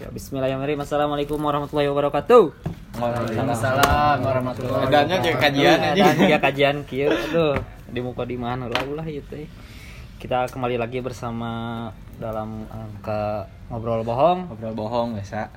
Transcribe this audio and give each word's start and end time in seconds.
Ya, 0.00 0.08
Bismillahirrahmanirrahim. 0.08 0.80
Assalamualaikum 0.80 1.36
warahmatullahi 1.36 1.88
wabarakatuh. 1.92 2.42
Waalaikumsalam 2.96 4.16
warahmatullahi 4.18 4.88
Edannya 4.88 5.16
jeung 5.20 5.38
kajian 5.38 5.78
aja. 5.78 5.92
dan 6.02 6.16
dia 6.18 6.38
kajian 6.40 6.76
kieu. 6.88 7.12
Aduh, 7.12 7.60
di 7.86 8.00
muka 8.00 8.24
di 8.24 8.40
mana 8.40 8.64
lah 8.64 8.80
ulah 8.82 9.04
ieu 9.04 9.20
teh. 9.22 9.44
Kita 10.16 10.48
kembali 10.48 10.76
lagi 10.76 11.00
bersama 11.00 11.88
dalam 12.16 12.64
ke 13.00 13.20
ngobrol 13.68 14.00
bohong. 14.00 14.48
Ngobrol 14.48 14.72
bohong 14.74 15.08
biasa. 15.16 15.52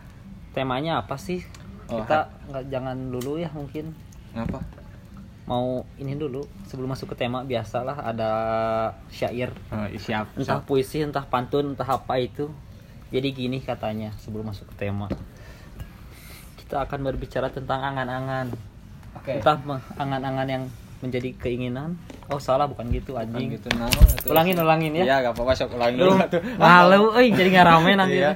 Temanya 0.52 1.00
apa 1.00 1.16
sih? 1.16 1.39
Oh, 1.88 2.04
Kita 2.04 2.28
nggak 2.52 2.64
jangan 2.68 2.96
dulu 3.12 3.36
ya 3.36 3.52
mungkin 3.52 3.91
Ngapa? 4.32 4.60
mau 5.44 5.84
ini 6.00 6.16
dulu 6.16 6.39
sebelum 6.64 6.96
masuk 6.96 7.12
ke 7.12 7.20
tema 7.20 7.44
biasalah 7.44 8.00
ada 8.02 8.32
syair 9.12 9.52
Oh, 9.68 9.84
siap. 9.94 10.32
entah 10.39 10.55
siap. 10.55 10.64
puisi 10.64 11.04
entah 11.04 11.28
pantun 11.28 11.75
entah 11.75 11.84
apa 11.86 12.16
itu 12.16 12.48
jadi 13.14 13.27
gini 13.30 13.61
katanya 13.61 14.09
sebelum 14.18 14.50
masuk 14.50 14.66
ke 14.73 14.89
tema 14.89 15.05
kita 16.58 16.81
akan 16.81 16.99
berbicara 17.03 17.48
tentang 17.48 17.80
angan-angan 17.86 18.49
Oke. 19.13 19.38
entah 19.38 19.62
angan-angan 19.95 20.48
yang 20.49 20.63
menjadi 20.99 21.36
keinginan 21.38 21.99
oh 22.31 22.39
salah 22.39 22.66
bukan 22.66 22.88
gitu 22.89 23.13
Bukan 23.13 23.27
anjing 23.30 23.53
gitu 23.53 23.67
nah. 23.76 23.91
itu. 23.91 24.31
ulangin 24.31 24.55
ulangin 24.58 24.91
ya 24.95 25.03
Iya, 25.03 25.16
enggak 25.20 25.34
apa-apa 25.36 25.52
sok 25.53 25.76
ulangin 25.76 25.99
lu 25.99 26.16
dulu 26.16 26.26
tuh. 26.31 26.41
malu 26.55 27.12
euy 27.13 27.27
jadi 27.30 27.49
nggak 27.52 27.67
rame 27.67 27.91
nanti 27.99 28.17
Iya. 28.17 28.31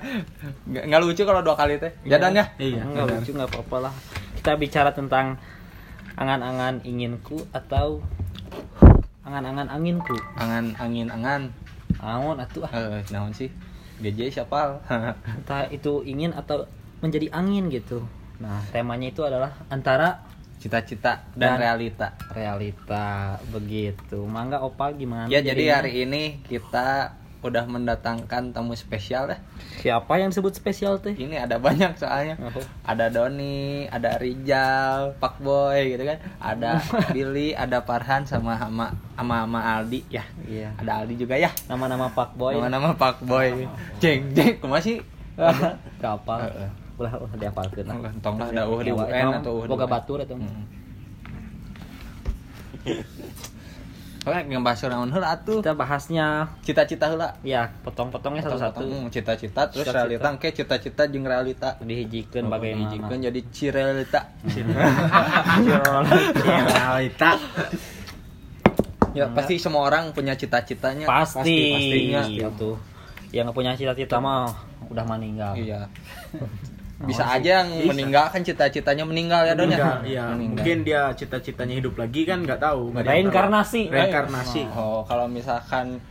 Nggak 0.67 0.83
nggak 0.85 0.99
lucu 1.01 1.21
kalau 1.23 1.41
dua 1.41 1.55
kali 1.55 1.79
teh. 1.79 1.91
Jadan 2.03 2.35
ya? 2.35 2.45
iya 2.59 2.83
nggak 2.83 3.05
lucu 3.09 3.31
nggak 3.33 3.49
apa-apa 3.49 3.77
lah 3.87 3.93
kita 4.37 4.51
bicara 4.55 4.91
tentang 4.91 5.39
angan-angan 6.13 6.83
inginku 6.83 7.39
atau 7.49 8.03
angan-angan 9.23 9.67
anginku 9.67 10.15
Angan 10.35 10.75
angin 10.77 11.07
angan. 11.07 11.41
Naon 11.97 12.37
atuh 12.37 12.61
ah. 12.63 12.71
Eh, 12.71 13.01
naon 13.09 13.31
sih? 13.31 13.49
GJ 13.97 14.33
siapa? 14.33 14.81
entah 15.37 15.65
itu 15.69 16.05
ingin 16.05 16.33
atau 16.33 16.65
menjadi 17.01 17.29
angin 17.33 17.69
gitu. 17.69 18.05
Nah, 18.37 18.61
temanya 18.69 19.09
itu 19.09 19.21
adalah 19.25 19.53
antara 19.67 20.21
Cita-cita 20.57 21.21
dan, 21.37 21.57
Dan- 21.57 21.61
realita. 21.61 22.17
realita 22.33 23.37
begitu. 23.53 24.25
Mangga 24.25 24.65
Opa 24.65 24.89
gimana? 24.89 25.29
Ya, 25.29 25.37
jadi 25.37 25.69
hari 25.69 26.01
ini 26.09 26.41
kita 26.49 27.13
udah 27.45 27.69
mendatangkan 27.69 28.49
tamu 28.49 28.73
spesial 28.73 29.29
ya. 29.29 29.37
siapa 29.77 30.17
yang 30.17 30.33
disebut 30.33 30.57
spesial 30.57 30.97
teh? 30.97 31.13
Ini 31.13 31.45
ada 31.45 31.61
banyak 31.61 31.93
soalnya. 31.93 32.35
Oh. 32.41 32.65
Ada 32.81 33.13
Doni, 33.13 33.85
ada 33.85 34.17
Rijal, 34.17 35.13
Pak 35.21 35.37
Boy 35.45 35.93
gitu 35.93 36.03
kan. 36.03 36.17
Ada 36.41 36.81
Billy, 37.15 37.53
ada 37.53 37.85
Farhan 37.85 38.25
sama 38.25 38.57
sama 38.57 38.97
sama, 39.13 39.45
sama 39.45 39.59
Aldi 39.77 40.01
ya. 40.09 40.25
Iya. 40.49 40.73
Ada 40.81 41.05
Aldi 41.05 41.13
juga 41.21 41.37
ya. 41.37 41.53
Nama-nama 41.69 42.09
Pak 42.09 42.33
Boy. 42.33 42.57
Nama-nama 42.57 42.97
Pak 42.97 43.21
Boy. 43.21 43.69
Jeng, 44.01 44.33
jeng, 44.33 44.57
kumaha 44.57 44.81
sih? 44.81 44.97
Heeh. 45.37 46.69
Ulah 46.97 47.13
ulah 47.21 47.37
dihafalkeun 47.37 47.85
lah. 47.85 48.13
Tong 48.25 48.41
lah 48.41 48.49
ada 48.49 48.65
uh 48.65 48.81
di 48.81 48.89
Nyawa, 48.89 49.05
UN 49.05 49.25
atau 49.37 49.61
uh 49.61 49.69
boga 49.69 49.85
batur 49.85 50.25
atau 50.25 50.33
Mm. 54.27 54.31
Oke, 54.35 54.39
ngebahas 54.51 54.79
naon 54.91 55.09
heula 55.09 55.27
atuh. 55.31 55.63
kita 55.63 55.71
bahasnya 55.71 56.27
Cita-cita 56.59 57.07
heula. 57.07 57.31
ya 57.41 57.71
potong-potongnya 57.81 58.43
satu-satu 58.43 58.83
Cita-cita 59.07 59.71
terus 59.71 59.87
Cita-cita. 59.87 60.03
realita 60.03 60.29
ke 60.35 60.49
cita-cita 60.51 61.01
jeung 61.07 61.23
realita. 61.23 61.79
dihijikeun 61.79 62.51
bagaimana. 62.51 62.91
Dijikeun 62.91 63.19
jadi 63.23 63.39
cirelita. 63.49 64.21
Realita. 66.67 67.31
Ya, 69.15 69.25
pasti 69.33 69.57
semua 69.57 69.87
orang 69.87 70.13
punya 70.13 70.37
cita-citanya. 70.37 71.09
Pasti, 71.09 71.73
pastinya. 71.73 72.21
Itu. 72.27 72.77
Yang 73.33 73.43
nggak 73.49 73.57
punya 73.57 73.71
cita-cita 73.73 74.19
mah 74.21 74.51
udah 74.91 75.03
meninggal. 75.07 75.57
Iya. 75.57 75.87
Bisa 76.97 77.29
aja 77.29 77.61
yang 77.61 77.69
Bisa. 77.69 77.89
meninggal 77.93 78.25
kan 78.33 78.41
cita-citanya 78.41 79.05
meninggal 79.05 79.45
ya 79.45 79.53
Don 79.53 79.69
ya. 79.69 79.77
Meninggal, 79.77 79.97
Iya, 80.01 80.23
mungkin 80.33 80.77
dia 80.81 81.01
cita-citanya 81.13 81.77
hidup 81.77 81.93
lagi 81.93 82.25
kan 82.25 82.41
nggak 82.41 82.57
tahu. 82.57 82.89
nggak. 82.89 83.05
Reinkarnasi. 83.05 83.93
Reinkarnasi. 83.93 84.61
Oh, 84.73 85.05
kalau 85.05 85.29
misalkan 85.29 86.01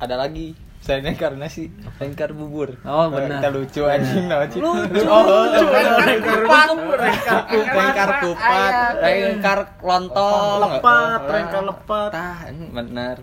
ada 0.00 0.16
lagi 0.16 0.56
saya 0.82 0.98
reinkarnasi, 0.98 1.68
rengkar 2.00 2.34
bubur. 2.34 2.74
Oh, 2.82 3.06
benar. 3.06 3.38
Kita 3.38 3.48
lucu 3.54 3.82
anjing 3.86 4.26
naon 4.26 4.48
sih? 4.50 4.58
Lucu. 4.58 5.04
Oh, 5.06 5.46
Rengkar 5.46 6.18
kupat, 6.18 6.68
rengkar 6.98 7.40
kupat. 7.46 7.76
rengkar 7.76 8.10
kupat, 8.18 8.74
rengkar 8.98 9.58
lontong. 9.78 10.58
Lepat, 10.58 11.20
Oh, 11.22 11.30
rengkar 11.30 11.62
lepat. 11.62 12.10
Tah, 12.10 12.38
ini 12.50 12.66
bener. 12.72 13.16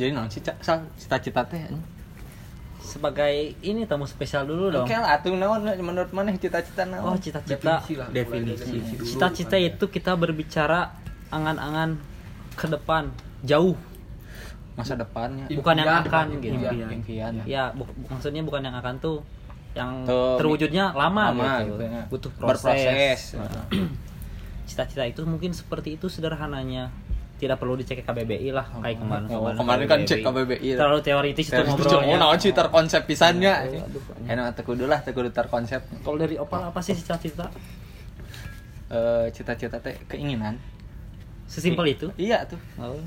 Jadi 0.00 0.16
Cak? 0.40 0.56
Sal, 0.64 0.88
cita-cita 0.96 1.44
teh? 1.44 1.68
Sebagai 2.80 3.32
ini 3.60 3.84
tamu 3.84 4.04
spesial 4.04 4.44
dulu 4.44 4.72
dong. 4.72 4.84
Oke 4.84 4.92
lah, 4.92 5.14
atuh 5.14 5.32
naon 5.32 5.62
menurut 5.78 6.10
mana 6.10 6.32
cita-cita 6.32 6.88
Oh, 6.98 7.12
naon? 7.12 7.20
cita-cita. 7.20 7.84
Definisi. 8.08 8.80
Cita-cita 9.06 9.54
itu 9.54 9.84
kita 9.86 10.12
berbicara 10.12 10.96
angan-angan 11.28 12.00
ke 12.52 12.66
depan, 12.66 13.12
jauh, 13.40 13.76
masa 14.74 14.96
depannya. 14.96 15.46
bukan 15.46 15.74
yang 15.76 16.02
akan 16.02 16.24
gitu. 16.36 16.56
Impian. 16.56 16.88
Impian. 16.90 17.32
Ya, 17.44 17.70
bu- 17.70 17.86
maksudnya 18.08 18.40
bukan 18.40 18.64
yang 18.64 18.74
akan 18.74 18.96
tuh 18.98 19.20
yang 19.70 20.02
Tuh, 20.02 20.34
terwujudnya 20.34 20.90
lama, 20.90 21.30
lama 21.30 21.62
gitu. 21.62 21.78
gitu 21.78 21.84
ya. 21.84 22.02
Butuh 22.10 22.30
Berproses. 22.34 23.30
proses. 23.30 23.38
Cita-cita 24.66 25.04
itu 25.04 25.22
mungkin 25.22 25.50
seperti 25.50 25.94
itu 25.94 26.06
sederhananya. 26.06 26.90
Tidak 27.40 27.56
perlu 27.56 27.72
dicek 27.72 28.00
ke 28.00 28.04
KBBI 28.04 28.52
lah 28.52 28.68
kayak 28.84 29.00
kemarin. 29.00 29.24
Oh, 29.32 29.48
kemarin 29.48 29.88
kan 29.88 30.00
cek 30.04 30.20
KBBI. 30.20 30.76
Terlalu 30.76 31.00
teoritis 31.00 31.48
itu 31.48 31.56
ngobrolnya. 31.56 32.12
oh, 32.12 32.16
naon 32.20 32.36
sih 32.36 32.52
terkonsep 32.52 33.08
pisannya. 33.08 33.80
Enak 34.28 34.60
teu 34.60 34.68
kudu 34.68 34.84
lah, 34.84 35.00
teu 35.00 35.16
kudu 35.16 35.32
terkonsep. 35.32 35.80
Kalau 36.04 36.20
dari 36.20 36.36
Opal 36.36 36.68
apa 36.68 36.84
sih 36.84 36.92
cita-cita? 36.92 37.48
Eh, 38.92 39.26
cita-cita 39.32 39.80
teh 39.80 39.96
keinginan. 40.04 40.60
Sesimpel 41.48 41.96
itu? 41.96 42.06
Iya 42.14 42.44
tuh, 42.44 42.60
Oh. 42.76 43.00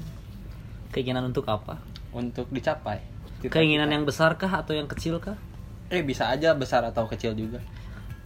Keinginan 0.90 1.30
untuk 1.30 1.46
apa? 1.46 1.78
untuk 2.10 2.46
dicapai. 2.50 3.02
Cita-cita. 3.38 3.54
Keinginan 3.54 3.90
yang 3.90 4.06
besar 4.06 4.38
kah 4.38 4.62
atau 4.62 4.74
yang 4.74 4.86
kecil 4.86 5.18
kah? 5.18 5.38
eh 5.92 6.02
bisa 6.02 6.26
aja 6.26 6.58
besar 6.58 6.82
atau 6.90 7.06
kecil 7.06 7.38
juga. 7.38 7.62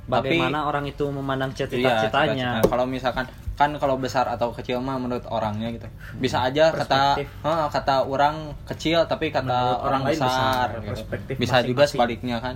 Bagaimana 0.07 0.71
orang 0.71 0.87
itu 0.87 1.03
memandang 1.11 1.51
Iya, 1.51 1.67
cita-citanya? 1.67 2.63
cita-cita. 2.63 2.71
Kalau 2.71 2.85
misalkan 2.87 3.25
kan 3.57 3.73
kalau 3.75 3.97
besar 3.97 4.23
atau 4.27 4.53
kecil 4.53 4.77
mah 4.77 4.95
menurut 4.95 5.25
orangnya 5.25 5.73
gitu. 5.73 5.89
Bisa 6.15 6.45
aja 6.45 6.69
kata. 6.71 7.17
Hah, 7.41 7.65
kata 7.67 8.05
orang 8.05 8.53
kecil 8.63 9.01
tapi 9.03 9.27
kata 9.27 9.43
Menurut 9.43 9.81
orang 9.81 9.81
orang 9.83 10.01
lain 10.05 10.13
besar. 10.15 10.29
besar. 10.29 10.67
gitu. 10.77 10.89
Perspektif 10.93 11.33
Bisa 11.35 11.55
juga 11.59 11.83
masing-masing. 11.83 11.89
sebaliknya 11.91 12.37
kan. 12.37 12.55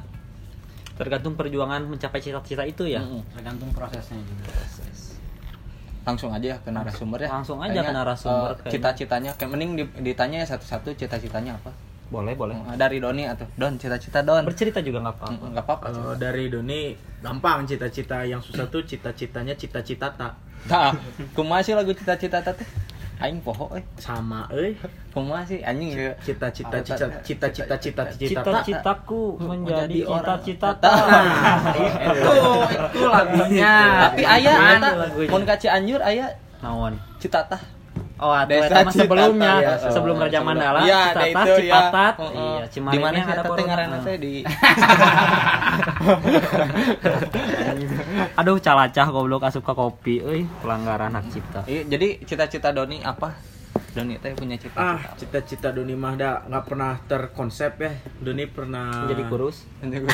Tergantung 0.94 1.34
perjuangan 1.34 1.81
mencapai 1.84 2.22
cita-cita 2.22 2.62
itu 2.63 2.85
ya. 2.85 3.01
Mm-mm. 3.01 3.25
Tergantung 3.34 3.69
prosesnya 3.72 4.22
juga. 4.22 4.45
langsung 6.01 6.34
aja 6.34 6.57
ke 6.57 6.69
narasumber 6.69 7.22
ya 7.22 7.29
Langsung 7.29 7.62
aja 7.62 7.78
ke 7.79 7.94
narasumber, 7.94 8.57
kayaknya. 8.57 8.72
cita-citanya 8.73 9.31
kayak 9.38 9.50
mending 9.53 9.72
di- 9.78 10.01
ditanya 10.03 10.41
ya 10.41 10.47
satu-satu 10.50 10.97
cita-citanya 10.97 11.53
apa 11.56 11.69
Boleh, 12.09 12.33
boleh. 12.33 12.57
Eh, 12.57 12.75
dari 12.75 12.97
Doni 12.97 13.23
atau 13.23 13.45
Don 13.53 13.78
cita-cita 13.78 14.19
Don 14.19 14.41
Bercerita 14.41 14.81
juga 14.81 14.97
nggak 15.00 15.16
apa-apa. 15.16 15.45
Nggak 15.47 15.63
apa-apa 15.63 15.85
Kalau 15.88 16.13
dari 16.18 16.50
Doni 16.50 16.91
gampang 17.22 17.63
cita-cita 17.63 18.25
yang 18.25 18.41
susah 18.41 18.66
tuh 18.66 18.81
cita-citanya 18.81 19.53
cita-cita 19.53 20.09
tak 20.12 20.33
nah 20.70 20.94
kumaha 21.34 21.62
sih 21.66 21.74
lagu 21.74 21.94
cita-cita 21.96 22.42
teh. 22.42 22.68
Aing 23.22 23.38
poho 23.46 23.70
eh. 23.78 23.86
Sama 24.02 24.50
eh 24.50 24.74
kumaha 25.14 25.46
sih 25.46 25.62
anjing. 25.62 25.94
Cita-cita 26.26 26.82
cita-cita 26.82 27.48
cita-cita. 27.54 28.04
Tak. 28.10 28.18
Cita-citaku 28.18 29.38
menjadi 29.38 30.10
cita-cita. 30.10 30.70
Itu 31.78 32.34
itu 32.66 33.02
lagunya. 33.06 33.76
Tapi 34.10 34.24
aya 34.26 34.54
eta 34.78 34.90
mun 35.30 35.44
ka 35.46 35.56
Cianjur 35.58 36.02
aya 36.02 36.34
Naon? 36.62 36.94
cita 37.18 37.42
tah 37.46 37.62
Oh, 38.22 38.30
atau 38.30 38.54
Desa 38.54 38.70
Citata, 38.86 38.92
sebelumnya, 38.94 39.54
ya. 39.58 39.74
sebelum 39.90 40.16
Raja 40.16 40.40
Mandala, 40.40 40.80
Iya, 40.86 41.00
ada 41.09 41.26
Cipatat, 41.26 41.42
itu, 41.42 41.52
ya. 41.52 41.58
Cipatat. 41.58 42.14
Heeh. 42.22 42.38
Iya, 42.38 42.66
Cimahi 42.70 42.94
di 42.94 43.00
mana 43.02 43.16
yang 43.18 43.30
ada 43.32 43.42
corona. 43.42 43.66
ngaranna 43.66 43.98
teh 44.06 44.16
di 44.16 44.34
Aduh, 48.38 48.57
calacah 48.57 49.07
goblok 49.07 49.42
asup 49.44 49.63
ka 49.63 49.74
kopi 49.74 50.22
euy, 50.22 50.42
pelanggaran 50.62 51.12
hak 51.12 51.25
cipta. 51.30 51.62
Iya, 51.66 51.81
jadi 51.88 52.07
cita-cita 52.22 52.69
Doni 52.69 53.01
apa? 53.01 53.34
Doni 53.91 54.15
teh 54.15 54.31
punya 54.31 54.56
cita-cita. 54.56 54.79
ah 54.81 54.95
apa? 54.97 55.15
cita-cita 55.15 55.68
Doni 55.69 55.91
mah 55.94 56.15
dah 56.15 56.44
nggak 56.44 56.63
pernah 56.63 56.95
terkonsep 57.01 57.71
ya 57.77 57.91
Doni 58.18 58.45
pernah 58.45 59.03
Menjadi 59.03 59.23
kurus. 59.27 59.68
jadi 59.81 60.07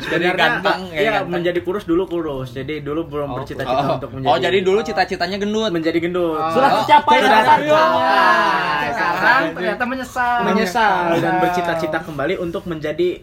Sebenarnya, 0.00 0.32
ganteng 0.34 0.80
iya 0.88 1.00
ya 1.00 1.10
ganteng. 1.12 1.30
menjadi 1.32 1.60
kurus 1.60 1.84
dulu 1.84 2.02
kurus 2.04 2.48
jadi 2.50 2.78
dulu 2.80 3.06
belum 3.08 3.28
Oh, 3.28 3.36
bercita-cita 3.36 3.82
oh, 3.84 3.96
untuk 3.96 4.10
menjadi 4.12 4.30
oh, 4.30 4.38
jadi 4.38 4.58
dulu 4.60 4.80
cita-citanya 4.80 5.36
gendut. 5.36 5.70
menjadi 5.70 5.98
gendut 5.98 6.38
Sudah 6.50 6.70
Oh, 6.72 6.76
tercapai 6.80 7.16
sudah 7.16 7.42
tercapai. 7.42 8.88
sekarang 8.88 9.42
ternyata 9.52 9.84
menyesal 9.84 10.36
menyesal 10.44 10.98
dan 11.18 11.34
bercita-cita 11.40 11.98
kembali 12.00 12.34
untuk 12.36 12.62
menjadi 12.64 13.22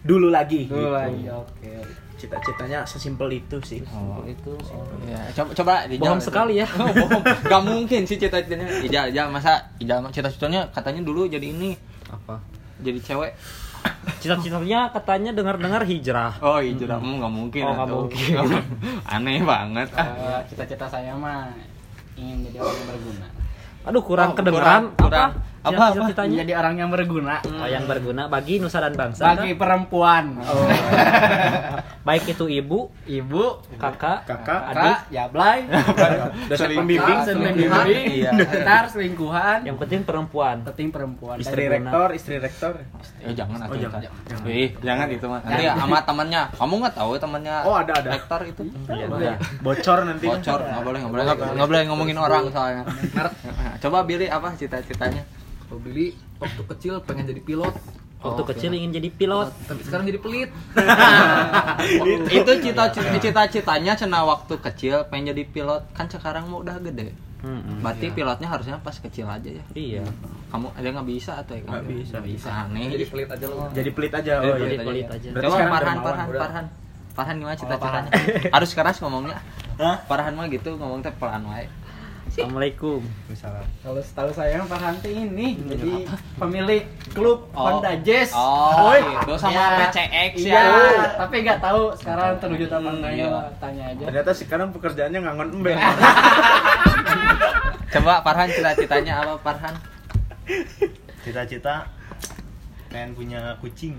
dulu 0.00 0.28
lagi 0.28 0.66
Dulu 0.66 0.78
gitu. 0.80 0.90
lagi, 0.92 1.22
oke 1.28 2.01
cita-citanya 2.22 2.84
sesimpel 2.84 3.26
itu 3.32 3.58
sih 3.60 3.82
Oh, 3.88 4.22
itu 4.22 4.54
sih. 4.60 4.78
ya. 5.04 5.18
Coba 5.32 5.50
coba 5.52 5.72
dijawab 5.84 6.16
Bohong 6.16 6.22
sekali 6.22 6.54
ya. 6.56 6.66
Oh, 6.72 6.86
bohong. 6.96 7.22
Gak 7.42 7.62
mungkin 7.62 8.00
sih 8.02 8.16
cita-citanya. 8.16 8.70
Ijal, 8.80 9.04
Ijal 9.08 9.26
masa 9.28 9.58
Ijal 9.76 9.98
mah 9.98 10.08
cita-citanya 10.08 10.70
katanya 10.70 11.02
dulu 11.02 11.26
jadi 11.26 11.42
ini 11.44 11.74
Apa? 12.06 12.38
jadi 12.78 12.98
cewek 12.98 13.34
Cita-citanya 14.16 14.86
katanya 14.88 15.30
dengar-dengar 15.32 15.82
hijrah. 15.82 16.38
oh 16.38 16.58
hijrah 16.58 16.96
hmm. 16.96 17.18
nggak 17.18 17.32
mungkin 17.32 17.62
Oh, 17.64 17.72
nggak 17.72 17.82
atuh. 17.84 17.98
mungkin. 18.00 18.34
aneh 19.14 19.40
banget 19.42 19.88
Eh, 19.92 20.40
Cita-cita 20.46 20.86
saya 20.86 21.10
mah 21.12 21.50
ingin 22.14 22.46
jadi 22.46 22.60
orang 22.60 22.76
yang 22.76 22.88
berguna. 22.88 23.26
Aduh, 23.82 23.98
kurang 24.00 24.30
Oh, 24.30 24.36
kedengeran. 24.38 24.82
kurang- 24.94 24.94
kurang. 24.96 25.30
Apa? 25.62 25.70
Apa, 25.70 25.84
apa? 25.84 25.94
Cita-citanya? 25.94 26.34
Menjadi 26.34 26.54
orang 26.58 26.74
yang 26.74 26.90
berguna 26.90 27.34
Oh, 27.44 27.68
yang 27.70 27.84
berguna 27.86 28.22
bagi 28.26 28.58
nusa 28.58 28.78
dan 28.78 28.94
bangsa. 28.94 29.22
bagi 29.24 29.54
perempuan. 29.54 30.42
Oh. 30.42 30.66
Baik 32.02 32.34
itu 32.34 32.50
ibu, 32.50 32.90
Ibu, 33.06 33.44
kakak, 33.78 34.26
Kakak, 34.26 34.74
adik. 34.74 34.82
Kak, 34.82 34.98
Yablay, 35.08 35.58
dosen 36.50 36.74
pembimbing, 36.74 37.18
pembimbing. 37.22 38.04
Iya. 38.10 38.30
ntar 38.58 38.90
selingkuhan, 38.90 39.62
Yang 39.62 39.78
penting 39.78 40.00
perempuan. 40.02 40.66
penting 40.66 40.90
perempuan. 40.90 41.38
Istri 41.38 41.70
rektor, 41.70 42.10
istri 42.10 42.42
rektor. 42.42 42.82
Eh 43.22 43.30
jangan 43.38 43.54
Oh, 43.62 43.66
atuh, 43.70 43.78
jangan, 43.78 44.00
jangan. 44.02 44.50
Ih, 44.50 44.70
jangan 44.82 45.06
itu 45.08 45.26
mah. 45.30 45.40
Nanti 45.46 45.62
sama 45.70 45.98
temannya. 46.02 46.42
Kamu 46.50 46.74
nggak 46.82 46.94
tahu 46.98 47.10
temannya 47.16 47.54
Oh, 47.62 47.74
ada, 47.78 47.92
ada. 47.94 48.08
rektor 48.10 48.40
itu? 48.42 48.62
Iya. 48.90 49.38
Bocor 49.62 49.98
nanti. 50.02 50.26
Bocor, 50.26 50.58
nggak 50.60 50.82
boleh, 50.82 50.98
nggak 50.98 51.12
boleh, 51.14 51.22
nggak 51.24 51.38
nggak 51.54 51.68
boleh 51.70 51.82
ngomongin 51.86 52.18
orang 52.18 52.42
soalnya. 52.50 52.82
Coba 53.82 54.02
Billy 54.02 54.26
apa 54.26 54.58
cita-citanya? 54.58 55.22
Kalau 55.72 55.80
Billy 55.80 56.12
waktu 56.36 56.62
kecil 56.68 57.00
pengen 57.00 57.24
jadi 57.24 57.40
pilot, 57.40 57.72
Waktu 58.20 58.38
Oke. 58.38 58.52
kecil 58.52 58.70
ingin 58.70 58.92
jadi 58.92 59.08
pilot. 59.08 59.48
tapi 59.64 59.80
sekarang 59.82 60.04
jadi 60.04 60.20
pelit. 60.20 60.50
itu 62.38 62.52
cita-cita 62.60 63.10
cita-citanya 63.10 63.92
cina 63.96 64.20
waktu 64.22 64.54
kecil 64.60 65.08
pengen 65.08 65.32
jadi 65.32 65.42
pilot 65.42 65.82
kan 65.90 66.06
sekarang 66.06 66.44
mau 66.46 66.60
udah 66.60 66.76
gede 66.78 67.16
Mm-mm. 67.40 67.80
berarti 67.80 68.12
pilotnya 68.12 68.46
harusnya 68.46 68.76
pas 68.78 68.94
kecil 68.94 69.26
aja 69.26 69.48
ya 69.50 69.64
Iya. 69.72 70.04
kamu 70.52 70.70
ada 70.70 70.88
nggak 70.92 71.08
bisa 71.08 71.32
atau 71.34 71.56
ya 71.56 71.64
Nggak 71.64 71.84
bisa. 71.88 72.12
Nggak 72.12 72.24
bisa 72.28 72.48
aneh 72.52 72.86
Jadi 72.92 73.04
pelit 73.08 73.28
aja 73.32 73.46
loh. 73.48 73.66
Jadi 73.72 73.90
pelit 73.90 74.12
aja. 74.12 74.32
Oh, 74.36 74.54
Jadi 74.54 74.62
iya. 74.70 74.84
pelit 74.84 75.06
aja. 75.08 75.28
Berarti 75.32 75.48
coba 75.48 75.66
Farhan 75.72 75.96
udah. 75.96 76.14
Farhan 76.38 76.66
Farhan 77.12 77.34
gimana 77.34 77.56
cita-citanya 77.56 78.10
harus 78.52 78.70
keras 78.70 78.96
ngomongnya 79.00 79.38
Hah? 79.74 79.96
Farhan 80.04 80.36
mah 80.36 80.46
gitu 80.46 80.76
ngomong 80.76 81.00
teh 81.00 81.10
pelan 81.16 81.42
wae 81.42 81.64
Assalamualaikum. 82.32 83.04
Misalnya. 83.28 83.60
Kalau 83.84 84.00
setahu 84.00 84.32
saya 84.32 84.56
Farhanti 84.64 85.12
ini 85.12 85.60
jadi 85.68 86.08
pemilik 86.40 86.88
klub 87.12 87.44
Oh. 87.52 87.76
Honda 87.76 87.92
Jazz. 88.00 88.32
oh 88.32 88.96
itu 88.96 89.36
sama 89.36 89.52
Iya. 89.52 89.66
PCX 89.84 90.32
Iya, 90.40 90.56
ya 90.56 91.04
tapi 91.20 91.44
nggak 91.44 91.60
tahu 91.60 91.92
sekarang 91.92 92.40
terwujud 92.40 92.66
apa 92.66 92.88
enggak 92.90 93.12
iya. 93.12 93.28
ya, 93.28 93.40
tanya 93.60 93.84
aja. 93.92 94.04
Ternyata 94.08 94.32
sekarang 94.32 94.68
pekerjaannya 94.72 95.18
ngangon 95.20 95.48
embe. 95.52 95.72
coba 97.92 98.24
Farhan 98.24 98.48
cita-citanya 98.48 99.12
apa 99.20 99.32
Farhan 99.44 99.74
cita-cita 101.20 101.84
pengen 102.88 103.12
punya 103.12 103.52
kucing 103.60 103.92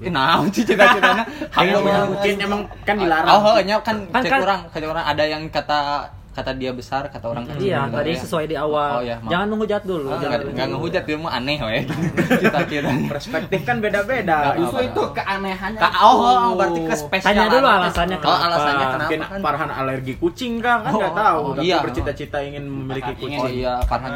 Eh, 0.00 0.08
nah, 0.08 0.40
sih 0.48 0.64
cita-citanya 0.68 1.24
Pengen 1.52 1.76
punya 1.80 2.00
kucing 2.08 2.36
emang 2.40 2.60
kan 2.88 2.96
dilarang. 2.96 3.30
Oh, 3.30 3.56
nya 3.60 3.76
kan 3.80 4.08
Kan- 4.08 4.24
kan- 4.24 4.40
orang, 4.40 4.60
cek 4.68 4.82
orang 4.82 5.04
ada 5.04 5.22
yang 5.22 5.42
kata 5.48 6.08
kata 6.32 6.50
dia 6.54 6.72
besar, 6.72 7.06
kata 7.06 7.26
orang 7.26 7.44
kecil. 7.44 7.68
Iya, 7.68 7.80
tadi 7.86 8.10
ya. 8.10 8.18
sesuai 8.18 8.44
di 8.46 8.56
awal. 8.56 8.90
Oh, 8.90 9.02
iya, 9.02 9.16
maaf. 9.16 9.28
Jangan 9.28 9.46
menghujat 9.48 9.82
dulu. 9.84 10.08
Oh, 10.08 10.16
jangan 10.16 10.28
nggak 10.32 10.48
menghujat 10.48 10.68
ngehujat 10.72 11.02
dia 11.04 11.16
mah 11.18 11.32
aneh 11.32 11.58
we. 11.60 11.78
Cita-citanya. 12.42 13.08
Perspektif 13.08 13.60
kan 13.62 13.76
beda-beda. 13.78 14.36
Justru 14.56 14.80
itu 14.82 15.02
keanehannya. 15.12 15.78
Ka- 15.78 15.94
oh, 16.00 16.16
oh, 16.18 16.50
berarti 16.54 16.80
ke 16.82 16.94
spesial. 16.94 17.28
Tanya 17.28 17.44
dulu 17.46 17.66
alasannya 17.66 18.16
Oh, 18.16 18.22
kenapa. 18.22 18.44
alasannya 18.44 18.74
kenapa 18.82 19.00
Mungkin 19.02 19.20
kan? 19.22 19.38
Farhan 19.40 19.70
alergi 19.70 20.14
kucing 20.16 20.52
kah? 20.58 20.76
Kan 20.80 20.92
nggak 20.94 21.12
Oh, 21.12 21.20
tahu. 21.20 21.40
oh, 21.42 21.52
Tapi 21.54 21.66
iya. 21.68 21.76
bercita-cita 21.78 22.38
ingin 22.40 22.64
memiliki. 22.64 23.12
Oh 23.12 23.16
kucing. 23.18 23.52
iya, 23.54 23.74
Farhan. 23.84 24.12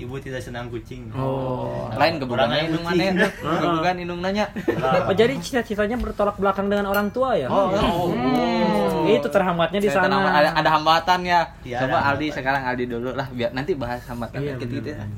Ibu 0.00 0.16
tidak 0.16 0.40
senang 0.40 0.66
kucing 0.66 1.12
Oh, 1.12 1.92
lain 1.92 2.16
gebugan 2.16 2.48
Orangnya 2.48 2.64
indung 2.66 2.82
mana 2.82 3.28
Gebugan 3.30 3.96
indung 3.96 4.20
nanya. 4.20 4.46
Oh, 5.06 5.12
jadi 5.12 5.36
cita-citanya 5.36 5.94
bertolak 5.94 6.36
belakang 6.36 6.66
dengan 6.66 6.88
orang 6.88 7.08
tua 7.08 7.36
ya? 7.36 7.46
Oh, 7.46 7.68
oh, 7.68 8.08
Hmm, 8.10 9.08
Itu 9.10 9.28
terhambatnya 9.28 9.78
di 9.78 9.88
Saya 9.88 10.06
sana. 10.06 10.22
ada, 10.24 10.50
ada 10.54 10.70
hambatan 10.70 11.20
ya. 11.22 11.40
Iya, 11.60 11.84
Coba 11.84 11.96
ada 11.98 12.08
Aldi 12.10 12.26
sekarang 12.30 12.62
Aldi 12.64 12.84
dulu 12.86 13.10
lah 13.12 13.26
biar 13.28 13.50
nanti 13.50 13.72
bahas 13.74 14.00
hambatan 14.04 14.38
Iya, 14.38 14.54
gitu 14.56 14.64
gitu. 14.70 14.90
bener. 14.90 15.08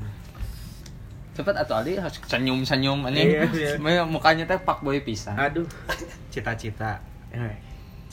Cepet 1.33 1.55
atau 1.57 1.73
Aldi 1.75 1.97
harus 1.97 2.17
senyum-senyum 2.21 2.99
Iya, 3.03 3.09
anjing. 3.09 3.27
iya. 3.81 4.03
Mukanya 4.13 4.43
teh 4.45 4.57
pak 4.57 4.81
boy 4.81 4.99
pisan. 4.99 5.33
Aduh. 5.33 5.65
cita-cita 6.33 6.99
Eh, 7.29 7.53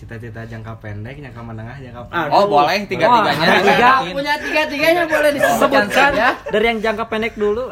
cita-cita 0.00 0.40
jangka 0.42 0.80
pendek 0.80 1.20
jangka 1.20 1.42
menengah 1.44 1.76
jangka 1.76 2.00
Aduh. 2.00 2.08
panjang 2.08 2.32
Oh, 2.32 2.44
boleh 2.48 2.78
tiga-tiganya. 2.88 3.44
Wah, 3.44 3.60
tiga. 3.60 3.90
Punya 4.08 4.34
tiga-tiganya 4.40 5.04
boleh 5.04 5.30
disebutkan 5.36 5.60
Sebutkan 5.60 6.10
saja. 6.16 6.28
dari 6.48 6.64
yang 6.66 6.78
jangka 6.80 7.04
pendek 7.06 7.36
dulu. 7.36 7.68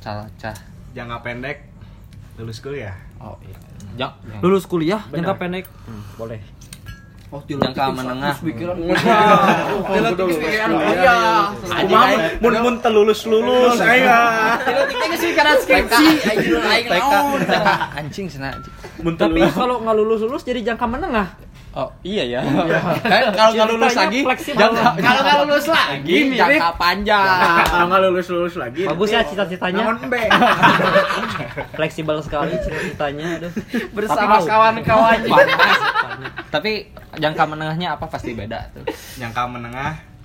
Salah 0.00 0.24
cah. 0.36 0.56
jangka 0.96 1.20
pendek 1.20 1.68
lulus 2.40 2.64
kuliah 2.64 2.96
Oh 3.16 3.36
iya. 3.44 3.56
Jang, 3.96 4.12
Lulus 4.40 4.64
kuliah 4.64 5.00
Benar. 5.08 5.32
jangka 5.32 5.34
pendek. 5.36 5.64
Hmm, 5.84 6.02
boleh. 6.16 6.40
Oh, 7.26 7.42
Jangka 7.42 7.90
menengah. 7.90 8.38
pikiran. 8.38 8.76
Pikiran. 8.78 10.70
Iya. 10.94 11.18
Mun 12.38 12.54
mun 12.62 12.74
telulus 12.78 13.26
lulus 13.26 13.82
pikiran 13.82 15.56
skripsi. 15.58 16.06
TK 16.22 17.02
anjing 17.98 18.26
sana. 18.30 18.54
anjing. 18.54 18.74
Mun 19.02 19.14
Tapi 19.18 19.42
kalau 19.50 19.82
nggak 19.82 19.96
lulus 19.98 20.20
lulus 20.22 20.42
jadi 20.46 20.62
jangka 20.62 20.86
menengah. 20.86 21.34
Oh 21.76 21.92
iya 22.00 22.24
ya. 22.24 22.40
Kan 23.04 23.36
kalau 23.36 23.52
nggak 23.52 23.68
lulus 23.68 23.92
lagi, 23.92 24.20
Kalau 24.56 25.20
nggak 25.20 25.38
lulus 25.44 25.66
lagi 25.68 26.16
jangka 26.32 26.70
panjang. 26.80 27.20
Nah, 27.20 27.64
Kalau 27.68 27.86
nggak 27.92 28.02
lulus 28.08 28.26
lulus 28.32 28.54
lagi. 28.56 28.88
Bagus 28.88 29.12
ya 29.12 29.20
cita-citanya. 29.20 29.84
Fleksibel 31.76 32.16
sekali 32.24 32.56
cita-citanya. 32.64 33.26
Aduh. 33.36 33.52
bersama. 33.92 34.40
Panas. 35.36 35.80
Tapi 36.48 36.88
jangka 37.20 37.44
menengahnya 37.44 38.00
apa 38.00 38.08
pasti 38.08 38.32
beda 38.32 38.72
tuh. 38.72 38.88
jangka 39.20 39.44
menengah 39.44 40.16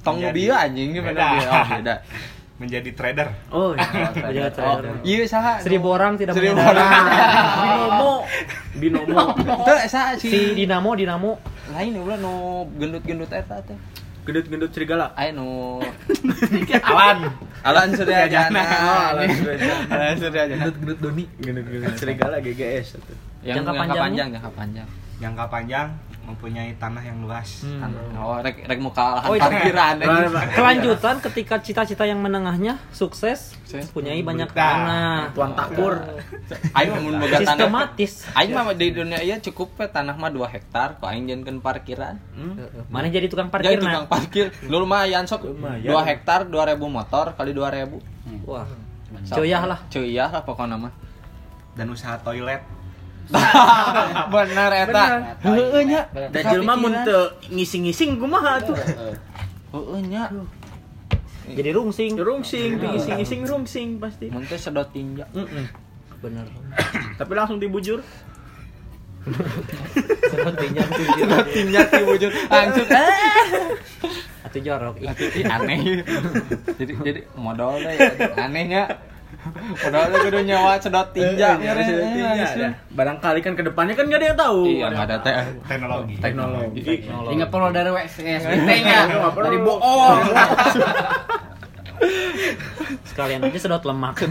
Tong 0.00 0.16
dia 0.32 0.68
anjing 0.68 0.96
gimana? 0.96 1.36
Oh, 1.44 1.64
beda. 1.76 1.94
menjadi 2.60 2.92
trader 2.92 3.28
Oh, 3.48 3.72
iya. 3.72 4.12
Jadi 4.12 4.38
Oh, 4.44 4.50
trader. 4.52 4.92
iya 5.00 5.24
saha. 5.24 5.64
Seribu 5.64 5.88
orang 5.90 6.20
tidak 6.20 6.36
Seribu 6.36 6.60
orang. 6.60 6.92
Binomo. 7.64 8.12
Binomo. 8.76 9.20
Itu 9.64 9.72
saha 9.88 10.12
si 10.20 10.28
Si 10.28 10.40
Dinamo, 10.54 10.92
Dinamo. 10.92 11.40
lain 11.70 11.94
ulah 11.96 12.18
nu 12.18 12.32
gendut-gendut 12.76 13.30
eta 13.30 13.62
teh. 13.64 13.78
Gendut-gendut 14.26 14.68
serigala. 14.70 15.14
Aya 15.16 15.32
nu 15.32 15.80
alan 16.84 17.32
Alan 17.62 17.88
Surya 17.94 18.26
Jana. 18.26 18.60
Oh, 18.60 19.02
Alan 19.14 19.28
Suryajana. 19.30 19.74
Alan 19.88 20.16
Surya 20.18 20.42
Jana. 20.46 20.64
Gendut 20.68 20.98
Doni. 21.00 21.24
Gendut-gendut 21.38 21.94
serigala 21.96 22.36
GGS 22.38 22.98
itu. 22.98 23.14
Yang 23.40 23.64
Jangka 23.64 23.72
panjang, 23.72 24.12
jangka 24.12 24.50
panjang. 24.52 24.88
jangka 25.16 25.44
panjang 25.48 25.86
mempunyai 26.30 26.72
tanah 26.74 27.00
yang 27.00 27.18
luas 27.20 27.66
Oh, 28.14 28.38
rek 28.38 28.62
rek 28.62 28.78
muka 28.78 29.18
lahan 29.18 29.26
Oh, 29.26 29.34
itu- 29.34 29.42
parkiran. 29.42 29.94
Kelanjutan 30.50 31.16
ketika 31.20 31.54
cita-cita 31.58 32.02
yang 32.02 32.18
menengahnya 32.18 32.78
sukses, 32.90 33.58
Sukses. 33.60 33.90
punyai 33.90 34.20
banyak 34.20 34.46
Berkah. 34.46 34.62
tanah. 34.76 35.18
Tuan 35.32 35.52
Takur. 35.52 35.94
Aing 36.72 36.90
mah 36.92 37.00
mun 37.00 37.14
boga 37.16 37.36
tanah. 37.36 37.46
Sistematis. 37.58 38.12
Aing 38.32 38.50
mah 38.50 38.64
di 38.72 38.88
dunia 38.90 39.18
ieu 39.18 39.36
cukup 39.40 39.68
we 39.76 39.86
tanah 39.86 40.14
mah 40.14 40.28
2 40.28 40.46
hektar, 40.48 40.96
kok 40.96 41.06
aing 41.06 41.26
jangan 41.26 41.58
parkiran. 41.58 42.14
Mana 42.86 43.06
jadi 43.08 43.26
tukang 43.26 43.48
Jadi 43.48 43.54
parkir 43.66 43.78
tukang 43.78 44.04
nah? 44.04 44.10
parkir. 44.10 44.46
Lu 44.64 44.76
lumayan 44.78 45.24
sok. 45.24 45.46
Lumayan. 45.46 45.84
2 45.84 46.08
hektar 46.08 46.40
2000 46.44 46.52
motor 46.88 47.34
kali 47.34 47.50
2000. 47.50 47.98
Wah. 48.44 48.66
Cuyah 49.26 49.62
lah. 49.64 49.78
Cuyah 49.86 50.28
lah 50.28 50.42
pokoknya 50.42 50.78
mah. 50.78 50.94
dan 51.70 51.86
usaha 51.86 52.18
toilet 52.18 52.60
Bener 54.34 54.70
eta. 54.86 55.04
Heeh 55.44 55.82
nya. 55.86 56.02
Da 56.10 56.40
jelema 56.50 56.74
mun 56.74 56.94
teu 57.06 57.34
ngising-ngising 57.50 58.18
kumaha 58.18 58.58
tuh? 58.62 58.76
Heeh 58.76 60.00
nya. 60.06 60.30
Jadi 61.50 61.70
rungsing. 61.74 62.14
Rungsing, 62.14 62.70
ngising-ngising 62.78 63.40
rungsing 63.46 63.88
pasti. 63.98 64.26
Mun 64.30 64.46
teh 64.46 64.58
sedot 64.58 64.86
tinja. 64.94 65.26
Mm-mm. 65.34 65.66
Bener. 66.22 66.46
Tapi 67.18 67.32
langsung 67.34 67.58
dibujur. 67.58 67.98
Sepertinya 70.30 70.84
Tinja 71.52 71.80
ti 71.92 72.00
wujud 72.08 72.32
langsung. 72.48 72.88
Atau 74.48 74.60
jorok. 74.64 74.96
Atuh 75.04 75.28
ih, 75.36 75.44
aneh. 75.44 76.00
jadi 76.80 76.92
jadi 77.04 77.20
modal 77.36 77.84
deh 77.84 77.96
anehnya. 78.40 78.96
Deh 79.92 80.20
kudu 80.26 80.38
nyawa 80.44 80.76
sedot 80.76 81.08
tinja. 81.16 81.56
Eh, 81.56 82.46
sedot. 82.46 82.72
Barangkali 82.92 83.40
kan 83.40 83.56
ke 83.56 83.62
depannya 83.64 83.94
kan 83.96 84.04
nggak 84.06 84.20
ada 84.20 84.26
yang 84.26 84.38
tahu. 84.38 84.60
Iya, 84.68 84.86
enggak 84.92 85.06
ada 85.08 85.16
teh. 85.24 85.34
teknologi 85.66 86.14
teknologi. 86.20 86.80
Ingat 87.32 87.48
perlu 87.48 87.68
dari 87.76 87.90
WSBT-nya. 87.90 88.98
Nggak 89.08 89.32
perlu. 89.32 89.46
Dari 89.48 89.58
bohong. 89.64 90.18
sekalian 93.10 93.44
aja 93.44 93.58
sedot 93.60 93.84
lemak. 93.84 94.24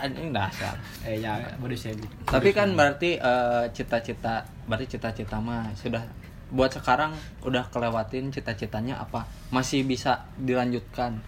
Anjing 0.00 0.32
dasar. 0.32 0.74
Eh 1.04 1.20
ya, 1.20 1.36
bodoh 1.60 1.76
sih. 1.76 1.92
Tapi 2.24 2.56
kan 2.56 2.72
berarti 2.72 3.20
eh, 3.20 3.64
cita-cita, 3.74 4.48
berarti 4.64 4.96
cita-cita 4.96 5.36
mah 5.42 5.68
sudah 5.76 6.04
buat 6.48 6.72
sekarang 6.72 7.12
udah 7.44 7.68
kelewatin 7.68 8.32
cita-citanya 8.32 9.04
apa? 9.04 9.28
Masih 9.52 9.84
bisa 9.84 10.24
dilanjutkan? 10.40 11.20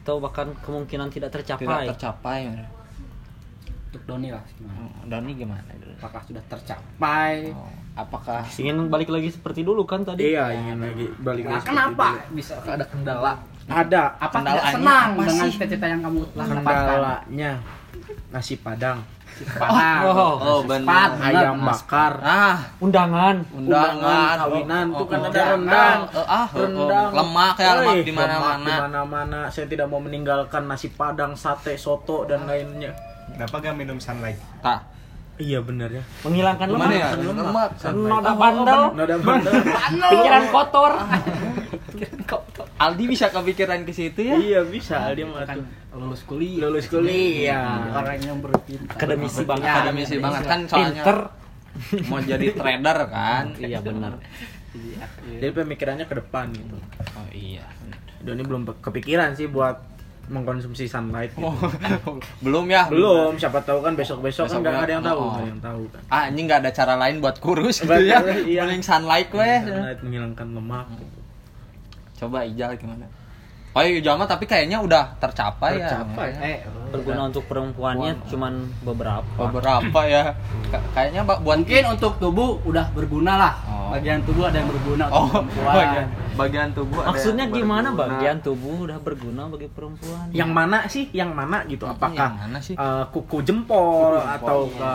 Atau 0.00 0.16
bahkan 0.16 0.48
kemungkinan 0.58 1.08
tidak 1.08 1.28
tidak 1.28 1.44
tercapai 1.44 1.84
tercapai 1.86 2.40
Untuk 3.90 4.02
Doni 4.06 4.30
lah 4.30 4.40
gimana? 4.54 4.86
Oh, 4.86 5.02
Doni 5.04 5.32
gimana 5.34 5.66
dulu 5.74 5.92
Apakah 5.98 6.22
sudah 6.22 6.42
tercapai? 6.46 7.50
Oh, 7.50 7.66
apakah 7.92 8.46
ingin 8.54 8.86
balik 8.86 9.10
lagi 9.10 9.28
seperti 9.28 9.60
dulu 9.60 9.82
kan 9.82 10.00
tadi 10.02 10.30
Iya, 10.30 10.54
ingin 10.54 10.78
lagi 10.78 11.06
balik 11.18 11.44
Nah, 11.44 11.58
lagi 11.58 11.66
kenapa 11.66 12.06
seperti 12.16 12.32
bisa 12.32 12.52
ada 12.62 12.86
kendala? 12.86 13.32
dulu. 13.60 13.70
Ada 13.70 14.02
apa 14.16 14.34
Kendalanya 14.34 14.62
tidak 14.62 14.74
senang 14.74 15.08
apa 15.10 15.22
dengan 15.26 15.46
cita-cita 15.46 15.86
yang 15.86 16.00
kamu 16.00 16.18
telah 16.32 16.46
dapatkan? 16.48 16.98
Nasi 18.30 18.54
padang, 18.58 19.02
Padang. 19.40 20.00
Oh, 20.04 20.34
oh, 20.36 20.58
Nasi 20.68 20.84
benar. 20.84 21.08
ayam 21.16 21.56
bakar, 21.64 22.12
ah. 22.20 22.58
Undangan. 22.82 23.36
Undangan. 23.56 24.36
Kawinan 24.36 24.86
oh, 24.92 24.98
tuh 25.00 25.06
kan 25.08 25.20
oh, 25.20 25.28
ada 25.32 25.40
oh, 25.40 25.48
rendang. 25.56 26.00
oh, 26.12 26.26
ah 26.26 26.46
oh, 26.52 26.60
rendang. 26.60 27.10
oh, 27.10 27.16
lemak 27.16 27.56
ya 27.56 27.70
lemak 27.80 27.94
di 28.04 28.12
lemak 28.12 28.26
mana-mana 28.28 28.68
di 28.68 28.82
mana-mana. 28.84 29.40
Saya 29.48 29.66
tidak 29.70 29.86
mau 29.88 30.00
meninggalkan 30.02 30.68
nasi 30.68 30.92
padang 30.92 31.32
sate 31.38 31.80
soto 31.80 32.28
dan 32.28 32.44
lainnya. 32.44 32.92
Kenapa 33.32 33.62
gak 33.62 33.74
minum 33.78 33.96
sunlight? 33.96 34.36
tak. 34.60 34.84
Iya 35.40 35.64
benar 35.64 35.88
ya. 35.88 36.04
Menghilangkan 36.20 36.66
lemak. 36.68 36.90
ya? 36.92 37.08
Lemak. 37.16 37.68
lemak 37.80 38.10
noda 38.12 38.32
bandel. 38.36 38.82
Nada 38.92 39.16
bandel. 39.16 39.52
Pikiran 40.12 40.44
kotor. 40.52 40.92
Aldi 42.76 43.04
bisa 43.08 43.32
kepikiran 43.32 43.88
ke 43.88 43.92
situ 43.96 44.20
ya? 44.20 44.36
Iya 44.36 44.60
bisa 44.68 45.00
dia 45.16 45.24
mah 45.24 45.48
tuh 45.48 45.64
lulus 45.94 46.22
kuliah. 46.22 46.60
Lulus 46.66 46.86
kuliah. 46.86 47.90
orang 47.90 48.18
yang 48.22 48.38
berpintar 48.38 48.94
akademisi 48.94 49.42
banget. 49.42 49.66
Akademisi 49.66 50.14
banget. 50.22 50.42
Kan 50.46 50.60
soalnya 50.70 51.02
pinter. 51.02 51.18
mau 52.10 52.18
jadi 52.22 52.46
trader 52.54 52.98
kan. 53.10 53.44
Iya 53.58 53.78
benar. 53.82 54.12
Jadi 55.26 55.52
pemikirannya 55.54 56.06
ke 56.06 56.14
depan 56.18 56.54
gitu. 56.54 56.78
Oh 57.18 57.28
iya 57.34 57.66
Doni 58.20 58.44
belum 58.44 58.68
kepikiran 58.84 59.32
sih 59.32 59.48
buat 59.48 59.90
mengkonsumsi 60.30 60.86
sunlight 60.86 61.34
gitu. 61.34 61.42
Oh, 61.42 61.58
belum 62.44 62.70
ya? 62.70 62.86
Belum. 62.86 63.34
Siapa 63.34 63.66
tahu 63.66 63.82
kan 63.82 63.98
besok 63.98 64.22
besok 64.22 64.46
kan 64.46 64.62
nggak 64.62 64.86
ada 64.86 64.92
yang 64.94 65.02
tahu 65.02 65.18
oh. 65.18 65.26
nggak 65.26 65.42
ada 65.42 65.50
yang 65.50 65.62
tahu 65.62 65.82
kan. 65.90 66.02
Ah 66.06 66.24
ini 66.30 66.40
nggak 66.46 66.60
ada 66.62 66.70
cara 66.70 66.94
lain 66.94 67.18
buat 67.18 67.36
kurus 67.42 67.82
gitu 67.82 67.90
Betul, 67.90 68.06
ya? 68.06 68.18
iya. 68.46 68.60
mending 68.62 68.84
sunlight 68.86 69.30
weh. 69.34 69.58
Sunlight 69.66 70.00
menghilangkan 70.06 70.46
lemak. 70.54 70.86
Gitu. 70.94 71.18
coba 72.20 72.44
Ijal 72.44 72.76
gimana 72.76 73.08
oh 73.70 73.80
iya 73.80 73.98
Ijal 73.98 74.14
mah 74.14 74.26
tapi 74.26 74.44
kayaknya 74.44 74.78
udah 74.78 75.14
tercapai, 75.16 75.78
Tercapai. 75.78 76.28
ya 76.32 76.42
eh 76.42 76.58
berguna 76.90 77.30
untuk 77.30 77.46
perempuannya 77.46 78.18
cuman 78.26 78.52
beberapa. 78.82 79.30
Beberapa 79.46 80.00
ya. 80.04 80.34
Ka- 80.68 80.82
kayaknya 80.92 81.22
Mbak 81.22 81.38
buat 81.40 81.56
mungkin 81.56 81.82
untuk 81.88 82.18
tubuh 82.18 82.58
udah 82.64 82.90
berguna 82.90 83.32
lah. 83.36 83.54
Oh. 83.64 83.78
bagian 83.90 84.22
tubuh 84.22 84.46
ada 84.46 84.54
yang 84.54 84.70
berguna 84.70 85.04
oh 85.10 85.26
untuk 85.26 85.50
perempuan. 85.50 85.74
bagian 85.74 86.06
bagian 86.32 86.68
tubuh 86.70 86.98
ada 87.02 87.08
maksudnya 87.10 87.42
yang 87.42 87.58
gimana 87.58 87.88
berguna. 87.90 88.06
bagian 88.06 88.36
tubuh 88.38 88.76
udah 88.86 88.98
berguna 89.02 89.42
bagi 89.50 89.66
perempuan. 89.66 90.26
Yang 90.30 90.50
mana 90.54 90.78
sih? 90.86 91.04
Yang 91.10 91.30
mana 91.34 91.56
gitu? 91.66 91.84
Yang 91.84 91.94
apakah 91.98 92.28
mana 92.38 92.58
sih? 92.60 92.74
eh, 92.78 93.04
kuku 93.10 93.38
jempol 93.42 94.14
atau 94.14 94.70
ke 94.70 94.92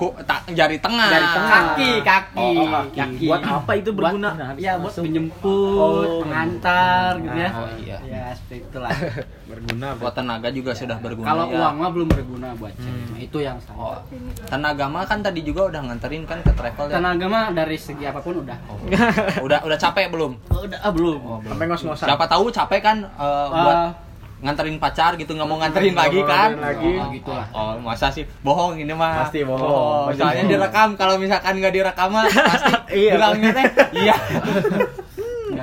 Ku- 0.00 0.16
tak 0.24 0.48
jari 0.48 0.80
tengah. 0.80 1.08
Jari 1.12 1.28
tengah. 1.28 1.52
kaki 1.52 1.90
kaki. 2.00 2.48
Oh, 2.56 2.64
kaki. 2.88 3.26
Buat 3.28 3.42
apa 3.44 3.72
itu 3.76 3.90
berguna? 3.92 4.28
buat, 4.32 4.56
ya 4.56 4.72
buat 4.80 4.92
Masuk. 4.96 5.02
menjemput 5.04 5.76
Oh, 5.76 6.24
mengantar 6.24 7.10
gitu 7.20 7.36
ya. 7.36 7.50
Oh 7.52 7.68
iya. 7.76 7.96
Ya 8.00 8.17
seperti 8.30 8.56
itulah. 8.62 8.90
Berguna 9.50 9.88
buat 9.94 10.12
tenaga 10.12 10.48
juga 10.48 10.70
sudah 10.72 10.96
berguna 10.96 11.26
kalau 11.26 11.44
ya. 11.46 11.56
uang 11.56 11.74
mah 11.76 11.90
belum 11.90 12.08
berguna 12.08 12.48
buat 12.54 12.72
cewek 12.74 13.06
Nah, 13.08 13.20
itu 13.20 13.38
yang 13.40 13.58
salah. 13.58 14.00
Tenaga 14.44 14.84
mah 14.86 15.04
kan 15.04 15.18
tadi 15.18 15.40
juga 15.40 15.66
udah 15.66 15.80
nganterin 15.84 16.22
kan 16.22 16.38
ke 16.40 16.52
travel 16.52 16.84
ya? 16.86 16.96
Tenaga 16.96 17.26
mah 17.26 17.44
dari 17.50 17.76
segi 17.76 18.04
apa 18.04 18.18
pun 18.18 18.40
udah. 18.40 18.58
Udah. 19.46 19.58
Udah 19.60 19.76
capek 19.76 20.06
belum? 20.08 20.32
Oh, 20.48 20.62
udah. 20.62 20.78
Ah, 20.78 20.90
belum. 20.90 21.18
Sampai 21.42 21.66
ngos-ngosan. 21.66 22.06
Siapa 22.06 22.24
tahu 22.24 22.44
capek 22.48 22.80
kan 22.80 22.96
eh, 23.02 23.46
buat 23.48 23.78
Ah. 23.78 23.90
nganterin 24.38 24.78
pacar 24.78 25.12
gitu 25.14 25.34
nggak 25.34 25.44
mau 25.44 25.58
nganterin 25.58 25.92
lagi 25.92 26.22
mau 26.22 26.30
kan? 26.30 26.50
lagi. 26.56 26.90
Oh, 26.96 27.10
gitu 27.10 27.30
lah. 27.32 27.46
oh 27.50 27.74
masa 27.80 28.06
sih? 28.08 28.22
Bohong 28.38 28.76
ini 28.76 28.92
mah. 28.92 29.26
Pasti 29.26 29.42
bohong. 29.42 30.06
Pasti 30.08 30.20
soalnya 30.20 30.36
bohong. 30.38 30.52
direkam 30.52 30.88
kalau 30.94 31.14
misalkan 31.16 31.58
nggak 31.58 31.74
direkam 31.74 32.08
mah 32.08 32.22
pasti 32.22 32.72
Iya. 33.02 33.12
bilangnya 33.14 33.50
teh 33.52 33.64
iya 33.98 34.14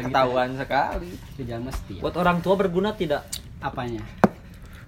Gitu. 0.06 0.14
ketahuan 0.14 0.50
sekali. 0.54 1.10
Jangan 1.40 1.64
mesti 1.66 1.94
ya. 1.94 2.02
buat 2.02 2.16
orang 2.16 2.38
tua 2.40 2.56
berguna 2.56 2.90
tidak? 2.92 3.26
Apanya? 3.60 4.02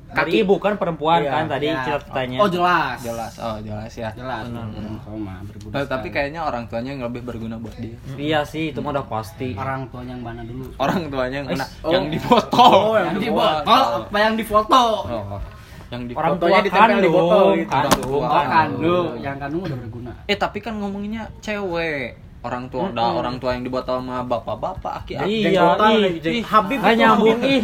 Dari 0.07 0.39
ibu 0.39 0.55
kan 0.55 0.79
perempuan 0.79 1.19
Iya, 1.19 1.31
kan 1.33 1.45
tadi 1.47 1.67
Ya. 1.67 1.83
ceritanya. 1.83 2.38
Oh 2.39 2.47
jelas. 2.47 2.95
Jelas. 3.01 3.33
Oh 3.38 3.59
jelas 3.59 3.91
ya. 3.91 4.07
Jelas. 4.13 4.47
Mah 4.47 5.43
berguna 5.43 5.74
Eh, 5.74 5.86
tapi 5.86 6.07
kayaknya 6.07 6.41
orang 6.41 6.63
tuanya 6.65 6.95
yang 6.95 7.03
lebih 7.03 7.21
berguna 7.21 7.59
buat 7.59 7.75
dia. 7.75 8.00
Iya 8.15 8.39
sih 8.41 8.71
itu 8.71 8.79
mah 8.79 8.93
udah 8.93 9.03
pasti. 9.03 9.51
Orang 9.53 9.91
tuanya 9.91 10.15
yang 10.15 10.24
mana 10.24 10.41
dulu? 10.41 10.71
Orang 10.77 11.12
tuanya 11.12 11.43
yang 11.43 11.47
kena 11.50 11.65
Oh. 11.81 11.91
yang 11.91 12.05
dipoto 12.07 12.67
Oh, 12.88 12.95
yang 12.95 13.19
di 13.19 13.27
botol 13.27 13.83
apa 14.00 14.17
yang 14.17 14.33
di 14.33 14.45
foto 14.45 14.83
Oh, 15.03 15.39
yang 15.88 16.01
di 16.03 16.13
orang 16.13 16.31
Fotonya 16.33 16.51
tua 16.51 16.63
ditempel 16.63 16.97
di 16.97 17.09
botol 17.09 17.27
kandung. 17.27 17.55
gitu. 17.57 17.67
kandung 17.69 18.07
Orang 18.07 18.07
oh 18.07 18.31
tua. 18.31 18.43
kandung. 18.47 19.07
Yang 19.17 19.36
kandung 19.38 19.62
udah 19.62 19.77
berguna. 19.77 20.12
Eh 20.24 20.38
tapi 20.38 20.57
kan 20.59 20.74
ngomonginnya 20.74 21.24
cewek 21.41 22.15
orang 22.39 22.70
tua 22.70 22.88
udah 22.88 23.08
orang 23.17 23.36
tua 23.38 23.51
yang 23.51 23.63
di 23.63 23.70
botol 23.70 24.00
sama 24.00 24.22
bapak-bapak 24.22 24.94
aki 25.03 25.13
aki 25.17 25.36
Iya, 25.51 25.74
lagi, 25.74 26.22
ih, 26.22 26.44
Habib 26.44 26.79
itu 26.79 26.94
nyambung 26.96 27.39
ih. 27.41 27.60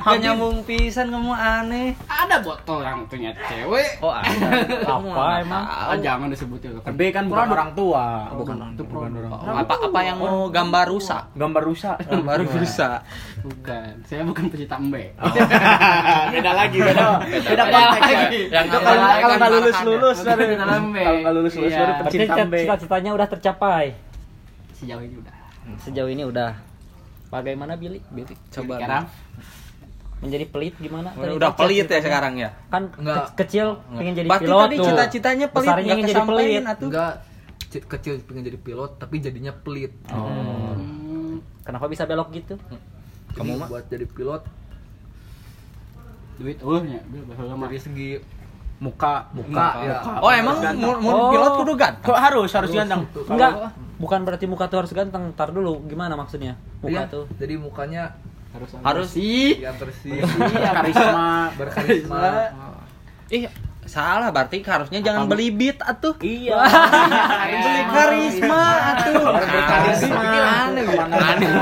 Gak 0.00 0.18
nyambung 0.18 0.56
pisan 0.64 1.06
kamu 1.08 1.30
aneh. 1.30 1.88
Ada 2.04 2.40
botol 2.40 2.80
yang 2.80 3.04
punya 3.04 3.30
cewek. 3.36 4.00
Oh 4.00 4.10
ada. 4.10 4.32
Apa 4.96 5.38
emang? 5.38 5.64
ah, 5.64 5.96
jangan 5.96 6.28
disebutin 6.28 6.74
tapi 6.80 7.10
kan 7.10 7.28
bukan 7.28 7.46
orang 7.48 7.70
tua 7.72 8.04
bukan 8.32 8.56
orang 8.58 8.74
tua. 8.74 8.86
bukan 8.86 9.10
orang 9.14 9.30
tua. 9.30 9.44
Oh, 9.44 9.54
apa 9.54 9.74
apa 9.78 10.00
yang 10.02 10.16
mau 10.16 10.48
gambar 10.48 10.84
rusak? 10.88 11.22
Gambar 11.34 11.62
rusak? 11.62 11.96
Gambar 12.04 12.36
rusak. 12.42 12.98
bukan. 13.40 13.88
Saya 14.04 14.22
bukan 14.24 14.44
pecinta 14.48 14.76
embe 14.76 15.12
beda 16.34 16.52
lagi 16.54 16.78
beda. 16.78 17.06
Beda 17.22 17.64
konteks 17.66 18.08
Yang 18.50 18.66
Itu 18.66 18.76
awalnya 18.76 18.82
kalau 18.82 19.04
kan 19.04 19.20
kalau 19.20 19.34
nggak 19.36 19.50
lulus 19.52 19.78
lulus 19.84 20.16
baru 20.18 20.40
pecinta 20.40 20.64
lambe. 20.66 21.02
kalau 21.02 21.18
nggak 21.20 21.34
lulus 21.34 21.52
lulus 21.54 21.70
Iya. 21.70 21.78
baru 21.78 21.92
pecinta 22.02 22.34
B. 22.44 22.54
cita-citanya 22.64 23.10
udah 23.12 23.26
tercapai 23.28 23.84
sejauh 24.74 25.00
ini 25.00 25.16
udah. 25.16 25.34
Sejauh 25.78 26.06
ini 26.08 26.22
udah. 26.22 26.50
Bagaimana 27.26 27.74
Billy? 27.74 27.98
Billy 28.08 28.34
coba 28.48 28.76
sekarang? 28.76 29.04
Menjadi 30.16 30.44
pelit 30.46 30.74
gimana? 30.76 31.10
Udah, 31.12 31.20
Tadi 31.20 31.34
udah 31.34 31.50
pelit 31.52 31.74
ya 31.74 31.82
cita-citanya. 31.84 32.04
sekarang 32.04 32.32
ya? 32.36 32.50
Kan 32.68 32.82
Enggak. 32.94 33.16
ke- 33.16 33.32
kecil 33.40 33.66
pengen 33.90 34.12
jadi 34.14 34.26
Berarti 34.26 34.44
pilot 34.44 34.60
tadi 34.62 34.76
tuh. 34.76 34.86
cita-citanya 34.86 35.46
pelit 35.48 35.64
Besarnya 35.64 35.82
nggak 35.84 35.96
ingin 35.96 36.06
jadi 36.06 36.22
pelit. 36.24 36.62
atuh 36.64 36.86
Enggak 36.86 37.12
ci- 37.66 37.84
kecil 37.84 38.12
pengen 38.22 38.42
jadi 38.44 38.58
pilot 38.58 38.90
tapi 38.96 39.14
jadinya 39.18 39.52
pelit. 39.52 39.92
hmm, 40.06 41.34
kenapa 41.62 41.84
bisa 41.86 42.02
belok 42.04 42.28
gitu? 42.30 42.54
Kamu 43.32 43.52
mah? 43.56 43.68
buat 43.68 43.84
jadi 43.86 44.06
pilot. 44.06 44.42
Duit 46.34 46.58
ulahnya 46.60 46.98
lama 47.36 47.64
dari 47.64 47.78
segi 47.78 48.10
muka. 48.76 49.30
muka. 49.30 49.68
Ya. 49.80 49.98
oh 50.18 50.30
emang 50.30 50.56
mau, 50.74 50.98
Oh. 50.98 51.30
pilot 51.30 51.52
kudu 51.56 51.72
ganteng? 51.74 52.04
Kok 52.04 52.18
harus 52.20 52.50
harus. 52.50 52.70
ganteng. 52.70 53.02
Enggak 53.28 53.52
bukan 54.04 54.20
berarti 54.22 54.44
muka 54.44 54.68
tuh 54.68 54.78
harus 54.78 54.92
ganteng 54.92 55.32
ntar 55.32 55.48
dulu 55.48 55.80
gimana 55.84 56.12
maksudnya? 56.14 56.60
Muka 56.78 56.92
Iya, 56.92 57.02
tuh. 57.08 57.24
jadi 57.34 57.56
mukanya 57.56 58.12
harus 58.52 58.70
harus. 58.76 59.08
Sih 59.10 59.58
yang 59.58 59.74
bersih, 59.74 60.20
karisma. 60.20 61.48
Berkarisma. 61.56 62.22
ih 63.26 63.48
salah 63.84 64.28
berarti 64.28 64.60
harusnya 64.60 65.00
jangan 65.00 65.24
beli 65.24 65.48
beat 65.48 65.76
atuh. 65.78 66.16
Iya. 66.18 66.56
Beli 67.54 67.82
karisma 67.86 68.62
atuh. 68.92 69.24
Berkarisma 69.34 70.22
aneh 70.68 70.84
aneh. 71.02 71.52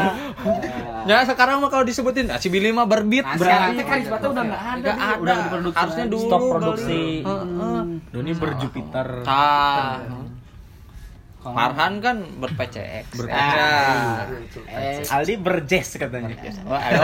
Ya 1.02 1.26
sekarang 1.26 1.58
mah 1.58 1.66
kalau 1.66 1.82
disebutin 1.82 2.30
ah, 2.30 2.38
si 2.38 2.46
Billy 2.46 2.70
mah 2.70 2.86
berbit 2.86 3.26
Nah, 3.26 3.34
teh 3.72 3.82
karisma 3.82 4.16
tuh 4.18 4.30
udah 4.30 4.44
nggak 4.44 4.62
ada 4.62 4.78
Nggak 4.78 4.94
nih, 4.94 5.02
ada. 5.02 5.18
udah 5.18 5.72
Harusnya 5.72 6.06
dulu. 6.06 6.22
Stop 6.22 6.40
produksi. 6.46 7.02
Heeh. 7.22 7.80
Doni 8.10 8.32
berjupiter. 8.34 9.06
Tah. 9.22 9.98
Kalau- 11.42 11.58
Farhan 11.58 11.98
kan 11.98 12.16
ber-PCX. 12.38 13.06
Ber- 13.12 13.26
Ya. 13.26 14.30
eh 14.68 15.02
Aldi 15.02 15.34
berjazz 15.36 15.90
katanya 15.92 16.30
Wah, 16.62 16.78
ayo. 16.80 17.02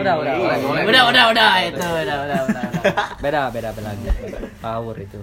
udah 0.00 0.14
udah 0.16 0.32
udah 0.32 0.56
udah 0.82 1.02
udah 1.06 1.24
udah 1.28 1.50
itu 1.62 1.76
udah 1.76 2.16
udah 2.24 2.38
udah 2.42 2.62
udah. 2.64 2.64
beda 3.20 3.40
beda 3.48 3.68
beda 3.70 3.84
lagi 3.86 4.08
power 4.58 4.96
itu 4.96 5.20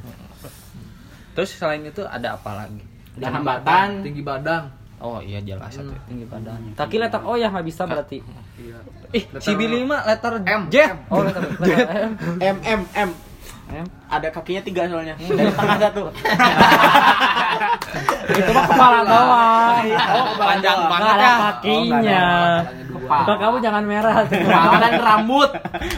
Terus 1.31 1.50
selain 1.51 1.81
itu 1.81 2.03
ada 2.03 2.36
apa 2.36 2.51
lagi? 2.58 2.84
ada 3.15 3.27
hambatan 3.31 3.88
tinggi 4.01 4.22
badan. 4.22 4.69
Oh 5.00 5.17
iya 5.17 5.39
jelas 5.39 5.72
satu. 5.72 5.89
tinggi 6.05 6.24
badan 6.24 6.75
kaki 6.75 7.00
letak 7.00 7.24
oh 7.24 7.34
ya 7.34 7.48
nggak 7.48 7.65
bisa 7.65 7.84
berarti 7.84 8.19
Iya. 8.60 8.75
Ih, 9.10 9.24
Billy 9.55 9.81
mah 9.81 10.03
letter 10.03 10.43
M. 10.43 10.67
J. 10.67 10.75
oh 11.08 11.24
letak 11.24 11.41
letak 11.58 11.89
M 12.05 12.13
M 12.38 12.58
M 12.62 12.81
M 12.93 13.10
M 13.70 13.86
ada 14.10 14.28
kakinya 14.30 14.62
tiga 14.62 14.82
soalnya 14.86 15.14
dari 15.16 15.54
tengah 15.54 15.78
satu. 15.80 16.04
Itu 18.30 18.50
mah 18.50 18.66
kepala 18.66 19.00
doang 19.04 19.86
Oh, 20.10 20.26
panjang 20.36 20.80
banget 20.88 21.06
ada 21.12 21.22
ya. 21.22 21.34
kakinya. 21.40 22.26
Muka 22.90 23.34
kamu 23.38 23.58
jangan 23.60 23.84
merah. 23.86 24.16
Kepala 24.26 24.78
dan 24.80 24.94
rambut. 24.98 25.50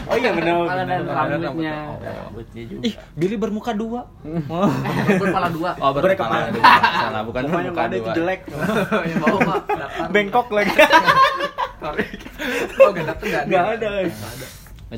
Oh 0.04 0.14
iya 0.14 0.30
benar 0.32 0.52
kepala 0.58 0.82
dan 0.82 1.00
rambutnya. 1.02 1.74
Rambutnya. 1.96 2.62
Juga. 2.68 2.82
Ih, 2.84 2.94
Billy 3.14 3.36
bermuka 3.36 3.72
dua. 3.72 4.00
Berkepala 4.22 5.48
dua. 5.48 5.70
Oh, 5.78 5.90
Berkepala 5.90 6.36
berkepala 6.36 6.36
dua. 6.52 6.60
dua. 6.60 6.92
Salah, 7.00 7.22
bukan 7.24 7.42
bermuka 7.46 7.80
ada 7.82 7.96
itu 7.96 8.04
dua. 8.04 8.14
jelek. 8.14 8.40
Yang 9.10 9.18
bawah 9.18 9.40
mah 9.42 9.56
datar. 9.66 10.08
bengkok 10.08 10.48
lagi. 10.52 10.74
Oh, 12.78 12.90
gak 12.90 13.04
dateng 13.08 13.28
gak 13.28 13.42
nggak 13.48 13.64
ada. 13.76 13.88
Nggak 14.04 14.30
ada. 14.36 14.46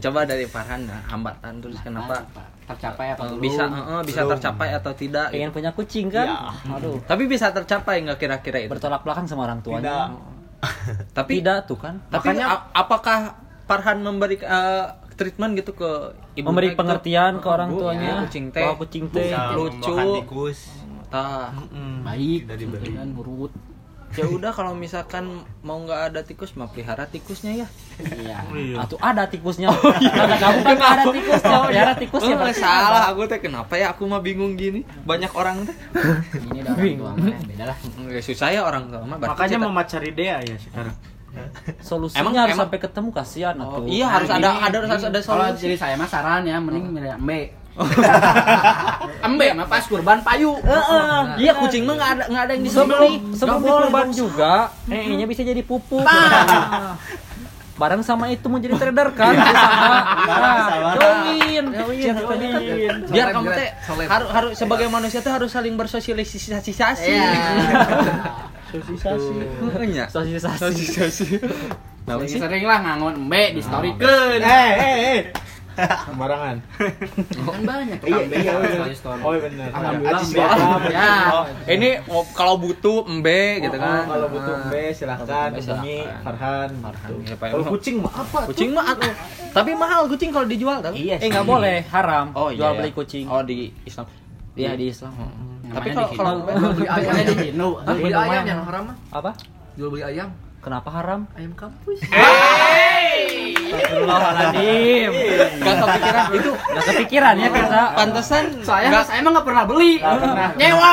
Coba 0.03 0.27
dari 0.27 0.45
Farhan 0.51 0.91
nah, 0.91 1.03
hambatan 1.07 1.63
terus 1.63 1.79
kenapa 1.79 2.27
tercapai 2.65 3.15
apa 3.15 3.23
eh, 3.23 3.29
belum? 3.31 3.43
bisa 3.45 3.65
eh, 3.69 3.79
eh, 3.79 4.03
bisa 4.03 4.21
tercapai 4.25 4.69
atau 4.75 4.93
tidak? 4.97 5.27
Pengen 5.31 5.51
gitu. 5.53 5.57
punya 5.61 5.71
kucing 5.77 6.07
kan? 6.09 6.27
Aduh. 6.67 6.99
Tapi 7.05 7.23
bisa 7.29 7.53
tercapai 7.53 8.03
nggak 8.03 8.19
kira-kira 8.19 8.59
itu? 8.65 8.71
Bertolak 8.73 9.05
belakang 9.05 9.29
sama 9.29 9.47
orang 9.47 9.61
tuanya. 9.61 10.11
Tapi 11.17 11.45
tidak 11.45 11.69
tuh 11.69 11.77
kan. 11.77 12.01
tapi 12.09 12.33
makanya 12.33 12.73
apakah 12.73 13.37
Farhan 13.69 14.01
memberi 14.01 14.41
eh, 14.41 14.87
treatment 15.13 15.61
gitu 15.61 15.77
ke 15.77 16.17
ibu 16.41 16.49
memberi 16.49 16.73
pengertian 16.73 17.39
ke 17.39 17.49
orang 17.53 17.71
tuanya. 17.77 18.25
kucing 18.25 18.49
teh. 18.49 18.65
Kucing 18.81 19.05
teh. 19.13 19.29
Lucu. 19.55 20.25
tikus. 20.25 20.73
Tah 21.13 21.53
baik. 22.01 22.49
Tidak 22.49 22.57
diberi. 22.57 22.93
Ya 24.15 24.27
udah 24.27 24.51
kalau 24.51 24.73
misalkan 24.73 25.27
mau 25.61 25.77
nggak 25.77 26.01
ada 26.09 26.21
tikus 26.21 26.55
mah 26.55 26.67
pelihara 26.67 27.05
tikusnya 27.05 27.53
ya. 27.57 27.69
Iya. 27.99 28.39
Atuh 28.79 28.99
ada 28.99 29.27
tikusnya. 29.27 29.69
Kata 29.71 30.37
kamu 30.37 30.59
kan 30.61 30.75
nggak 30.75 30.93
ada 30.93 31.05
tikusnya. 31.09 31.57
Pelihara 31.65 31.95
tikusnya 31.95 32.35
Oh, 32.37 32.53
salah. 32.53 33.11
Aku 33.11 33.27
teh 33.27 33.39
kenapa 33.39 33.75
ya 33.75 33.91
aku 33.91 34.05
mah 34.05 34.19
bingung 34.19 34.55
gini? 34.55 34.87
Banyak 35.03 35.33
orang 35.33 35.65
teh. 35.65 35.77
Ini 36.45 36.63
dah 36.63 36.73
orang 36.73 36.95
tua 36.95 37.11
mah 37.13 37.39
beda 37.43 37.65
lah. 37.67 37.77
Ya, 38.07 38.21
susah 38.21 38.49
ya 38.49 38.61
orang 38.63 38.87
tua 38.87 39.03
mah. 39.03 39.17
Berarti 39.17 39.35
Makanya 39.35 39.59
Mama 39.61 39.83
cari 39.85 40.11
Dea 40.11 40.39
ya 40.41 40.57
sekarang. 40.57 40.97
Solusinya 41.81 42.21
Emang- 42.21 42.35
harus 42.37 42.55
emang- 42.55 42.63
sampai 42.65 42.79
ketemu 42.79 43.09
kasihan 43.11 43.55
Oh, 43.59 43.83
atuh. 43.83 43.91
iya 43.91 44.07
harus 44.07 44.31
ada 44.31 44.49
ini- 44.49 44.63
ada 44.63 44.77
harus 44.87 45.03
ada 45.03 45.19
kalau 45.21 45.45
solusi. 45.51 45.63
jadi 45.65 45.77
saya 45.77 45.95
mah 45.97 46.07
saran 46.07 46.43
ya 46.45 46.63
mending 46.63 46.87
milih 46.89 47.11
embe 47.13 47.51
embe 49.27 49.47
mah 49.51 49.67
pas 49.67 49.83
kurban 49.91 50.23
payu 50.23 50.55
iya 51.35 51.53
kucing 51.59 51.83
mah 51.83 51.95
nggak 51.99 52.11
ada 52.15 52.25
nggak 52.31 52.43
ada 52.47 52.53
yang 52.55 52.65
Sebelum 52.71 53.11
disembelih 53.35 53.35
sebelum 53.35 53.91
Bang. 53.91 54.09
juga, 54.15 54.55
eh 54.87 55.27
bisa 55.27 55.43
jadi 55.43 55.63
pupuk. 55.67 56.07
Nah. 56.07 56.95
Barang 57.75 58.07
sama 58.07 58.31
itu 58.31 58.47
mau 58.47 58.63
jadi 58.63 58.79
trader 58.79 59.11
kan 59.19 59.35
bersama. 59.35 59.99
Nah, 60.31 60.95
join. 60.95 61.75
Biar 63.11 63.35
kamu 63.35 63.51
teh 63.51 63.69
harus 64.07 64.29
harus 64.31 64.51
sebagai 64.55 64.87
manusia 64.87 65.19
tuh 65.19 65.35
harus 65.35 65.51
saling 65.51 65.75
bersosialisasi 65.75 66.55
Iya. 67.03 67.27
Iya. 69.83 70.07
Sosialisasi. 70.07 71.27
Nah, 72.05 72.21
sih? 72.29 72.39
sering 72.39 72.63
lah 72.63 72.79
ngangon 72.85 73.27
embe 73.27 73.59
di 73.59 73.63
story 73.65 73.91
Eh, 73.99 74.39
eh, 74.39 74.97
eh. 75.19 75.21
Sembarangan. 75.75 76.57
kan 77.35 77.63
banyak 77.67 77.99
embe 78.05 78.37
ya 78.41 78.53
story 78.55 78.95
story 78.95 79.21
Oh, 79.25 79.33
benar. 79.37 79.69
Alhamdulillah. 79.75 80.23
Vietnam. 80.25 80.81
Ya. 80.91 81.15
Oh, 81.35 81.45
ini 81.67 81.91
oh, 82.07 82.25
kalau 82.35 82.55
butuh 82.61 83.05
embe 83.07 83.63
gitu 83.63 83.77
kan. 83.77 84.07
Oh, 84.07 84.15
kalau 84.15 84.29
butuh. 84.31 84.57
B 84.71 84.75
silahkan 84.95 85.27
embe, 85.27 85.61
hubungi 85.61 85.99
silakan. 86.01 86.25
Farhan. 86.25 86.71
Farhan, 86.81 87.11
ya, 87.27 87.37
Pak. 87.37 87.49
Kalau 87.53 87.65
kucing 87.75 87.97
mah 88.01 88.15
apa? 88.15 88.41
Kucing 88.49 88.71
mah 88.73 88.85
atuh. 88.95 89.13
Tapi 89.55 89.71
mahal 89.75 90.01
kucing 90.11 90.31
kalau 90.35 90.47
dijual 90.47 90.79
tau. 90.83 90.95
Iya 90.95 91.17
Eh 91.23 91.29
nggak 91.31 91.47
boleh, 91.47 91.87
haram. 91.91 92.35
Oh 92.35 92.51
iya. 92.51 92.59
Jual 92.67 92.73
ya. 92.75 92.79
beli 92.83 92.91
kucing. 92.95 93.25
Oh 93.31 93.43
di 93.43 93.71
Islam. 93.87 94.07
Iya 94.55 94.73
di 94.79 94.85
Islam. 94.91 95.13
Tapi 95.75 95.89
kalau 95.91 96.09
kalau 96.15 96.35
Hinu. 97.43 97.69
Jual 97.87 97.97
beli 97.99 98.15
ayam 98.15 98.45
yang 98.47 98.61
haram 98.67 98.83
mah. 98.93 98.97
Apa? 99.11 99.31
Jual 99.75 99.91
beli 99.91 100.05
ayam. 100.07 100.31
Kenapa 100.65 100.89
haram? 100.91 101.29
Ayam 101.35 101.53
kampus. 101.53 102.01
Astagfirullahaladzim. 103.65 105.11
Gak 105.61 105.77
kepikiran 105.79 106.25
itu 106.33 106.51
Gak 106.55 106.85
kepikiran 106.87 107.35
ya 107.37 107.49
kita. 107.51 107.83
pantesan 107.93 108.45
Saya 108.61 108.89
nggak- 108.89 109.07
saya 109.07 109.21
mah 109.21 109.31
nggak 109.35 109.45
pernah 109.45 109.65
beli. 109.65 109.93
Nyewa. 110.57 110.93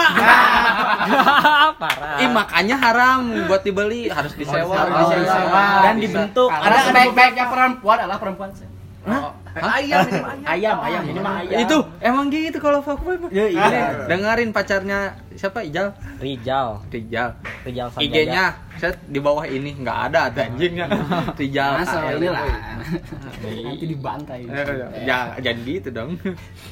Parah. 1.82 2.18
Ih 2.20 2.30
makanya 2.30 2.76
haram 2.78 3.20
buat 3.48 3.62
dibeli 3.62 4.08
harus 4.08 4.34
disewa. 4.34 4.76
Harus 4.76 5.08
Oh, 5.08 5.14
disewa. 5.14 5.64
Dan 5.82 5.96
dibentuk. 5.98 6.50
Karena 6.50 6.80
sebaik-baiknya 6.84 7.46
perempuan 7.48 7.98
adalah 7.98 8.20
perempuan. 8.20 8.50
Hah? 9.02 9.34
Ayam 9.52 10.06
ini 10.06 10.20
mah 10.22 10.32
ayam. 10.38 10.46
Ayam, 10.46 10.78
ayam 10.80 11.02
ini 11.04 11.20
mah 11.20 11.34
ayam. 11.42 11.60
Itu 11.60 11.78
emang 12.00 12.30
gitu 12.30 12.58
kalau 12.58 12.80
fuckboy 12.80 13.18
mah. 13.18 13.30
Ya, 13.30 13.50
iya. 13.50 14.06
Dengerin 14.06 14.54
pacarnya 14.54 15.00
siapa 15.34 15.60
Ijal? 15.62 15.92
Rijal. 16.22 16.86
Rijal. 16.88 17.34
Rijal. 17.66 17.88
IG-nya 17.98 18.62
set 18.82 18.98
di 19.06 19.18
bawah 19.18 19.46
ini 19.46 19.78
nggak 19.78 19.98
ada 20.10 20.20
ada 20.28 20.42
anjingnya. 20.44 20.90
Rijal. 21.40 21.72
Masa 21.78 21.98
KL. 22.02 22.18
ini 22.18 22.28
lah. 22.28 22.44
Nanti 23.64 23.86
dibantai. 23.86 24.40
Ya, 25.06 25.38
jadi 25.38 25.62
gitu 25.62 25.90
dong. 25.92 26.18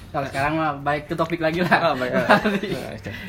Kalau 0.10 0.26
sekarang 0.26 0.54
mah 0.56 0.74
baik 0.76 1.06
ke 1.06 1.14
topik 1.14 1.38
lagi 1.38 1.62
Ah, 1.62 1.94
lah. 1.94 1.94
baik. 1.94 2.12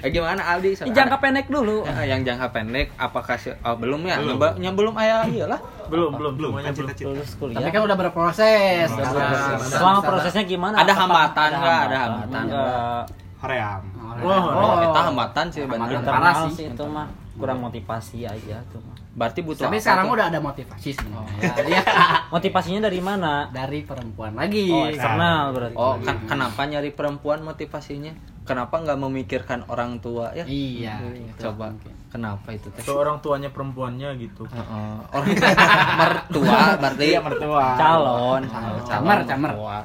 Eh, 0.01 0.09
gimana 0.09 0.40
Aldi? 0.49 0.81
Ini 0.81 0.90
jangka 0.90 1.21
pendek 1.21 1.47
dulu. 1.47 1.85
Eh, 1.85 2.09
yang 2.09 2.25
jangka 2.25 2.49
pendek 2.49 2.97
apakah 2.97 3.37
si- 3.37 3.53
oh, 3.53 3.77
belum 3.77 4.01
ya? 4.03 4.16
Belum. 4.16 4.40
Yang 4.57 4.75
belum 4.75 4.95
ayah 4.97 5.29
iyalah. 5.29 5.61
Belum, 5.87 6.11
belum, 6.11 6.33
belum 6.35 6.51
semuanya 6.51 6.66
kan 6.66 6.75
belum. 6.75 6.88
cita-cita 6.88 7.09
Lulus 7.11 7.31
kuliah. 7.37 7.57
Tapi 7.59 7.69
kan 7.69 7.83
udah 7.85 7.97
berproses. 7.99 8.88
Nah. 8.88 9.61
Selama 9.61 10.01
prosesnya 10.01 10.43
gimana? 10.43 10.81
Ada 10.81 10.93
hambatan 10.97 11.49
nggak? 11.53 11.81
Ada 11.85 11.97
hambatan. 12.01 12.43
Enggak. 12.43 13.05
Hoream 13.40 13.83
Oh, 14.21 14.29
Oh, 14.29 14.73
kita 14.83 15.01
hambatan 15.07 15.45
sih 15.49 15.62
benar. 15.64 15.88
Parah 16.03 16.35
sih 16.45 16.53
sih. 16.57 16.66
itu 16.69 16.85
mah 16.85 17.09
kurang 17.40 17.59
motivasi 17.59 18.22
aja 18.22 18.61
tuh 18.68 18.79
mah. 18.79 18.94
Berarti 19.11 19.40
butuh 19.40 19.64
Tapi 19.64 19.81
sekarang 19.81 20.07
tuh? 20.07 20.14
udah 20.14 20.26
ada 20.29 20.38
motivasi 20.38 20.88
sebenarnya. 20.92 21.40
Iya. 21.64 21.83
Motivasinya 22.35 22.81
dari 22.85 23.00
mana? 23.00 23.48
Dari 23.48 23.83
perempuan 23.83 24.33
lagi. 24.33 24.68
Oh, 24.68 24.87
eksternal 24.87 25.50
berarti. 25.50 25.74
Oh, 25.74 25.96
kan, 25.98 26.16
kenapa 26.24 26.61
nyari 26.62 26.90
perempuan 26.90 27.40
motivasinya? 27.40 28.12
Kenapa 28.40 28.76
nggak 28.76 28.98
memikirkan 28.98 29.64
orang 29.66 29.98
tua 29.98 30.31
ya? 30.33 30.44
Iya. 30.44 31.00
Coba. 31.37 31.72
Kenapa 32.11 32.50
itu 32.50 32.66
teh? 32.70 32.83
Orang 32.87 33.18
tuanya 33.18 33.48
perempuannya 33.48 34.11
gitu. 34.16 34.42
Heeh. 34.44 34.94
orang 35.09 35.29
mertua 36.00 36.61
berarti 36.76 37.05
Iya, 37.07 37.20
mertua. 37.20 37.66
calon. 37.74 38.42
Oh, 38.44 38.83
Camer, 38.85 39.18
calon 39.18 39.26
camer. 39.26 39.50
mertua. 39.50 39.76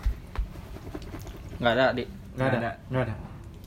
Nggak 1.55 1.71
ada 1.71 1.85
di. 1.93 2.03
Enggak 2.35 2.49
ada. 2.51 2.71
Enggak 2.89 3.03
ada. 3.05 3.15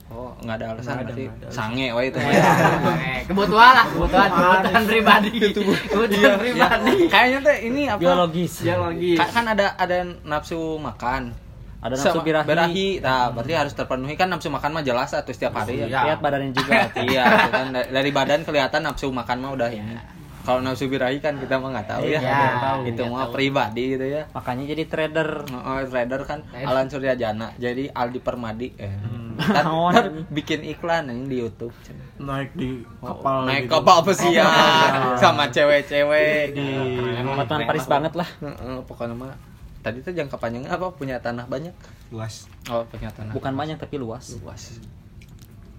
Oh, 0.09 0.33
nggak 0.41 0.57
ada 0.57 0.67
alasan 0.73 1.05
Nggak 1.05 1.13
ada, 1.13 1.25
ada. 1.29 1.49
Sange 1.53 1.87
wae 1.93 2.09
itu. 2.09 2.19
Eh, 2.29 3.21
kebutuhan 3.29 3.73
lah, 3.77 3.87
kebutuhan, 3.93 4.29
kebutuhan 4.33 4.83
pribadi. 4.89 5.31
Kebutuhan 5.53 6.37
pribadi. 6.41 6.95
Kayaknya 7.13 7.39
teh 7.45 7.57
ini 7.69 7.83
apa? 7.93 8.01
Biologis. 8.01 8.65
Biologi. 8.65 9.21
Ka- 9.21 9.29
kan 9.29 9.45
ada 9.53 9.77
ada 9.77 10.09
nafsu 10.25 10.81
makan. 10.81 11.37
Ada 11.79 11.95
nafsu 11.95 12.21
birahi. 12.25 12.47
birahi. 12.49 12.89
Nah, 13.05 13.31
berarti 13.37 13.53
harus 13.55 13.73
terpenuhi 13.77 14.17
kan 14.17 14.33
nafsu 14.33 14.49
makan 14.49 14.81
mah 14.81 14.83
jelas 14.83 15.13
atau 15.13 15.29
setiap 15.29 15.53
hari 15.61 15.85
ya. 15.85 15.87
Iya. 15.87 16.01
Lihat 16.09 16.19
badannya 16.25 16.51
juga. 16.57 16.73
iya, 17.07 17.25
kan 17.53 17.67
dari, 17.71 18.11
badan 18.11 18.41
kelihatan 18.49 18.81
nafsu 18.89 19.13
makan 19.13 19.37
mah 19.45 19.53
udah 19.55 19.69
ini. 19.69 19.95
Kalau 20.49 20.65
nafsu 20.65 20.89
birahi 20.89 21.21
kan 21.21 21.37
kita 21.37 21.61
mah 21.61 21.69
nggak 21.77 21.87
tahu 21.93 22.09
ya. 22.09 22.21
Iya, 22.25 22.43
tahu, 22.65 22.81
itu 22.89 23.03
mah 23.05 23.29
pribadi 23.29 23.85
gitu 23.93 24.07
ya. 24.09 24.25
Makanya 24.33 24.65
jadi 24.73 24.83
trader. 24.89 25.29
Oh, 25.53 25.85
trader 25.85 26.21
kan. 26.25 26.49
Alan 26.57 26.89
Suryajana 26.89 27.53
jadi 27.61 27.93
Aldi 27.93 28.25
Permadi 28.25 28.73
eh. 28.81 28.89
Hmm. 28.89 29.28
Ntar- 29.39 29.65
Oh, 29.65 29.87
ntar 29.89 30.05
bikin 30.29 30.67
iklan 30.67 31.07
ini 31.07 31.25
di 31.25 31.37
YouTube. 31.39 31.71
Naik 32.19 32.51
di 32.53 32.83
Oh, 32.99 33.15
kapal. 33.15 33.47
naik 33.47 33.65
gitu. 33.65 33.73
kapal 33.73 33.99
pesiar 34.03 34.51
sama 35.17 35.47
cewek-cewek. 35.47 36.53
Di 36.53 36.67
Teman 37.41 37.63
Paris 37.65 37.87
banget 37.87 38.13
lah. 38.15 38.27
Heeh, 38.37 38.77
pokoknya 38.83 39.15
mah 39.15 39.33
tadi 39.79 40.03
tuh 40.03 40.11
jangka 40.11 40.37
panjangnya 40.37 40.69
apa 40.69 40.91
punya 40.91 41.17
tanah 41.17 41.47
banyak? 41.47 41.71
luas 42.09 42.51
Oh, 42.67 42.83
punya 42.85 43.09
tanah. 43.11 43.31
Bukan 43.31 43.53
banyak 43.53 43.77
tapi 43.77 43.95
luas. 43.97 44.35
luas. 44.39 44.83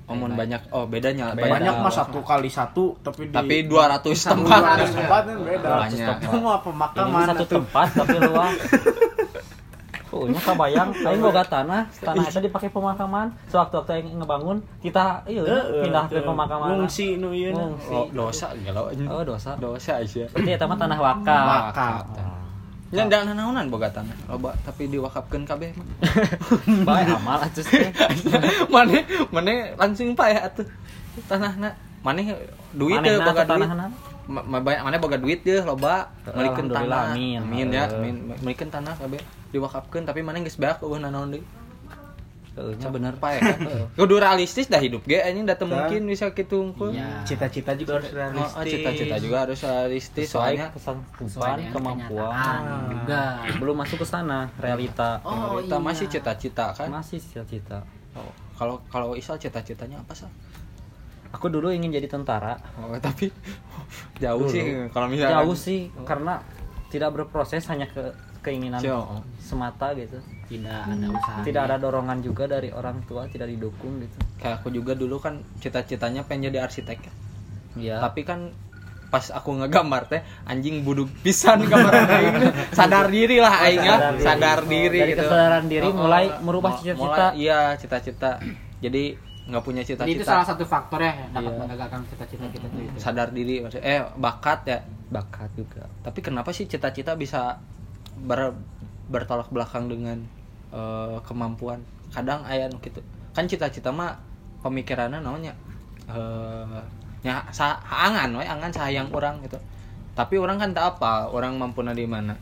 Omon 0.05 0.33
banyak. 0.33 0.71
Oh, 0.71 0.87
bedanya 0.87 1.33
Beda. 1.33 1.53
banyak 1.53 1.75
mah 1.75 1.91
satu 1.91 2.23
kali 2.23 2.49
satu 2.49 2.97
tapi 2.99 3.27
di 3.27 3.35
Tapi 3.35 3.55
200 3.63 4.01
tempat. 4.25 4.61
200 4.81 4.89
tempat 4.95 5.21
kan 5.23 5.37
beda. 5.39 5.67
Banyak. 5.83 6.15
Itu 6.23 6.37
mah 6.39 6.57
pemakaman 6.59 7.21
satu 7.27 7.45
tempat 7.45 7.87
tapi 7.93 8.17
luas. 8.19 8.55
Oh, 10.09 10.25
nya 10.25 10.41
kabayang, 10.41 10.89
aing 10.89 11.21
boga 11.21 11.45
tanah, 11.45 11.85
tanah 12.01 12.25
itu 12.25 12.41
dipakai 12.41 12.73
pemakaman. 12.73 13.29
Sewaktu-waktu 13.53 13.91
aing 14.01 14.17
ngebangun, 14.17 14.57
kita 14.81 15.21
iya 15.29 15.45
pindah 15.85 16.09
ke 16.09 16.25
pemakaman. 16.25 16.81
Ngungsi 16.81 17.21
nu 17.21 17.29
ieu. 17.29 17.53
na. 17.53 17.69
Ngungsi. 17.69 17.93
Oh, 17.93 18.09
dosa 18.09 18.49
galau. 18.65 18.89
Oh, 18.89 19.21
dosa. 19.21 19.53
Dosa 19.61 20.01
aja. 20.01 20.25
Berarti 20.33 20.49
eta 20.49 20.65
mah 20.65 20.77
tanah 20.81 20.97
wakaf. 20.97 21.45
Wakaf. 21.45 22.05
Ya 22.89 23.05
dan 23.05 23.29
naonan 23.37 23.69
boga 23.69 23.85
tanah. 23.93 24.17
Loba 24.25 24.57
tapi 24.65 24.89
diwakafkeun 24.89 25.45
kabeh 25.45 25.77
mah. 25.77 25.85
Bae 26.89 27.05
amal 27.05 27.37
atuh 27.45 27.61
teh. 27.61 27.93
Mane 28.73 29.05
mane 29.29 29.77
langsung 29.77 30.17
pae 30.17 30.33
atuh. 30.33 30.65
Tanahna 31.29 31.69
Mane 32.01 32.33
duit 32.73 32.97
teh 33.05 33.21
boga 33.21 33.45
duit. 33.45 33.69
Banyak 34.29 34.81
mana 34.85 34.95
boga 34.97 35.17
duit 35.17 35.41
deh 35.41 35.65
loba 35.65 36.13
Alhamdulillah, 36.23 37.09
tanah. 37.09 37.17
amin. 37.17 37.41
Amin 37.41 37.67
ya, 37.73 37.89
amin. 37.89 38.15
Tanah 38.69 38.93
kabeh 38.95 39.17
diwakafkeun 39.49 40.05
tapi 40.05 40.21
mana 40.21 40.37
geus 40.39 40.55
beak 40.55 40.79
eueuh 40.79 41.01
nanaon 41.01 41.33
deui. 41.33 41.43
Heeh, 42.49 42.75
nya 42.75 42.89
bener. 42.89 43.13
Pae 43.15 43.39
kan. 43.39 43.57
Kudu 43.97 44.19
realistis 44.19 44.67
dah 44.67 44.77
hidup 44.77 45.05
ge 45.05 45.21
anjing 45.21 45.45
da 45.45 45.55
teu 45.55 45.65
mungkin 45.65 46.05
bisa 46.05 46.29
kitu 46.29 46.59
unggul. 46.59 46.91
Iya. 46.91 47.23
Cita-cita 47.23 47.71
juga 47.73 47.97
harus 47.97 48.09
Oh, 48.09 48.17
realistis. 48.17 48.53
oh, 48.53 48.63
cita-cita 48.65 49.15
juga 49.17 49.37
harus 49.45 49.59
realistis 49.63 50.27
soalnya 50.27 50.67
dengan 50.73 51.71
kemampuan. 51.71 52.29
kenyataan 52.29 52.61
juga. 52.91 53.21
Belum 53.57 53.75
masuk 53.77 53.97
ke 54.01 54.07
sana, 54.07 54.39
realita. 54.57 55.21
Oh, 55.23 55.61
kita 55.61 55.77
iya. 55.77 55.81
masih 55.81 56.05
cita-cita 56.09 56.65
kan. 56.73 56.89
Masih 56.91 57.17
cita-cita. 57.17 57.85
Oh, 58.13 58.27
Kalau 58.59 58.83
kalau 58.91 59.15
Isal 59.15 59.39
cita-citanya 59.39 60.03
apa 60.03 60.11
sih? 60.11 60.27
Aku 61.29 61.45
dulu 61.45 61.69
ingin 61.69 61.91
jadi 61.91 62.07
tentara. 62.07 62.57
Oh, 62.75 62.97
tapi 62.97 63.29
jauh 64.17 64.41
Dulu. 64.41 64.49
sih 64.49 64.63
kalau 64.89 65.07
misalnya 65.11 65.39
Jauh 65.39 65.53
sih 65.53 65.79
karena 66.03 66.41
tidak 66.87 67.09
berproses 67.13 67.65
hanya 67.67 67.85
ke 67.85 68.01
ke 68.39 68.47
keinginan 68.47 68.79
Cio. 68.79 69.19
semata 69.37 69.91
gitu 69.93 70.15
Tidak 70.47 70.71
ada 70.87 71.07
usaha. 71.07 71.43
tidak 71.43 71.61
ada 71.65 71.75
dorongan 71.77 72.19
juga 72.19 72.47
dari 72.47 72.71
orang 72.71 73.03
tua 73.03 73.27
tidak 73.27 73.45
didukung 73.47 73.99
gitu 73.99 74.15
kayak 74.37 74.59
aku 74.59 74.71
juga 74.71 74.93
dulu 74.93 75.19
kan 75.19 75.37
cita-citanya 75.57 76.23
pengen 76.23 76.47
jadi 76.47 76.63
arsitek 76.63 76.97
ya. 76.97 77.13
ya 77.75 77.95
tapi 77.99 78.23
kan 78.23 78.55
pas 79.05 79.27
aku 79.27 79.59
ngegambar 79.59 80.07
teh 80.07 80.21
anjing 80.45 80.81
buduk 80.81 81.11
pisan 81.19 81.61
gambar 81.63 81.93
aing 82.07 82.35
sadar 82.77 83.05
diri 83.07 83.37
lah 83.37 83.59
aing 83.59 83.81
ya 83.81 83.97
Sadar 83.97 84.13
diri. 84.13 84.23
sadar 84.23 84.59
diri 84.63 84.99
Dari 84.99 85.11
gitu. 85.11 85.21
kesadaran 85.21 85.65
diri 85.65 85.83
Oh, 85.83 85.91
oh. 85.91 85.97
mulai 85.99 86.23
merubah 86.39 86.71
cita-cita. 86.73 86.95
mulai- 86.95 87.35
iya 87.35 87.59
cita-cita 87.75 88.31
jadi 88.79 89.03
nggak 89.49 89.63
punya 89.65 89.81
Jadi 89.81 89.97
itu 89.97 90.05
cita-cita 90.05 90.29
salah 90.29 90.45
satu 90.45 90.63
faktor 90.63 91.01
ya 91.01 91.11
yang 91.17 91.31
dapat 91.33 91.51
Iya. 91.51 91.59
menggagalkan 91.59 91.99
cita-cita 92.05 92.45
kita 92.53 92.65
tuh 92.69 92.81
itu. 92.85 92.97
sadar 93.01 93.27
diri 93.33 93.55
maksudnya 93.59 93.85
eh 93.85 94.01
bakat 94.15 94.59
ya. 94.69 94.79
Bakat 95.09 95.49
juga. 95.57 95.83
Tapi 96.05 96.19
kenapa 96.21 96.53
sih 96.53 96.69
cita-cita 96.69 97.17
bisa 97.17 97.57
ber- 98.15 98.55
bertolak 99.09 99.49
belakang 99.49 99.89
dengan 99.89 100.21
eh, 100.69 101.17
kemampuan? 101.25 101.81
Kadang 102.13 102.45
aya 102.45 102.69
nu 102.69 102.77
gitu. 102.79 103.01
Kan 103.33 103.49
cita-cita 103.49 103.89
mah 103.89 104.21
pemikirannya 104.61 105.17
namanya 105.19 105.57
eh 106.09 106.81
nya 107.19 107.43
sa 107.51 107.75
angan 107.83 108.31
we 108.37 108.45
angan 108.45 108.71
sayang 108.71 109.09
orang 109.11 109.41
gitu. 109.43 109.57
Tapi 110.13 110.35
orang 110.37 110.61
kan 110.61 110.69
tak 110.71 110.97
apa 110.97 111.27
orang 111.33 111.57
mampu 111.57 111.81
di 111.81 112.05
mana. 112.05 112.37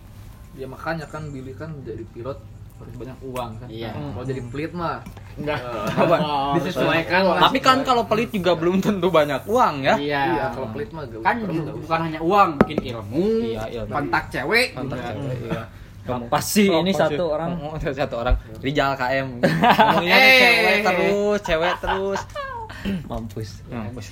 Ya 0.58 0.66
makanya 0.68 1.06
kan 1.08 1.30
Billy 1.32 1.54
kan 1.54 1.70
jadi 1.86 2.04
pilot 2.12 2.38
harus 2.80 2.96
banyak 2.96 3.18
uang 3.22 3.52
kan. 3.58 3.68
Iya. 3.68 3.92
Kalau 3.92 4.26
jadi 4.26 4.42
pelit 4.48 4.72
mah 4.72 4.98
Enggak. 5.38 5.60
Oh, 6.18 6.58
disesuaikan 6.58 7.22
lah. 7.24 7.40
tapi 7.46 7.58
kan 7.60 7.86
kalau 7.86 8.04
pelit 8.04 8.30
juga 8.30 8.58
belum 8.58 8.80
tentu 8.80 9.08
banyak 9.08 9.46
uang 9.46 9.76
ya 9.82 9.94
Iya. 9.96 10.22
iya 10.28 10.46
kalau 10.50 10.68
pelit 10.72 10.90
mah 10.90 11.06
gak 11.06 11.22
Kan 11.22 11.36
gak 11.44 11.76
bukan 11.78 12.00
hanya 12.04 12.20
uang, 12.20 12.50
mungkin 12.58 12.78
ilmu, 12.80 13.26
Iya, 13.44 13.64
ilmu. 13.78 13.92
kontak 13.92 14.24
cewek, 14.28 14.68
Kontak 14.74 14.98
juga. 14.98 15.10
cewek, 15.14 15.38
iya. 15.44 15.62
Apa 16.08 16.40
sih 16.40 16.68
ini 16.68 16.90
apa 16.90 17.02
satu 17.04 17.24
orang? 17.30 17.50
Oh, 17.64 17.78
satu 17.78 18.16
orang 18.18 18.36
Rijal 18.58 18.92
KM 18.94 19.28
ngomongnya 19.38 20.16
Eh. 20.16 20.40
cewek 20.40 20.78
terus 20.82 21.40
cewek 21.44 21.74
terus 21.78 22.22
mampus 23.10 23.50
Mampus. 23.68 24.08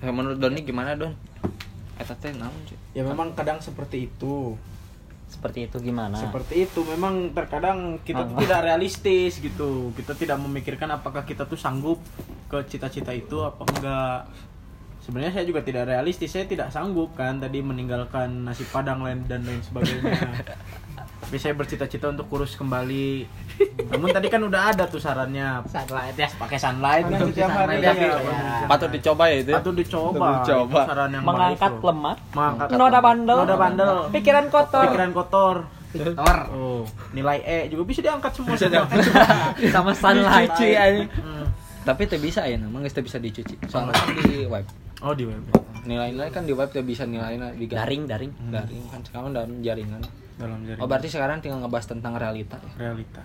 Ya, 0.00 0.10
menurut 0.10 0.34
Doni 0.36 0.60
gimana 0.62 0.98
Don? 0.98 1.14
Eta 1.94 2.16
teh 2.16 2.32
naon 2.32 2.50
sih? 2.66 2.74
Ya 2.90 3.04
memang 3.04 3.30
kadang 3.32 3.60
seperti 3.60 4.08
itu. 4.08 4.58
Seperti 5.32 5.64
itu 5.64 5.76
gimana 5.80 6.20
Seperti 6.20 6.68
itu 6.68 6.84
memang 6.84 7.32
terkadang 7.32 7.96
kita 8.04 8.28
tuh 8.28 8.36
tidak 8.44 8.60
realistis 8.68 9.40
gitu. 9.40 9.90
Kita 9.96 10.12
tidak 10.12 10.36
memikirkan 10.44 10.92
apakah 10.92 11.24
kita 11.24 11.48
tuh 11.48 11.56
sanggup 11.56 11.96
ke 12.52 12.60
cita-cita 12.68 13.16
itu 13.16 13.40
apa 13.40 13.62
enggak. 13.64 14.18
Sebenarnya 15.02 15.40
saya 15.40 15.44
juga 15.48 15.64
tidak 15.64 15.88
realistis. 15.88 16.30
Saya 16.30 16.44
tidak 16.44 16.68
sanggup 16.68 17.16
kan 17.16 17.40
tadi 17.40 17.64
meninggalkan 17.64 18.44
nasi 18.44 18.68
padang 18.68 19.00
lain 19.00 19.24
dan 19.24 19.42
lain 19.42 19.64
sebagainya. 19.64 20.14
Tapi 21.22 21.36
saya 21.38 21.54
bercita-cita 21.54 22.10
untuk 22.10 22.26
kurus 22.26 22.58
kembali. 22.58 23.24
Namun 23.88 24.10
tadi 24.10 24.26
kan 24.26 24.42
udah 24.42 24.74
ada 24.74 24.84
tuh 24.84 24.98
sarannya 24.98 25.62
Sunlight 25.64 26.18
ya. 26.18 26.28
pakai 26.34 26.58
sunlight 26.58 27.04
kan 27.06 27.18
hari. 27.22 27.32
sunlight 27.32 27.80
ya. 27.80 27.92
Iya. 27.94 28.66
Patut 28.66 28.90
dicoba 28.90 29.24
ya 29.30 29.36
itu. 29.38 29.48
ya? 29.48 29.56
Patut 29.56 29.74
dicoba. 29.78 30.12
Patut 30.12 30.36
dicoba. 30.42 30.80
Itu 30.82 30.90
saran 30.90 31.10
yang 31.10 31.24
mengangkat 31.24 31.72
lemak 31.78 32.16
Mengangkat 32.34 32.66
noda 32.74 32.98
bandel 33.00 33.38
Noda 33.38 33.56
bandel. 33.56 33.92
pikiran 34.10 34.46
kotor 34.50 34.82
Pikiran 34.90 35.10
kotor. 35.14 35.56
Victor. 35.92 36.36
Oh, 36.48 36.82
nilai 37.12 37.44
E 37.44 37.58
juga 37.68 37.84
bisa 37.84 38.00
diangkat 38.00 38.32
semua. 38.32 38.56
sama 39.68 39.92
sunlight 39.92 40.48
Dicuci 40.56 40.68
aja. 40.72 41.04
Hmm. 41.20 41.46
Tapi 41.84 42.08
teh 42.08 42.16
bisa 42.16 42.48
ya, 42.48 42.56
namanya 42.56 42.88
teh 42.88 43.04
bisa 43.04 43.20
dicuci. 43.20 43.60
Soalnya 43.68 43.92
kan 43.92 44.08
di 44.24 44.48
web. 44.48 44.64
Oh 45.04 45.12
di 45.12 45.28
web. 45.28 45.44
Nilai-nilai 45.84 46.32
kan 46.32 46.48
di 46.48 46.56
web 46.56 46.72
teh 46.72 46.80
bisa 46.80 47.04
nilainya 47.04 47.52
di 47.52 47.68
daring 47.68 48.08
daring 48.08 48.32
Daring 48.48 48.84
kan 48.88 49.00
sekarang 49.04 49.36
dalam 49.36 49.60
jaringan. 49.60 50.00
Dalam 50.42 50.58
jaringan. 50.60 50.82
Oh 50.82 50.86
berarti 50.86 51.06
sekarang 51.06 51.38
tinggal 51.38 51.62
ngebahas 51.62 51.86
tentang 51.86 52.12
realita 52.14 52.58
ya. 52.58 52.72
realita. 52.80 53.22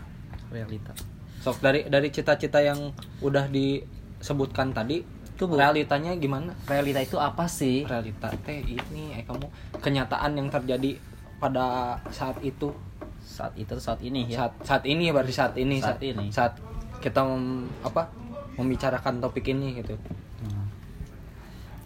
realita 0.48 0.94
Sok 1.38 1.58
dari 1.60 1.86
dari 1.86 2.08
cita-cita 2.08 2.60
yang 2.60 2.94
udah 3.20 3.46
disebutkan 3.48 4.72
tadi 4.72 5.02
Tuh, 5.34 5.46
Bu. 5.46 5.54
realitanya 5.54 6.14
gimana? 6.14 6.50
realita 6.66 6.98
itu 7.00 7.14
apa 7.16 7.46
sih 7.46 7.84
Realita 7.84 8.30
teh 8.40 8.58
ini 8.64 9.12
eh 9.12 9.22
kamu 9.22 9.46
kenyataan 9.78 10.34
yang 10.34 10.48
terjadi 10.48 10.98
pada 11.38 11.66
saat 12.08 12.42
itu 12.42 12.74
saat 13.20 13.54
itu 13.54 13.78
saat 13.78 14.00
ini 14.00 14.26
ya 14.26 14.42
saat 14.42 14.54
saat 14.64 14.84
ini 14.86 15.10
berarti 15.10 15.30
saat 15.32 15.54
ini 15.54 15.78
Saat 15.78 16.02
ini. 16.02 16.26
saat 16.32 16.54
kita 16.98 17.22
mem- 17.22 17.70
apa 17.82 18.10
membicarakan 18.56 19.20
topik 19.20 19.46
ini 19.48 19.78
gitu 19.78 19.94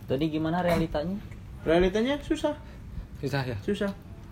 jadi 0.07 0.25
gimana 0.27 0.59
realitanya 0.59 1.15
Realitanya 1.61 2.17
susah, 2.19 2.55
susah 3.17 3.41
ya 3.43 3.57
susah. 3.61 3.91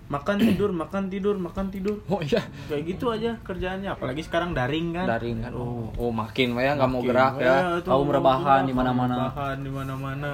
Makan 0.10 0.42
tidur, 0.42 0.74
makan 0.74 1.06
tidur, 1.06 1.38
makan 1.38 1.70
tidur. 1.70 2.02
oh 2.10 2.18
iya 2.26 2.42
Kayak 2.66 2.84
gitu 2.90 3.14
aja 3.14 3.38
kerjaannya. 3.46 3.94
Apalagi 3.94 4.26
sekarang 4.26 4.58
daring 4.58 4.98
kan. 4.98 5.06
daring 5.06 5.46
kan 5.46 5.54
oh, 5.54 5.94
oh 5.94 6.10
makin 6.10 6.58
ya 6.58 6.74
nggak 6.74 6.90
mau 6.90 7.02
gerak 7.06 7.38
ya 7.38 7.78
tuh, 7.86 7.94
Kaum 7.94 8.10
rebahan 8.10 8.66
di 8.66 8.74
kaum 8.74 8.82
mana-mana. 8.82 9.16
rebahan 9.30 9.58
di 9.62 9.70
mana-mana. 9.70 10.32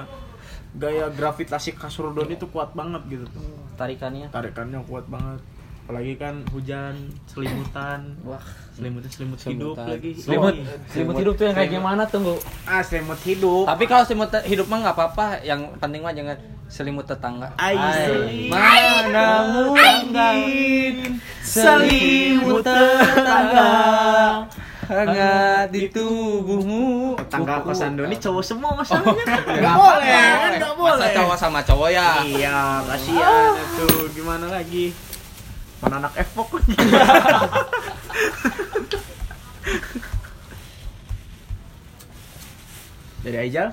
Gaya 0.76 1.08
gravitasi 1.08 1.76
kasur 1.76 2.12
Don 2.12 2.28
itu 2.28 2.48
kuat 2.48 2.72
banget 2.72 3.04
gitu 3.08 3.24
tuh. 3.28 3.44
tarikannya 3.76 4.32
Tarikannya 4.32 4.80
kuat 4.88 5.04
banget. 5.08 5.40
Apalagi 5.86 6.14
kan 6.14 6.42
hujan, 6.50 6.98
selimutan. 7.24 8.18
wah 8.20 8.42
Selimut 8.74 9.06
selimut 9.06 9.38
hidup 9.38 9.72
Selimutan. 9.72 9.86
lagi. 9.88 10.10
selimut 10.12 10.54
selimut 10.86 11.14
hidup 11.16 11.32
tuh 11.32 11.44
yang 11.46 11.54
kayak 11.54 11.70
gimana 11.70 12.02
tunggu 12.04 12.34
Ah, 12.66 12.82
selimut 12.82 13.16
hidup. 13.22 13.64
tapi 13.64 13.86
kalau 13.86 14.02
selimut 14.02 14.28
hidup 14.42 14.66
mah 14.66 14.78
nggak 14.82 14.92
apa-apa 14.92 15.26
yang 15.40 15.72
penting 15.78 16.02
mah 16.02 16.10
jangan 16.10 16.36
selimut 16.66 17.06
tetangga 17.06 17.54
Ai, 17.56 17.72
Ai. 17.72 18.50
mana 18.50 19.28
mungkin 19.48 21.22
selimut 21.40 22.60
tetangga 22.60 23.70
hangat 24.84 25.66
di 25.70 25.88
tubuhmu 25.88 27.16
Tetangga 27.16 27.58
kosan 27.60 27.96
Doni 27.96 28.14
cowok 28.14 28.44
semua 28.44 28.70
masalahnya. 28.72 29.24
Enggak 29.48 29.74
boleh, 29.74 30.06
kan 30.36 30.50
enggak 30.52 30.74
masa 30.74 30.94
boleh. 30.94 31.10
cowok 31.12 31.36
sama 31.36 31.58
cowok 31.60 31.88
ya 31.90 32.08
Iya, 32.22 32.58
kasihan 32.84 33.50
itu. 33.56 33.88
Gimana 34.12 34.46
lagi? 34.48 34.94
Mana 35.80 35.96
anak 36.00 36.12
Evok 36.16 36.48
lagi. 36.56 36.72
Dari 43.22 43.36
Aijal? 43.40 43.68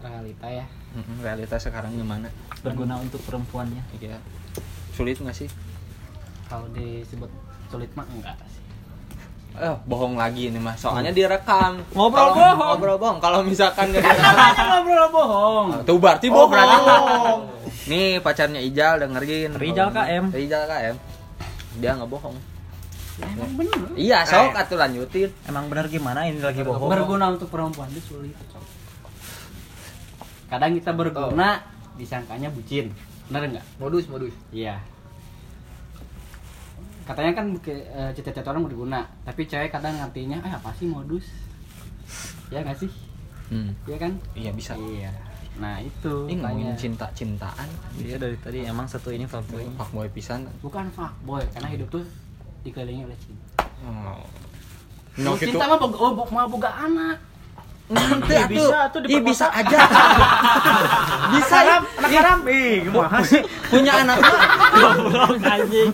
Realita 0.00 0.48
ya. 0.48 0.64
Mm-mm, 0.90 1.22
realitas 1.22 1.60
sekarang 1.62 1.94
gimana 1.94 2.26
berguna 2.60 2.98
untuk 2.98 3.22
perempuannya 3.22 3.78
Iya. 3.94 4.18
sulit 4.90 5.14
nggak 5.16 5.36
sih 5.36 5.46
Kalau 6.44 6.66
disebut 6.68 7.30
sulit 7.70 7.86
mah 7.94 8.02
enggak 8.10 8.34
sih. 8.42 8.58
Eh, 9.52 9.76
bohong 9.84 10.14
lagi 10.14 10.46
ini 10.46 10.58
mah. 10.58 10.74
Soalnya 10.74 11.10
direkam. 11.10 11.78
Ngobrol 11.92 12.26
Kalau- 12.26 12.34
bohong. 12.34 12.68
Ngobrol 12.74 12.98
bohong. 12.98 13.18
Kalau 13.20 13.38
misalkan 13.44 13.86
nggak 13.88 14.02
direkam, 14.02 14.66
ngobrol 14.66 15.08
bohong 15.10 15.66
tuh 15.84 15.96
berarti 15.96 16.26
Oh, 16.26 16.34
bohong. 16.34 16.50
berarti 16.50 16.76
bohong. 16.80 17.40
Nih 17.90 18.22
pacarnya 18.22 18.62
Ijal 18.62 19.02
dengerin. 19.02 19.58
Rijal 19.58 19.90
KM. 19.90 20.30
Rijal 20.30 20.62
KM. 20.70 20.96
Dia 21.82 21.98
nggak 21.98 22.06
bohong. 22.06 22.38
Emang 23.20 23.52
bener. 23.58 23.78
Iya, 23.98 24.24
sok 24.24 24.56
atuh 24.56 24.78
lanjutin. 24.78 25.28
emang 25.44 25.66
bener 25.68 25.90
gimana 25.92 26.24
ini 26.24 26.40
lagi 26.40 26.64
bohong 26.64 26.88
Berguna 26.88 27.34
untuk 27.34 27.50
perempuan 27.50 27.90
itu 27.92 28.14
sulit. 28.14 28.32
Kadang 30.46 30.78
kita 30.78 30.94
berguna 30.94 31.60
disangkanya 31.98 32.48
bucin. 32.54 32.94
Bener 33.26 33.50
enggak? 33.50 33.66
modus 33.78 34.06
modus 34.06 34.34
Iya. 34.54 34.78
Katanya 37.06 37.32
kan 37.34 37.46
eh, 37.66 38.10
cita-cita 38.14 38.54
orang 38.54 38.70
berguna, 38.70 39.02
tapi 39.26 39.42
cewek 39.50 39.74
kadang 39.74 39.98
ngertinya, 39.98 40.38
eh 40.46 40.52
apa 40.54 40.70
sih 40.78 40.86
modus? 40.86 41.26
Ya 42.54 42.62
nggak 42.62 42.78
sih? 42.78 42.90
Hmm. 43.50 43.74
Iya 43.90 43.98
kan? 43.98 44.12
Iya 44.38 44.50
bisa. 44.54 44.78
Iya. 44.78 45.10
Nah 45.58 45.82
itu. 45.82 46.30
Ini 46.30 46.38
ngomongin 46.38 46.70
makanya. 46.70 46.78
cinta-cintaan. 46.78 47.68
dia 47.98 48.16
dari 48.20 48.36
tadi 48.38 48.62
emang 48.62 48.86
satu 48.86 49.10
ini 49.10 49.26
fuckboy 49.26 49.66
Fuckboy 49.74 50.06
pisan. 50.14 50.46
Bukan 50.62 50.92
fuckboy, 50.94 51.42
karena 51.50 51.68
hidup 51.72 51.88
tuh 51.90 52.04
dikelilingi 52.62 53.08
oleh 53.10 53.18
cinta. 53.18 53.66
Oh. 53.82 54.22
Kalau 55.18 55.36
cinta 55.36 55.64
mah 55.66 55.78
boga, 55.80 55.96
oh, 55.98 56.12
mau 56.30 56.46
boga 56.46 56.70
anak. 56.70 57.18
Nanti 57.90 58.38
Ih, 58.38 58.46
bisa 58.46 58.86
tuh 58.94 59.02
Ih, 59.02 59.18
bisa 59.18 59.50
aja. 59.50 59.78
bisa 61.34 61.56
ya. 61.58 61.76
anak 61.82 62.10
haram. 62.14 62.38
Ih, 62.46 62.86
gimana 62.86 63.18
sih? 63.26 63.42
Punya 63.66 64.06
anak 64.06 64.22
mah 64.22 64.60
goblok 64.70 65.34
anjing 65.42 65.90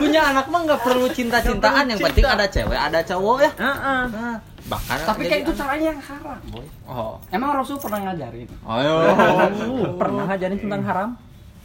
punya 0.00 0.20
anak 0.32 0.46
mah 0.48 0.60
nggak 0.66 0.80
perlu 0.82 1.06
cinta-cintaan 1.10 1.84
yang 1.92 2.00
penting 2.00 2.26
ada 2.26 2.46
cewek 2.48 2.78
ada 2.78 3.00
cowok 3.04 3.38
ya 3.44 3.50
Heeh. 3.60 4.34
Bahkan 4.66 4.98
Tapi 5.04 5.22
kayak 5.24 5.40
itu 5.42 5.52
caranya 5.52 5.86
yang 5.88 6.00
haram, 6.00 6.38
boy. 6.46 6.66
oh 6.84 7.16
Emang 7.28 7.54
Rasul 7.54 7.76
pernah 7.76 8.00
ngajarin? 8.02 8.48
ayo 8.50 8.92
pernah 10.00 10.22
ngajarin 10.26 10.58
tentang 10.58 10.82
haram 10.84 11.10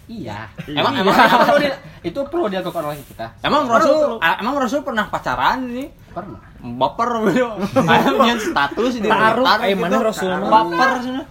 Iya. 0.06 0.46
emang 0.70 0.94
Iya. 0.94 1.02
emang 1.02 1.16
itu 1.18 1.34
perlu 1.36 1.58
di- 1.58 1.80
itu 2.06 2.20
perlu 2.24 2.46
dilakukan 2.46 2.84
oleh 2.86 3.02
kita. 3.04 3.26
emang 3.42 3.66
rasul 3.66 4.22
emang 4.22 4.54
rasul 4.56 4.80
pernah 4.82 5.06
pacaran 5.06 5.66
nih 5.66 5.90
Pernah. 6.14 6.42
baper 6.62 7.10
gitu 7.26 7.50
ayamnya 7.90 8.36
status 8.38 8.94
di 8.96 9.04
Taruh, 9.04 9.42
Twitter 9.42 9.60
eh, 9.60 9.70
gitu. 9.72 9.82
mana 9.82 9.98
Rasul 10.00 10.30
baper 10.46 10.90
sini 11.02 11.24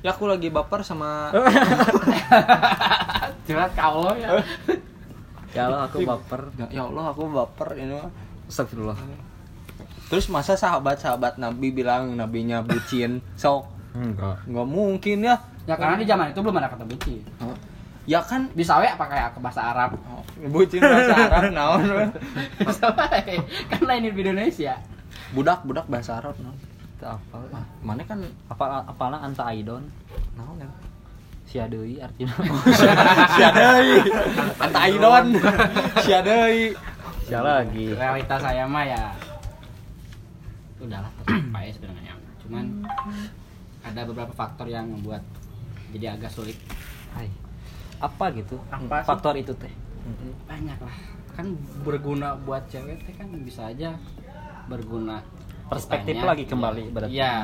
ya 0.00 0.10
aku 0.12 0.24
lagi 0.24 0.48
baper 0.48 0.80
sama 0.80 1.34
Curhat 3.42 3.72
kalau 3.74 4.10
ya. 4.12 4.42
Ya 5.50 5.66
Allah 5.66 5.86
aku 5.86 6.02
baper. 6.02 6.50
Ya, 6.56 6.66
ya 6.68 6.82
Allah 6.84 7.04
aku 7.10 7.22
baper 7.26 7.68
ini. 7.76 7.94
Astagfirullah. 8.46 8.98
Terus 10.06 10.26
masa 10.26 10.54
sahabat-sahabat 10.54 11.34
Nabi 11.36 11.70
bilang 11.70 12.14
nabinya 12.14 12.62
bucin? 12.62 13.18
Sok 13.34 13.66
Enggak. 13.92 14.38
nggak 14.44 14.66
mungkin 14.66 15.18
ya. 15.20 15.36
Ya 15.66 15.74
karena 15.74 15.98
di 15.98 16.06
zaman 16.06 16.30
itu 16.30 16.38
belum 16.38 16.56
ada 16.56 16.68
kata 16.68 16.84
benci. 16.84 17.26
Ya 18.06 18.22
kan 18.22 18.46
Bisa 18.54 18.78
we 18.78 18.86
apa 18.86 19.02
kayak 19.02 19.34
ke 19.34 19.38
bahasa 19.42 19.66
Arab. 19.66 19.98
bucin 20.46 20.78
bahasa 20.78 21.14
Arab 21.16 21.42
naon. 21.50 21.82
Bisa 22.62 22.86
we. 22.86 23.34
Kan 23.66 23.82
lain 23.82 24.06
di 24.06 24.10
Indonesia. 24.14 24.78
budak 25.34 25.66
budak 25.66 25.90
bahasa 25.90 26.22
Arab 26.22 26.38
naon. 26.38 26.54
Itu 26.94 27.04
apa? 27.04 27.36
Ah, 27.50 27.66
Mana 27.82 28.06
kan 28.06 28.22
Apa 28.46 28.86
apalah 28.86 29.18
anta 29.20 29.42
aidon? 29.48 29.82
naon 30.38 30.54
ya? 30.56 30.70
Sia 31.46 31.66
deui 31.66 31.98
artinya. 31.98 32.30
Sia 33.34 33.48
deui. 33.50 33.98
Anta 34.56 34.78
Aidon. 34.82 35.26
Sia 36.04 36.18
deui. 36.20 36.74
Sia 37.22 37.38
lagi. 37.38 37.90
Realitas 37.90 38.38
saya 38.38 38.66
mah 38.66 38.82
ya 38.82 39.02
udahlah 40.80 41.10
tercapai 41.22 41.70
sebenarnya. 41.76 42.14
Cuman 42.44 42.64
ada 43.82 44.00
beberapa 44.04 44.32
faktor 44.32 44.66
yang 44.66 44.90
membuat 44.90 45.22
jadi 45.94 46.18
agak 46.18 46.30
sulit. 46.30 46.58
Hai. 47.14 47.30
Apa 48.02 48.28
gitu? 48.34 48.60
Apa 48.68 49.02
sih? 49.02 49.08
Faktor 49.08 49.34
itu 49.38 49.52
teh. 49.56 49.72
Banyak 50.46 50.78
lah. 50.78 50.96
Kan 51.32 51.56
berguna 51.84 52.36
buat 52.36 52.66
cewek 52.68 53.04
teh 53.04 53.14
kan 53.16 53.28
bisa 53.40 53.68
aja 53.70 53.96
berguna 54.66 55.22
Perspektif 55.66 56.14
kitanya. 56.18 56.30
lagi 56.30 56.44
kembali 56.46 56.84
berarti. 56.94 57.12
Iya. 57.14 57.34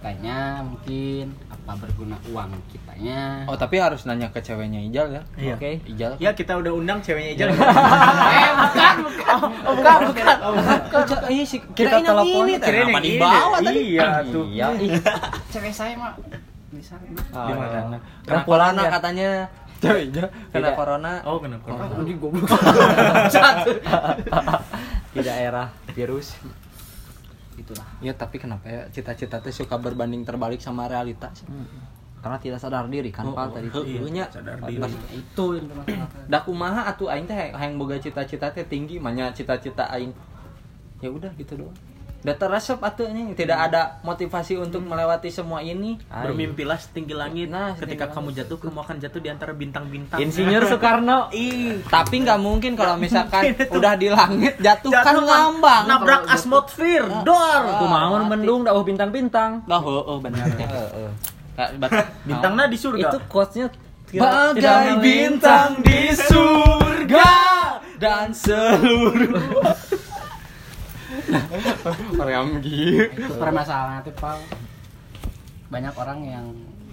Kitanya 0.00 0.64
mungkin 0.64 1.36
apa 1.52 1.76
berguna 1.76 2.16
uang 2.32 2.56
kitanya. 2.72 3.44
Oh, 3.44 3.52
tapi 3.52 3.76
harus 3.76 4.08
nanya 4.08 4.32
ke 4.32 4.40
ceweknya 4.40 4.80
Ijal 4.80 5.12
ya. 5.12 5.22
Iya. 5.36 5.54
Oke. 5.60 5.70
Ijal. 5.84 6.16
Ya 6.16 6.32
kita 6.32 6.56
udah 6.56 6.72
undang 6.72 7.04
ceweknya 7.04 7.36
Ijal. 7.36 7.48
eh 7.52 8.50
bukan 8.56 8.94
bukan. 9.04 9.36
Oh, 9.60 9.72
bukan, 9.76 9.96
bukan. 10.08 10.36
Kok 10.88 11.02
cek 11.04 11.20
iya 11.28 11.44
sih 11.44 11.60
Kita 11.76 12.00
telepon, 12.00 12.48
ini 12.48 12.52
kenapa 12.56 12.72
yang 12.72 12.90
ini. 12.96 13.08
dibawa 13.12 13.56
tadi? 13.60 13.80
Iya, 13.92 14.08
tuh. 14.32 14.44
Iya. 14.48 14.66
ih. 14.80 14.90
Cewek 15.52 15.72
saya 15.76 15.92
mah 16.00 16.16
bisa. 16.72 16.96
Ah, 17.36 17.44
Di 17.44 17.52
mana? 17.52 17.68
Kena 17.68 17.98
Karena 18.24 18.40
corona 18.48 18.80
ya. 18.80 18.88
katanya. 18.96 19.28
Cewek 19.84 20.02
Ijal 20.08 20.26
kena 20.48 20.70
corona. 20.72 21.12
Oh, 21.28 21.36
kenapa? 21.44 21.76
Anjing 21.76 22.16
goblok. 22.16 22.48
di 25.12 25.20
daerah 25.20 25.68
virus. 25.92 26.40
Itulah. 27.58 27.86
Ya 27.98 28.12
tapi 28.14 28.38
kenapa 28.38 28.66
ya 28.68 28.86
cita-cita 28.90 29.42
teh 29.42 29.50
suka 29.50 29.78
berbanding 29.80 30.22
terbalik 30.22 30.62
sama 30.62 30.86
realitas? 30.86 31.42
Karena 32.20 32.36
tidak 32.36 32.60
sadar 32.60 32.84
diri 32.92 33.08
kan 33.08 33.24
Oh, 33.24 33.32
Pak 33.32 33.44
oh, 33.48 33.50
tadi. 33.56 33.68
heuh, 33.72 34.08
nya. 34.12 34.28
sadar 34.28 34.60
diri. 34.68 34.84
Itu 35.16 35.56
yang 35.56 35.66
bermasalah. 35.72 36.08
Da 36.28 36.38
kumaha 36.44 36.80
atuh 36.92 37.08
aing 37.08 37.24
teh 37.24 37.36
hayang 37.56 37.80
boga 37.80 37.96
cita-cita 37.96 38.52
teh 38.52 38.64
tinggi 38.68 39.00
manya 39.00 39.32
cita-cita 39.32 39.88
aing. 39.96 40.12
Ya 41.00 41.08
udah 41.08 41.32
gitu 41.40 41.56
doang. 41.56 41.72
Da 42.20 42.36
teresep 42.36 42.76
atuh 42.84 43.08
nya 43.08 43.32
tidak 43.32 43.58
ada 43.72 43.96
motivasi 44.04 44.60
untuk 44.60 44.84
melewati 44.84 45.32
semua 45.32 45.64
ini. 45.64 45.96
Ai. 46.12 46.28
Bermimpilah 46.28 46.76
setinggi 46.76 47.16
langit. 47.16 47.48
Nah, 47.48 47.72
Ketika 47.80 48.12
setinggi 48.12 48.16
kamu 48.20 48.28
jatuh, 48.36 48.56
kamu 48.60 48.80
akan 48.84 48.96
jatuh 49.00 49.20
di 49.24 49.28
antara 49.32 49.52
bintang-bintang. 49.56 50.20
Insinyur 50.20 50.68
Soekarno. 50.70 51.32
Ih, 51.32 51.80
Tapi 51.88 52.20
nggak 52.20 52.36
mungkin 52.36 52.76
kalau 52.76 53.00
misalkan 53.00 53.56
udah 53.56 53.96
di 53.96 54.12
langit 54.12 54.60
jatuh, 54.60 54.92
kan 54.92 55.16
Jatuh 55.16 55.24
ngambang. 55.24 55.84
Nabrak 55.88 56.22
atmosfer, 56.28 57.02
dor. 57.24 57.62
Kumaun 57.80 58.28
mati. 58.28 58.30
mendung 58.36 58.60
dah 58.68 58.76
bintang-bintang. 58.84 59.64
Oh, 59.64 59.80
oh, 59.80 60.02
oh 60.12 60.18
benar. 60.20 60.44
Heeh. 60.60 61.10
Bintangnya 62.28 62.68
di 62.68 62.76
surga. 62.76 63.08
Itu 63.08 63.18
quotes-nya 63.32 63.68
Bagai 64.10 64.98
bintang 64.98 65.86
di 65.86 66.10
surga 66.10 67.30
dan 68.02 68.34
seluruh 68.34 69.38
Orang 72.16 72.60
gitu. 72.60 73.06
Itu 73.08 73.34
permasalahan 73.34 74.00
itu 74.00 74.12
Pak. 74.12 74.36
Banyak 75.68 75.94
orang 75.94 76.18
yang 76.22 76.46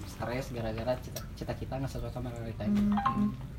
stres 0.07 0.49
gara-gara 0.49 0.93
cita- 0.97 1.25
cita-cita 1.35 1.73
nggak 1.75 1.89
sesuai 1.89 2.09
sama 2.09 2.29
realitanya. 2.29 2.81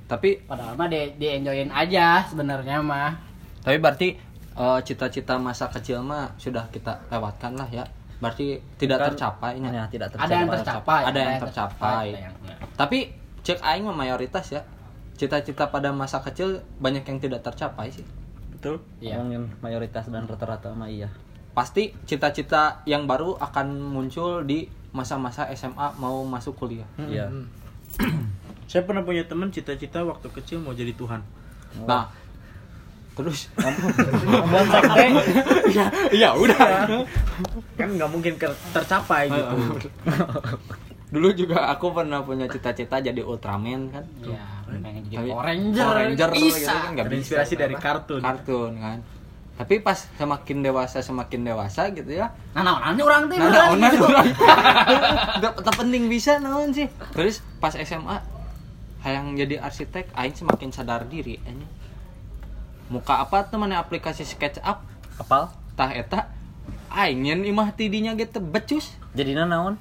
Tapi 0.04 0.42
Padahal 0.42 0.74
mah 0.74 0.88
di, 0.88 1.14
di 1.14 1.26
enjoyin 1.28 1.68
aja 1.68 2.24
sebenarnya 2.24 2.80
mah. 2.80 3.12
tapi 3.58 3.76
berarti 3.76 4.08
eh, 4.54 4.80
cita-cita 4.82 5.36
masa 5.36 5.68
kecil 5.68 6.00
mah 6.00 6.32
sudah 6.36 6.66
kita 6.68 7.04
lewatkan 7.08 7.54
lah 7.54 7.68
ya. 7.68 7.84
Berarti 8.18 8.58
tidak 8.76 8.98
Kan- 8.98 9.06
tercapai 9.12 9.52
Ya, 9.60 9.84
tidak 9.86 10.08
tercapai. 10.10 10.24
Ada 10.24 10.34
yang 10.34 10.50
tercapai, 10.50 11.00
Ada 11.04 11.18
yang 11.20 11.38
tercapai. 11.38 12.06
ada 12.08 12.20
yang 12.20 12.34
enggak. 12.36 12.58
Tapi 12.74 12.98
cek 13.40 13.58
aing 13.60 13.84
mah 13.84 13.96
mayoritas 13.96 14.46
ya. 14.50 14.62
Cita-cita 15.14 15.66
pada 15.66 15.90
masa 15.90 16.18
kecil 16.18 16.58
banyak 16.78 17.02
yang 17.02 17.18
tidak 17.18 17.42
tercapai 17.42 17.90
sih. 17.90 18.06
Betul. 18.58 18.82
Iya. 18.98 19.22
Ngomongin 19.22 19.54
mayoritas 19.62 20.10
dan 20.10 20.26
rata-rata 20.26 20.74
mah 20.74 20.90
iya. 20.90 21.06
Pasti 21.54 21.94
cita-cita 22.10 22.82
yang 22.90 23.06
baru 23.06 23.38
akan 23.38 23.78
muncul 23.78 24.42
di 24.42 24.66
masa-masa 24.90 25.46
SMA 25.54 25.94
mau 26.02 26.26
masuk 26.26 26.58
kuliah. 26.58 26.86
Iya. 26.98 27.30
Saya 28.70 28.82
pernah 28.82 29.06
punya 29.06 29.22
teman 29.24 29.54
cita-cita 29.54 30.02
waktu 30.02 30.26
kecil 30.34 30.58
mau 30.58 30.74
jadi 30.74 30.90
Tuhan. 30.92 31.22
Nah, 31.86 32.10
terus 33.14 33.46
Ngomong 34.26 34.66
sekte. 34.74 35.06
ya 36.18 36.34
udah. 36.34 36.58
Kan 37.78 37.88
nggak 37.94 38.10
mungkin 38.10 38.34
tercapai 38.74 39.30
gitu. 39.30 39.56
Dulu 41.08 41.28
juga 41.32 41.70
aku 41.72 41.94
pernah 41.94 42.20
punya 42.26 42.50
cita-cita 42.50 43.00
jadi 43.00 43.22
Ultraman 43.22 43.88
kan. 43.88 44.04
Iya, 44.20 44.42
pengen 44.42 44.57
jadi 45.08 45.28
Power 45.28 45.44
Ranger. 45.44 45.84
Power 45.84 45.96
Ranger 46.04 46.28
gitu 46.36 46.46
bisa. 46.52 46.72
kan 46.72 46.90
nggak 46.94 47.06
bisa. 47.08 47.10
Terinspirasi 47.10 47.54
dari 47.56 47.74
kartun. 47.76 48.20
kartun 48.20 48.72
kan. 48.76 48.98
Tapi 49.58 49.74
pas 49.82 49.98
semakin 50.14 50.62
dewasa 50.62 51.02
semakin 51.02 51.40
dewasa 51.42 51.90
gitu 51.90 52.14
ya. 52.14 52.30
Nah, 52.54 52.62
nah, 52.62 52.78
nah, 52.78 52.94
orang 53.02 53.26
tuh 53.26 53.36
Nah, 53.42 53.50
nah, 53.50 53.74
online 53.74 53.94
gitu. 53.98 54.06
orang. 54.06 54.26
Gak 55.42 55.52
tak 55.66 55.74
penting 55.74 56.06
bisa 56.06 56.38
naon 56.38 56.70
sih. 56.70 56.86
Terus 57.10 57.42
pas 57.58 57.74
SMA 57.74 58.22
hayang 59.02 59.34
jadi 59.34 59.58
arsitek 59.58 60.14
aing 60.14 60.38
semakin 60.38 60.70
sadar 60.70 61.10
diri 61.10 61.42
anya. 61.42 61.66
Muka 62.86 63.18
apa 63.18 63.50
tuh 63.50 63.58
mana 63.58 63.82
aplikasi 63.82 64.22
SketchUp 64.22 64.78
Apal? 65.18 65.50
tah 65.74 65.90
eta 65.90 66.30
aing 66.94 67.18
nyen 67.22 67.42
imah 67.42 67.74
tidinya 67.74 68.14
gitu 68.14 68.38
becus. 68.38 68.94
Jadinya 69.18 69.42
naon? 69.42 69.74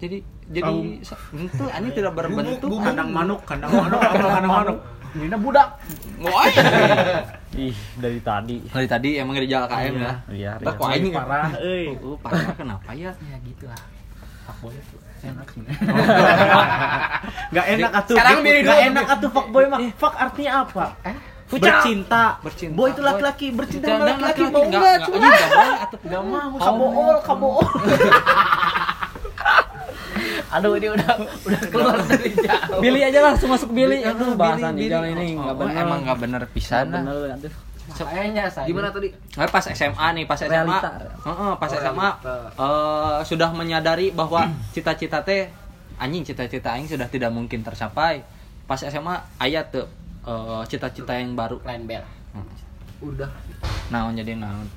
Jadi 0.00 0.18
jadi 0.48 0.72
sa- 1.04 1.20
itu 1.30 1.64
anjing 1.68 1.92
tidak 1.92 2.12
berbentuk. 2.16 2.72
Kandang 2.74 3.12
manuk, 3.12 3.40
kandang 3.44 3.68
manuk, 3.70 4.00
apa 4.00 4.26
kandang 4.32 4.54
manuk? 4.54 4.78
Ini 5.10 5.36
budak. 5.36 5.68
Woi. 6.22 6.50
Ih, 7.58 7.74
dari 7.98 8.20
tadi. 8.22 8.56
Dari 8.64 8.86
tadi 8.86 9.08
emang 9.18 9.34
di 9.36 9.44
jalan 9.44 9.66
KM 9.66 9.94
ya. 9.98 10.12
Iya, 10.30 10.52
Tak 10.56 10.72
iya. 10.72 10.78
kok 10.78 10.86
aing 10.88 11.10
Parah, 11.10 11.50
euy. 11.60 11.84
Oh, 12.00 12.16
parah 12.16 12.54
kenapa 12.60 12.90
ya? 12.94 13.10
Ya 13.20 13.36
gitu 13.42 13.66
lah. 13.66 13.82
Fuckboy 14.46 14.72
itu 14.72 14.96
enak 15.20 15.46
Gak 17.52 17.66
enak 17.68 17.90
atuh. 17.92 18.14
Sekarang 18.16 18.38
milih 18.40 18.62
Gak 18.62 18.72
dulu. 18.72 18.88
enak 18.88 19.06
atuh 19.10 19.30
fuckboy 19.30 19.64
mah. 19.68 19.78
Fuck 19.98 20.14
artinya 20.16 20.52
apa? 20.64 20.84
Bercinta. 21.50 22.24
Bercinta. 22.40 22.74
Boy 22.78 22.88
itu 22.94 23.02
laki-laki, 23.02 23.46
bercinta 23.50 23.86
sama 23.90 24.04
laki-laki. 24.06 24.42
Mau 24.46 24.62
enggak 24.62 24.80
enggak? 24.80 24.96
enggak 25.10 25.36
anjing, 25.90 26.00
enggak 26.06 26.22
mau, 26.24 26.54
kabool, 26.56 27.16
kabool. 27.20 27.66
Aduh 30.54 30.72
ini 30.76 30.88
udah 30.90 31.10
udah 31.46 31.62
keluar 31.70 31.96
dari 32.04 32.30
jauh. 32.36 32.80
Billy 32.82 33.00
aja 33.04 33.18
langsung 33.22 33.48
masuk 33.50 33.70
Billy. 33.70 34.02
Aduh, 34.02 34.32
Aduh, 34.32 34.34
bahasan 34.34 34.74
Billy, 34.74 34.86
di 34.86 34.92
jalan 34.92 35.08
Billy. 35.14 35.20
ini 35.20 35.28
Oh, 35.34 35.42
enggak 35.42 35.54
oh, 35.54 35.60
benar. 35.62 35.82
Emang 35.82 35.98
enggak 36.04 36.18
bener 36.18 36.42
pisan. 36.50 36.84
Nggak 36.90 37.02
nah. 37.02 37.14
bener 37.14 37.34
aduh. 37.36 37.54
Kayaknya 37.90 38.44
saya. 38.46 38.66
Gimana 38.70 38.88
tadi? 38.94 39.08
Nah, 39.34 39.50
pas 39.50 39.64
SMA 39.66 40.06
nih, 40.14 40.24
pas 40.24 40.38
SMA. 40.38 40.54
Realita. 40.54 40.90
Heeh, 41.26 41.52
pas 41.58 41.70
SMA 41.74 42.08
eh, 42.22 43.18
sudah 43.26 43.50
menyadari 43.50 44.14
bahwa 44.14 44.46
cita-cita 44.70 45.26
teh 45.26 45.50
anjing 45.98 46.22
cita-cita 46.22 46.70
aing 46.78 46.86
sudah 46.86 47.10
tidak 47.10 47.34
mungkin 47.34 47.66
tercapai. 47.66 48.22
Pas 48.64 48.78
SMA 48.78 49.18
aya 49.42 49.66
tuh 49.66 49.90
eh, 50.22 50.62
cita-cita 50.70 51.18
yang 51.18 51.34
baru. 51.34 51.58
Plan 51.58 51.82
B 51.82 51.98
lah. 51.98 52.10
Udah 53.00 53.32
Naon 53.90 54.14
jadi 54.14 54.36
naon. 54.38 54.68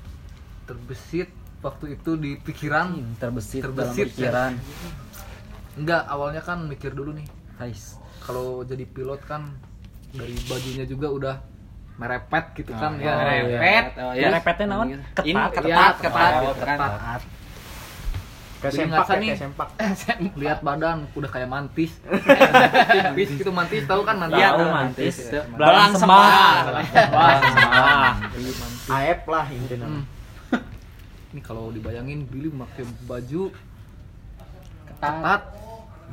terbesit 0.63 1.29
waktu 1.61 1.99
itu 1.99 2.15
di 2.17 2.39
pikiran. 2.39 2.97
Terbesit, 3.19 3.61
Terbesit, 3.61 4.09
dalam 4.09 4.09
pikiran. 4.09 4.51
Enggak, 5.73 6.05
awalnya 6.05 6.39
kan 6.39 6.63
mikir 6.63 6.93
dulu 6.93 7.13
nih. 7.13 7.25
Guys. 7.55 7.97
Kalau 8.19 8.61
jadi 8.61 8.85
pilot 8.85 9.21
kan 9.23 9.51
dari 10.09 10.37
bajunya 10.45 10.85
juga 10.85 11.07
udah 11.09 11.35
merepet 11.93 12.45
gitu 12.55 12.71
kan 12.71 12.97
ya. 12.97 13.09
Oh, 13.09 13.19
iya. 13.19 13.41
Merepet. 13.43 13.85
Oh, 13.97 14.13
Ya, 14.13 14.27
repetnya 14.31 14.65
naon? 14.67 14.87
Ini 14.89 15.01
Ketat. 15.11 15.51
ketat, 15.51 15.63
Iya, 15.63 15.75
ketat, 15.75 15.95
ketat, 15.99 16.31
gitu 16.39 16.61
kan. 16.61 16.77
ketat. 16.79 17.21
Kayak 18.55 18.71
Jadi 18.71 18.79
sempak 18.79 18.95
ngerasa 18.95 19.11
ya, 19.11 19.19
nih. 19.19 19.27
kayak 19.27 19.41
sempak. 19.43 19.67
Lihat 20.39 20.59
badan 20.63 20.97
udah 21.11 21.29
kayak 21.29 21.49
mantis. 21.51 21.91
mantis 23.03 23.29
gitu 23.33 23.51
mantis 23.51 23.83
tahu 23.83 24.01
kan 24.01 24.15
mantis. 24.15 24.39
Iya, 24.39 24.49
Tahu, 24.49 24.65
mantis. 24.71 25.15
Belang 25.51 25.91
sembah. 25.93 26.63
Wah, 27.11 27.35
sembah. 27.43 28.11
Aep 28.87 29.21
lah 29.27 29.45
intinya. 29.51 29.87
Hmm. 29.89 30.03
Ini 31.33 31.41
kalau 31.41 31.73
dibayangin 31.75 32.23
Billy 32.23 32.47
pakai 32.47 32.85
baju 33.03 33.51
Ketat. 34.87 35.41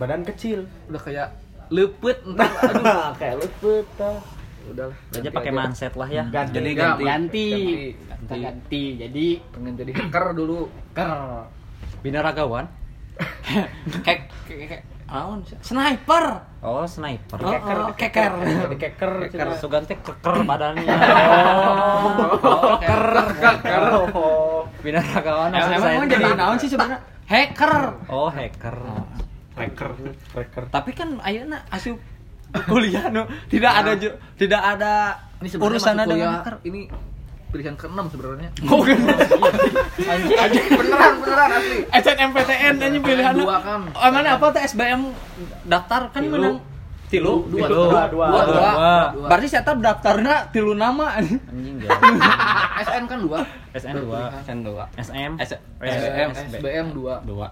Badan 0.00 0.24
kecil. 0.24 0.64
udah 0.88 0.96
kayak 0.96 1.28
lepet 1.68 2.18
entar 2.24 2.48
aduh. 2.72 3.12
Kayak 3.20 3.36
luput 3.38 3.86
tuh. 3.94 4.18
udahlah 4.60 4.92
aja 4.92 5.18
ganti 5.20 5.28
pakai 5.32 5.52
mindset 5.52 5.92
lah 5.94 6.08
ya. 6.08 6.24
Ganti. 6.28 6.54
Jadi 6.56 6.70
Ya, 6.70 6.76
ganti. 6.80 7.04
ganti. 7.04 7.48
Ganti. 8.00 8.20
kita 8.20 8.34
ganti. 8.40 8.82
Jadi 8.96 9.26
pengen 9.52 9.74
jadi 9.76 9.92
hacker 9.94 10.24
dulu. 10.32 10.58
Ker. 10.92 11.10
Binaragawan? 12.00 12.64
Kayak 14.06 14.32
kayak 14.48 14.80
naon 15.04 15.42
sniper! 15.60 16.40
Oh 16.62 16.86
sniper. 16.86 17.36
Oh, 17.44 17.52
oh, 17.52 17.92
keker 17.92 18.30
Jadi 18.40 18.76
keker. 18.78 19.12
keker 19.28 19.48
sugante 19.58 19.92
keker 20.00 20.34
badannya. 20.46 20.86
Oh 22.40 22.78
keker. 22.80 23.84
Oh. 24.16 24.64
binaragawan 24.80 25.52
emang 25.52 26.08
jadi 26.08 26.32
naon 26.32 26.56
sih 26.56 26.72
sebenarnya? 26.72 27.04
Hacker. 27.28 27.74
Oh 28.08 28.32
hacker 28.32 28.76
Hacker. 29.60 29.90
Hacker. 30.32 30.64
tapi 30.68 30.90
kan 30.92 31.20
ayeuna 31.20 31.62
asup. 31.68 32.00
Kuliah 32.66 33.06
no. 33.08 33.30
Tidak 33.46 33.70
ada 33.70 33.94
ju- 33.94 34.18
tidak 34.34 34.58
ada 34.58 34.92
ini 35.38 35.46
sebenarnya 35.46 35.70
urusan 35.72 35.94
kuliah 36.02 36.30
hacker. 36.34 36.54
ini 36.64 36.80
pilihan 37.50 37.74
keenam 37.74 38.06
sebenarnya. 38.06 38.50
Oh 38.64 38.80
kan? 38.80 38.98
Beneran 40.70 41.14
beneran 41.18 41.50
asli. 41.52 41.78
SNMPTN 41.92 42.74
ini 42.80 42.98
pilihan 42.98 43.34
dua 43.34 43.56
kan 43.60 43.80
oh, 43.86 44.10
mana 44.10 44.34
apa 44.34 44.46
tuh? 44.50 44.60
SBM 44.60 45.14
daftar 45.64 46.10
kan 46.10 46.22
menang. 46.24 46.58
Tilu? 47.06 47.42
Dua 47.44 47.66
Dua, 47.66 47.66
dua. 47.66 48.02
dua. 48.06 48.26
dua 48.26 48.26
dua. 48.46 48.46
Dua. 48.46 48.70
dua. 49.10 49.26
Berarti 49.26 49.46
saya 49.46 49.62
tahu 49.62 49.78
daftarnya 49.78 50.46
tilu 50.50 50.74
nama. 50.74 51.18
Anjing 51.18 51.74
gak 51.82 51.90
SN 52.80 53.04
kan 53.06 53.18
dua? 53.18 53.38
SN 53.72 53.94
2 53.98 54.46
SN 54.46 54.58
dua. 54.62 54.84
SM. 54.94 55.32
SBM 56.54 56.86
dua. 56.94 57.18
Dua 57.22 57.50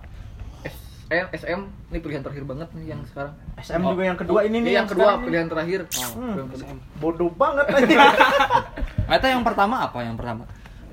SN 1.09 1.27
SM 1.33 1.61
ini 1.89 1.99
pilihan 1.99 2.21
terakhir 2.21 2.45
banget 2.45 2.69
nih 2.71 2.93
yang 2.93 3.01
sekarang 3.03 3.33
SM 3.57 3.81
juga 3.81 4.03
yang 4.05 4.15
kedua 4.15 4.41
ini 4.43 4.57
nih 4.59 4.65
Ini 4.67 4.77
yang 4.77 4.87
kedua 4.87 5.11
ini. 5.11 5.25
pilihan 5.25 5.47
terakhir 5.47 5.81
Hmm. 5.89 6.37
Kedua. 6.47 6.69
Bodoh 6.99 7.31
banget 7.33 7.67
aja. 7.67 7.97
Eta 9.17 9.27
yang 9.27 9.41
pertama 9.43 9.83
apa 9.83 9.99
yang 10.01 10.15
pertama? 10.15 10.45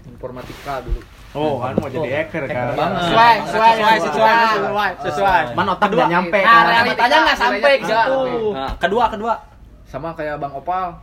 informatika 0.06 0.80
dulu 0.80 1.02
Oh, 1.34 1.60
kan 1.60 1.76
mau 1.76 1.90
jadi 1.90 2.24
hacker 2.24 2.48
kan. 2.48 2.72
sesuai 2.72 3.36
sesuai 3.44 3.72
Sesuai, 3.76 3.96
sesuai, 4.00 4.34
sesuai 4.54 4.92
sesuai 5.04 5.42
Man 5.52 5.68
otak 5.68 5.90
nggak 5.92 6.08
nyampe 6.08 6.40
Nah, 6.40 6.48
kan. 6.48 6.64
realitanya 6.70 7.18
nggak 7.26 7.38
sampai 7.38 7.74
ke 7.76 7.86
situ. 7.86 8.20
Nah, 8.54 8.72
kedua, 8.78 9.06
kedua. 9.10 9.34
sama 9.86 10.10
kayak 10.12 10.40
Bang 10.40 10.54
Opal 10.54 10.96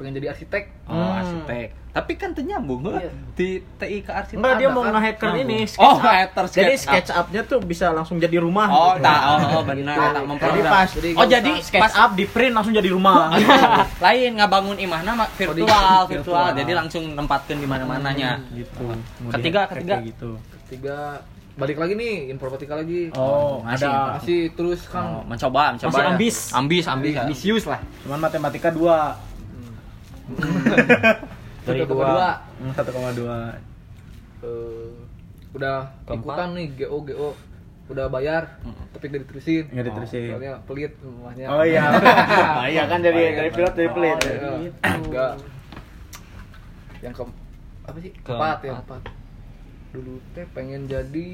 pengen 0.00 0.16
jadi 0.16 0.32
arsitek 0.32 0.64
Oh, 0.86 0.96
Hmm. 0.96 1.20
arsitek. 1.20 1.68
Tapi 1.90 2.12
kan 2.14 2.30
teu 2.30 2.40
nyambung 2.40 2.80
heuh. 2.84 2.96
Iya. 2.96 3.10
di 3.34 3.48
TI 3.74 3.98
ke 4.00 4.10
arsitek. 4.10 4.38
Enggak 4.38 4.54
dia 4.56 4.68
mau 4.68 4.80
kan? 4.80 4.92
nge-hacker 4.92 5.32
ini 5.38 5.58
sketch 5.64 5.82
Oh, 5.82 5.96
up. 5.96 6.06
hacker 6.06 6.44
Jadi 6.46 6.54
sketch 6.72 6.78
up. 6.78 6.86
sketch 6.86 7.10
up-nya 7.12 7.40
tuh 7.42 7.58
bisa 7.60 7.86
langsung 7.90 8.16
jadi 8.16 8.36
rumah. 8.38 8.66
Oh, 8.66 8.92
gitu. 8.92 9.02
tak. 9.02 9.20
Oh, 9.20 9.38
oh, 9.52 9.62
benar. 9.62 9.92
Gitu. 9.92 10.00
Tak 10.00 10.14
Jadi 10.14 10.28
memprogram. 10.28 10.70
pas 10.70 10.88
Jadi 10.88 11.08
Oh, 11.10 11.18
nggak 11.18 11.30
jadi 11.36 11.52
sketch 11.60 11.82
pas 11.82 11.94
up 11.94 12.10
di 12.14 12.24
print 12.24 12.52
langsung 12.52 12.72
jadi 12.72 12.88
rumah. 12.88 13.34
lain 14.06 14.30
ngabangun 14.34 14.76
imahna 14.78 15.10
mah 15.14 15.28
virtual, 15.30 15.58
virtual. 15.58 16.06
virtual. 16.06 16.46
Jadi 16.54 16.72
langsung 16.72 17.02
nempatkeun 17.10 17.58
di 17.58 17.68
mana-mananya. 17.68 18.30
gitu. 18.50 18.86
Mau 19.20 19.30
Ketiga, 19.32 19.68
ketiga. 19.68 19.96
gitu. 20.00 20.30
tiga 20.66 21.18
balik 21.52 21.76
lagi 21.76 21.92
nih 21.92 22.30
informatika 22.30 22.72
lagi 22.72 23.10
Oh, 23.12 23.60
masih, 23.60 23.84
ada. 23.84 24.16
masih 24.16 24.54
terus 24.54 24.80
Oh, 24.86 24.92
kan 24.94 25.04
mencoba, 25.26 25.74
mencoba. 25.74 25.90
Masih 25.90 26.00
ya. 26.00 26.08
ambis. 26.08 26.36
Ambis, 26.52 26.84
ambis. 26.86 27.14
Ambisius 27.18 27.64
lah. 27.66 27.82
Cuman 28.00 28.16
matematika 28.18 28.70
2. 28.70 29.28
dari 31.66 31.78
satu 31.80 31.92
dua 31.92 32.06
kedua 32.06 32.30
Hmm, 32.56 32.72
1,2. 32.72 33.24
eh, 34.40 34.92
udah 35.50 35.76
Keempat. 36.02 36.16
ikutan 36.16 36.48
nih 36.54 36.66
GO 36.78 36.98
GO 37.02 37.28
udah 37.86 38.06
bayar 38.06 38.42
tapi 38.92 39.08
gak 39.08 39.22
diterusin 39.24 39.64
Nggak 39.66 39.84
diterusin. 39.88 40.30
soalnya 40.30 40.52
pelit 40.62 40.92
rumahnya 41.00 41.46
Oh 41.46 41.62
iya. 41.62 41.82
Nah, 42.56 42.66
iya 42.66 42.84
kan 42.84 43.00
dari 43.00 43.34
dari 43.34 43.50
pilot 43.50 43.74
dari 43.74 43.90
pelit. 43.90 44.14
Oh, 44.14 44.30
iya. 44.56 44.70
enggak 44.94 45.32
yang 47.00 47.10
ke 47.10 47.22
apa 47.82 47.98
sih 47.98 48.12
keempat 48.16 48.58
ya 48.60 48.72
Keempat. 48.72 49.00
empat 49.00 49.02
dulu 49.90 50.14
teh 50.30 50.46
pengen 50.48 50.84
jadi 50.84 51.28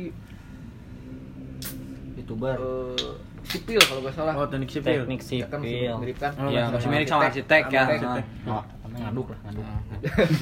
youtuber 2.17 2.57
eh, 2.57 3.13
sipil 3.45 3.77
kalau 3.79 4.01
gak 4.01 4.15
salah 4.15 4.33
Oh, 4.35 4.47
teknik 4.47 4.71
sipil. 4.71 5.05
teknik 5.05 5.21
Ya 5.23 5.47
kan 5.47 5.61
sipil 5.61 5.93
mirip 5.99 6.17
kan 6.17 6.33
Oh, 6.37 6.49
Ya, 6.49 6.65
sama 6.65 6.75
masih 6.75 6.89
mirip 6.89 7.07
sama 7.07 7.23
arsitek 7.29 7.63
ya. 7.69 7.83
Arsitek. 7.85 8.03
Nah, 8.03 8.25
Oh, 8.49 8.63
ngaduk 8.99 9.27
lah, 9.29 9.39
ngaduk. 9.43 9.65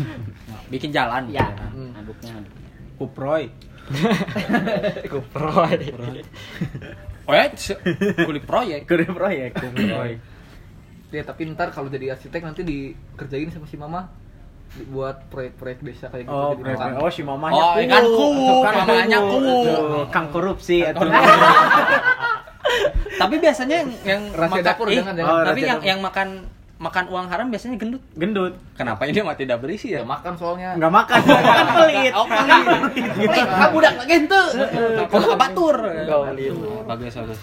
Bikin 0.72 0.90
jalan. 0.90 1.22
Ya, 1.28 1.46
Hmm. 1.68 1.90
ngaduknya 1.92 2.30
ngaduk. 2.32 2.52
Kuproy. 3.00 3.44
kuproy 5.04 5.76
Oh 7.24 7.32
ya, 7.32 7.48
kulit 8.28 8.44
proyek. 8.44 8.80
Kulit 8.84 9.08
proyek, 9.08 9.50
kuproy. 9.54 10.16
ya 11.10 11.22
tapi 11.22 11.46
ntar 11.48 11.68
kalau 11.68 11.86
jadi 11.86 12.10
arsitek 12.10 12.42
nanti 12.42 12.62
dikerjain 12.62 13.46
sama 13.48 13.64
si 13.64 13.76
mama 13.76 14.08
buat 14.88 15.22
proyek-proyek 15.28 15.78
desa 15.80 16.08
kayak 16.08 16.24
gitu 16.24 16.34
Oh, 16.34 16.50
jadi 16.52 16.62
proyek. 16.64 16.76
tukang. 16.76 16.94
Oh, 16.98 17.08
si 17.08 17.22
mamanya 17.22 17.54
Oh, 17.56 17.72
kuwu. 17.72 17.86
kan 17.86 18.02
kuwu, 18.04 18.54
Kan 18.60 18.72
mamanya 18.76 19.18
kuwu. 19.20 19.56
Tuh, 19.62 20.04
Kang 20.08 20.26
korupsi. 20.28 20.76
Tapi 23.14 23.34
biasanya 23.38 23.76
yang 23.78 23.90
yang 24.04 24.22
makan- 24.34 24.64
dapur, 24.64 24.86
ih, 24.88 24.98
jangan, 24.98 25.14
jangan. 25.14 25.30
tapi 25.30 25.30
Oh, 25.30 25.44
rahasia 25.46 25.62
yang 25.62 25.78
dapur. 25.78 25.86
yang 25.86 26.00
makan 26.02 26.28
makan 26.85 27.05
uang 27.09 27.27
haram 27.27 27.47
biasanya 27.49 27.77
gendut. 27.77 28.03
Gendut. 28.12 28.53
Kenapa 28.75 29.03
ini 29.05 29.18
mah 29.18 29.33
tidak 29.33 29.59
berisi 29.59 29.90
ya 29.90 30.01
ya? 30.01 30.05
makan 30.05 30.33
soalnya 30.37 30.77
Enggak 30.77 30.92
makan, 30.94 31.18
kan 31.57 31.66
pelit. 31.75 32.12
Oh, 32.12 32.27
pelit. 32.27 32.64
Pelit, 33.16 33.49
ah, 33.49 33.68
budak 33.68 33.92
lagi 33.97 34.12
ente. 34.14 34.42
Kudu 35.07 35.33
batur. 35.35 35.77
Bagus, 36.85 37.12
bagus. 37.16 37.40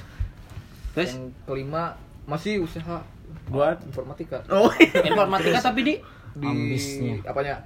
Terus 0.91 1.09
yang 1.11 1.25
kelima 1.43 1.83
masih 2.23 2.61
usaha 2.61 3.01
Buat 3.47 3.79
informatika 3.81 4.43
Oh, 4.47 4.67
informatika 5.01 5.59
tapi 5.61 5.81
di 5.81 5.93
di 6.31 6.47
Ambisnya. 6.47 7.15
apanya 7.25 7.59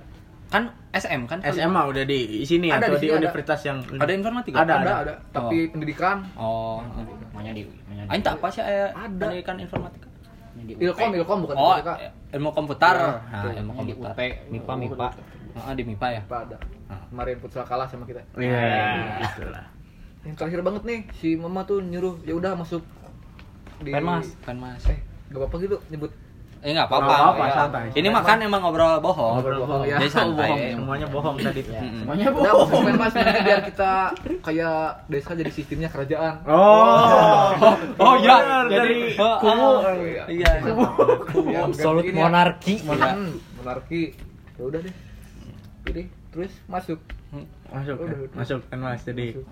kan 0.47 0.69
SM 0.91 1.25
kan? 1.25 1.41
SMA 1.43 1.81
udah 1.83 2.01
di 2.01 2.41
sini 2.41 2.69
Ada 2.69 2.85
atau 2.85 2.93
di 2.93 2.95
di, 2.95 3.01
sini 3.01 3.11
ada. 3.11 3.19
universitas 3.19 3.59
yang 3.61 3.77
Ada 3.91 4.11
informatika? 4.13 4.55
Ada, 4.61 4.73
ada 4.77 4.93
ada 5.01 5.13
tapi 5.29 5.69
pendidikan 5.69 6.21
Oh. 6.33 6.81
Namanya 7.27 7.51
di 7.51 7.65
Aing 8.07 8.21
tak 8.21 8.37
apa 8.37 8.47
sih 8.47 8.61
aya 8.61 8.89
Ada. 8.89 9.09
pendidikan 9.19 9.57
informatika? 9.59 10.05
Di 10.57 10.71
ilkom 10.77 11.09
UP. 11.09 11.17
ilkom 11.17 11.37
bukan 11.43 11.55
Oh, 11.55 11.75
informatika 11.75 11.93
ilmu 12.31 12.49
komputer. 12.51 12.95
Ya, 12.95 13.03
Nah, 13.03 13.11
betul. 13.11 13.51
ilmu 13.51 13.59
Namanya 13.65 13.75
di 13.75 13.93
komputer. 13.93 14.11
UP. 14.13 14.19
mipa 14.49 14.73
mipa 14.75 15.07
Ah, 15.55 15.71
di 15.71 15.83
MIPA 15.83 16.07
ya. 16.09 16.21
apa 16.21 16.37
ada 16.41 16.57
Ah. 16.85 16.99
kemarin 17.07 17.35
futsal 17.39 17.63
kalah 17.63 17.87
sama 17.87 18.03
kita 18.03 18.19
Iya, 18.35 18.59
gitu 19.21 19.47
lah. 19.47 19.65
yang 20.21 20.35
terakhir 20.35 20.59
banget 20.61 20.83
nih 20.83 20.99
si 21.13 21.29
mama 21.33 21.63
tuh 21.63 21.79
nyuruh 21.79 22.19
ya 22.21 22.33
udah 22.33 22.55
masuk 22.55 22.83
di 23.77 23.91
Penmas. 23.91 24.35
Kan 24.41 24.57
Mas. 24.57 24.83
eh 24.85 24.99
gak 25.27 25.37
apa-apa 25.37 25.55
gitu 25.57 25.77
nyebut 25.87 26.11
Eh 26.65 26.73
enggak 26.73 26.89
Nggak 26.89 26.97
apa-apa. 26.97 27.13
apa-apa, 27.29 27.43
Ya. 27.43 27.53
santai. 27.55 27.85
Ini 27.93 28.07
mah 28.09 28.23
kan 28.23 28.37
emang 28.41 28.57
ngobrol 28.59 28.97
bohong. 28.97 29.33
Ngobrol 29.37 29.57
bohong, 29.61 29.81
ya. 29.85 29.95
Jadi 29.95 30.09
santai. 30.09 30.49
bohong, 30.49 30.57
ya. 30.59 30.73
semuanya 30.73 31.07
bohong 31.07 31.35
tadi. 31.37 31.61
Mm-mm. 31.61 31.93
Semuanya 32.01 32.25
masuk 32.33 32.67
penmas 32.81 33.11
nanti 33.13 33.39
biar 33.39 33.61
kita 33.63 33.91
kayak 34.41 34.77
desa 35.05 35.31
jadi 35.31 35.51
sistemnya 35.51 35.87
kerajaan 35.87 36.33
Oh. 36.43 37.53
Oh, 38.01 38.13
iya. 38.17 38.35
benar, 38.35 38.65
Jadi, 38.67 38.97
oh, 39.15 39.35
kubu. 39.37 39.69
ah. 39.77 39.93
Iya. 40.25 40.49
Ya, 41.45 41.59
absolut 41.61 42.03
ya. 42.03 42.13
monarki 42.15 42.75
Hmm, 42.81 43.29
monarki 43.55 44.01
ya 44.55 44.63
udah 44.63 44.79
deh 44.81 44.95
jadi 45.85 46.01
terus 46.31 46.53
masuk 46.65 46.97
Masuk, 47.67 47.93
kan? 47.93 48.05
Udah, 48.07 48.17
udah. 48.23 48.35
masuk 48.35 48.59
kan 48.65 48.77
Mas. 48.79 49.01
Jadi 49.03 49.27
Masuk. 49.35 49.45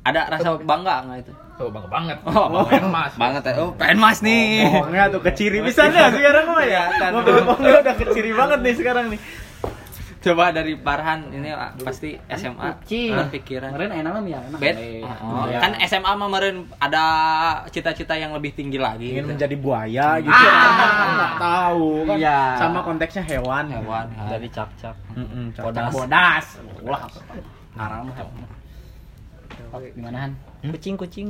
Ada 0.00 0.20
rasa 0.28 0.48
bangga 0.58 0.94
enggak 1.04 1.18
itu? 1.22 1.32
oh 1.60 1.68
bangga 1.68 1.88
banget 1.88 2.16
Oh, 2.24 2.64
penmas 2.64 3.12
banget 3.14 3.42
ya. 3.44 3.52
Oh, 3.60 3.70
pengen 3.76 4.00
mas 4.00 4.18
nih. 4.20 4.64
bohongnya 4.64 5.12
tuh 5.12 5.20
keciri 5.20 5.60
bisa 5.60 5.86
dah 5.86 6.08
sekarang 6.08 6.46
mah 6.48 6.64
ya. 6.64 6.84
Bohongnya 7.12 7.84
udah 7.84 7.94
keciri 7.96 8.30
banget 8.32 8.58
nih 8.60 8.74
sekarang 8.74 9.06
nih. 9.12 9.20
Coba 10.20 10.52
dari 10.52 10.76
Farhan 10.76 11.32
ini 11.32 11.48
pasti 11.80 12.12
SMA 12.28 12.76
berpikiran. 12.84 13.72
Kemarin 13.72 13.92
enak 14.04 14.12
lah 14.12 14.22
ya, 14.22 14.40
enak. 14.52 14.58
Bet. 14.60 14.76
Eh, 14.76 15.00
Oh, 15.00 15.48
Iya. 15.48 15.58
Kan 15.64 15.72
SMA 15.80 16.12
mah 16.12 16.28
meren 16.28 16.68
ada 16.76 17.04
cita-cita 17.68 18.12
yang 18.12 18.36
lebih 18.36 18.52
tinggi 18.52 18.76
lagi. 18.76 19.16
Ingin 19.16 19.24
gitu. 19.24 19.32
menjadi 19.32 19.56
buaya 19.56 20.20
gitu. 20.20 20.28
Ah. 20.28 21.08
Nggak 21.10 21.32
tahu 21.40 21.88
kan. 22.04 22.16
Iya. 22.20 22.40
Sama 22.56 22.80
konteksnya 22.84 23.24
hewan. 23.24 23.64
hewan. 23.68 24.06
dari 24.28 24.48
cap 24.48 24.68
cap 24.76 24.92
Mm-mm, 25.12 25.56
Bodas. 25.56 25.88
Bodas. 25.90 26.46
Ulah. 26.84 27.00
Haram. 27.80 28.12
Oh, 29.70 29.78
gimana 29.78 30.28
Han? 30.28 30.32
kucing 30.72 30.94
kucing 30.98 31.28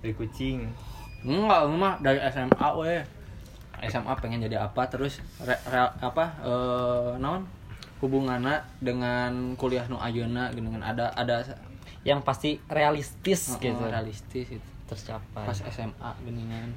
Dari 0.00 0.16
kucing. 0.16 0.64
Enggak, 1.24 1.68
mah 1.76 1.94
dari 2.00 2.16
SMA 2.32 2.68
we. 2.80 3.04
SMA 3.88 4.12
pengen 4.20 4.44
jadi 4.44 4.60
apa 4.60 4.88
terus 4.92 5.24
re, 5.40 5.56
re- 5.72 5.96
apa 6.04 6.24
eh 6.44 7.10
naon 7.16 7.48
hubungannya 8.04 8.60
dengan 8.80 9.56
kuliah 9.56 9.88
nu 9.88 9.96
ayeuna 9.96 10.52
dengan 10.52 10.84
ada 10.84 11.08
ada 11.16 11.40
yang 12.04 12.20
pasti 12.20 12.60
realistis 12.68 13.56
oh, 13.56 13.60
gitu 13.60 13.80
realistis 13.88 14.52
itu 14.52 14.68
tercapai 14.84 15.48
pas 15.48 15.56
SMA 15.56 16.10
geningan 16.24 16.76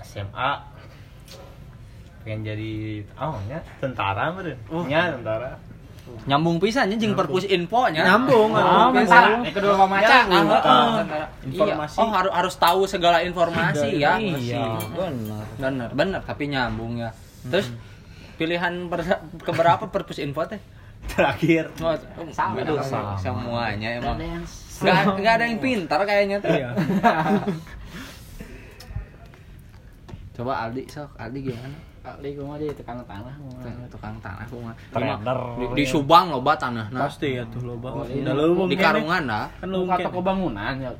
SMA 0.00 0.50
pengen 2.24 2.44
jadi 2.44 2.72
oh 3.16 3.40
nya 3.48 3.64
tentara 3.80 4.28
meureun. 4.32 4.58
Oh. 4.68 4.84
Nya 4.84 5.16
tentara. 5.16 5.56
Nyambung 6.24 6.56
pisan 6.58 6.92
jeung 6.92 7.12
perpus 7.12 7.44
info 7.44 7.88
nya 7.88 8.04
Nyambung, 8.04 8.52
Nyambung. 8.52 9.00
nyambung. 9.00 9.42
Yang 9.42 9.54
kedua 9.54 9.74
maca. 9.80 10.16
Nyambung. 10.24 10.60
Ah, 10.60 10.68
Ah, 10.68 11.00
iya. 11.00 11.24
informasi. 11.46 11.96
Oh 11.96 12.10
harus 12.10 12.32
harus 12.32 12.54
tahu 12.54 12.80
segala 12.84 13.18
informasi 13.20 13.96
ya. 13.96 14.16
iya 14.16 14.76
benar 14.90 15.44
Bener 15.56 15.88
bener 15.90 16.20
tapi 16.22 16.46
nyambung 16.46 16.96
ya. 16.96 17.10
Terus 17.44 17.72
pilihan 18.36 18.86
ber- 18.86 19.18
keberapa 19.40 19.88
perpus 19.88 20.18
info 20.18 20.44
teh 20.44 20.60
Terakhir. 21.08 21.72
Oh, 21.78 21.94
Sama. 22.28 22.60
aduh, 22.60 22.76
Sama. 22.78 23.16
semuanya 23.16 23.96
emang 23.96 24.18
nggak 24.78 24.98
nggak 25.16 25.32
ada 25.32 25.44
yang 25.44 25.58
pintar 25.58 26.00
kayaknya 26.02 26.38
tuh 26.38 26.52
coba 30.34 30.52
Aldi 30.62 30.86
sok 30.86 31.10
Aldi 31.16 31.38
gimana 31.44 31.74
kali 32.10 32.28
gue 32.32 32.40
mau 32.40 32.56
jadi 32.56 32.72
tukang 32.72 32.98
tanah 33.00 33.34
mah. 33.34 33.86
tukang 33.86 34.14
tanah 34.18 34.42
aku 34.42 34.56
mah 34.58 34.74
Trader. 34.88 35.38
di, 35.54 35.64
di 35.74 35.84
Subang 35.84 36.30
loba 36.30 36.52
tanah 36.54 36.86
nah 36.88 37.04
Pasti 37.04 37.36
ya 37.36 37.44
tuh 37.46 37.60
lo 37.62 37.74
bang. 37.76 37.92
Oh, 37.92 38.04
iya. 38.04 38.22
Udah 38.22 38.34
lo 38.34 38.64
di 38.64 38.76
Karungan 38.76 39.22
dah 39.24 39.46
Kan 39.56 39.68
lo 39.68 39.84
Buka 39.84 39.96
toko 40.00 40.18
bangunan 40.20 40.74
ya 40.76 40.90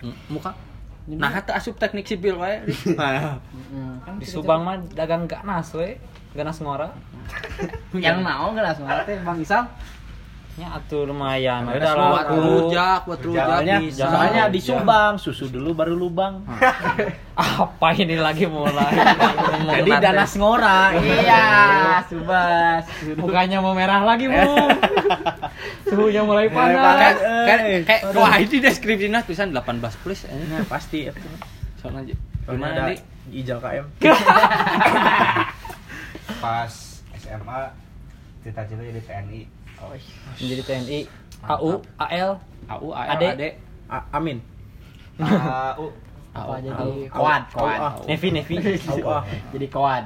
Hmm, 0.00 0.16
muka 0.28 0.52
nah 1.06 1.32
itu 1.32 1.50
asup 1.50 1.74
teknik 1.76 2.04
sipil 2.04 2.36
wae 2.36 2.60
Mm, 3.70 3.94
kan 4.00 4.14
Di. 4.16 4.26
Subang 4.26 4.60
mah 4.60 4.76
dagang 4.92 5.24
ganas 5.24 5.70
we. 5.72 5.94
Ganas 6.30 6.58
ngora. 6.58 6.90
yang 7.92 8.18
mau 8.20 8.50
gelas 8.50 8.78
mana 8.78 9.02
teh 9.02 9.14
Bang 9.20 9.38
Isal 9.38 9.62
Ya 10.58 10.66
atuh 10.72 11.06
lumayan. 11.06 11.62
buat 11.64 11.78
Udah 11.78 11.92
lah 11.94 12.10
aku. 12.20 12.34
rujak 12.36 13.00
buat 13.06 13.20
rujak 13.22 13.46
Soalnya, 13.46 13.76
bisa 13.80 14.04
soalnya 14.06 14.44
di 14.50 14.60
Subang 14.60 15.14
susu 15.16 15.46
dulu 15.46 15.72
baru 15.72 15.94
lubang. 15.94 16.42
Apa 17.40 17.94
ini 17.94 18.14
lagi 18.14 18.44
mulai? 18.44 18.92
Jadi 19.80 19.90
danas 19.96 20.34
ngora. 20.36 20.92
iya 20.92 21.44
subas 22.10 22.84
Mukanya 23.16 23.62
mau 23.62 23.72
merah 23.72 24.04
lagi, 24.04 24.28
Bu. 24.28 24.36
Suhunya 25.86 26.20
mulai 26.22 26.50
Mulai 26.50 26.74
panas. 26.76 27.16
kayak 27.46 27.60
kayak 27.88 28.02
wah 28.12 28.34
ini 28.36 28.56
deskripsinya 28.60 29.24
tulisan 29.24 29.54
18 29.54 30.02
plus 30.02 30.28
eh. 30.28 30.34
Nah, 30.50 30.66
pasti 30.66 31.08
ya. 31.08 31.12
soalnya 31.80 32.12
Gimana 32.44 32.92
di 32.92 33.00
Ijal 33.40 33.62
KM. 33.62 33.86
Pas 36.40 36.72
SMA 37.16 37.60
cita-cita 38.40 38.80
jadi 38.80 39.00
TNI. 39.00 39.40
Menjadi 40.36 40.62
TNI. 40.62 41.00
AU, 41.42 41.70
AL, 41.96 42.30
AU 42.68 42.86
Ade. 42.92 43.26
AD 43.26 43.42
A- 43.88 44.06
Amin. 44.12 44.38
AU. 45.16 45.86
apa 46.30 46.52
AU. 46.52 46.62
jadi 46.62 46.88
koad 47.10 47.42
koad 47.50 47.74
Ah. 47.76 47.92
Nevi, 48.06 48.28
Nevi. 48.30 48.54
Jadi 49.52 49.66
koad 49.68 50.04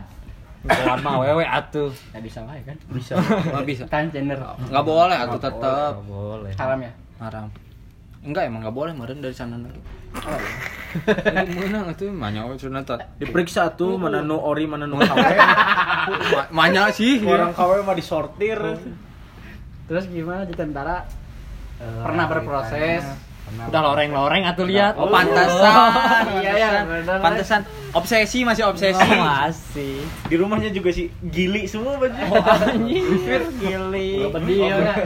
Kawan 0.65 0.99
mah 0.99 1.21
wewe 1.21 1.45
atuh. 1.45 1.93
nggak 2.09 2.25
bisa 2.25 2.41
lah 2.41 2.57
ya 2.57 2.65
kan 2.65 2.77
Bisa. 2.89 3.13
nggak 3.53 3.65
bisa 3.69 3.85
kan 3.85 4.09
gender 4.09 4.41
nggak 4.41 4.81
boleh 4.83 5.13
atau 5.13 5.37
tetap 5.37 5.93
boleh. 6.01 6.49
haram 6.57 6.81
ya 6.81 6.93
haram 7.21 7.47
enggak 8.25 8.49
emang 8.49 8.65
nggak 8.65 8.73
boleh 8.73 8.97
kemarin 8.97 9.21
dari 9.21 9.37
sana 9.37 9.61
lagi 9.61 9.77
oh 10.17 10.33
ini 10.33 10.49
mana 11.59 11.91
itu 11.91 12.07
oh 12.07 12.55
sunatan 12.55 12.99
Diperiksa 13.19 13.75
tuh 13.75 13.99
mana 13.99 14.23
nu 14.23 14.39
ori 14.39 14.65
mana 14.71 14.87
nu 14.87 14.97
KW. 15.03 15.19
mana 16.55 16.91
sih. 16.95 17.19
Orang 17.23 17.51
KW 17.53 17.83
mah 17.83 17.97
disortir. 17.99 18.59
terus 19.85 20.09
gimana 20.09 20.49
di 20.49 20.55
tentara 20.57 21.05
pernah 21.79 22.25
berproses? 22.31 23.05
Pernah 23.45 23.69
Udah 23.69 23.81
loreng-loreng 23.93 24.43
atuh 24.49 24.65
lihat. 24.65 24.97
oh. 24.97 25.13
Pantesan. 25.13 26.25
Iya, 26.41 26.89
bener. 26.89 27.19
pantesan. 27.21 27.61
Obsesi 27.93 28.41
masih 28.41 28.65
obsesi. 28.65 28.97
Oh, 28.97 29.21
masih. 29.21 30.01
Di 30.27 30.35
rumahnya 30.41 30.73
juga 30.73 30.89
sih 30.91 31.13
gili 31.21 31.69
semua 31.69 32.01
baju. 32.01 32.17
Anjir, 32.17 33.45
gili. 33.61 34.25
ya 34.65 34.97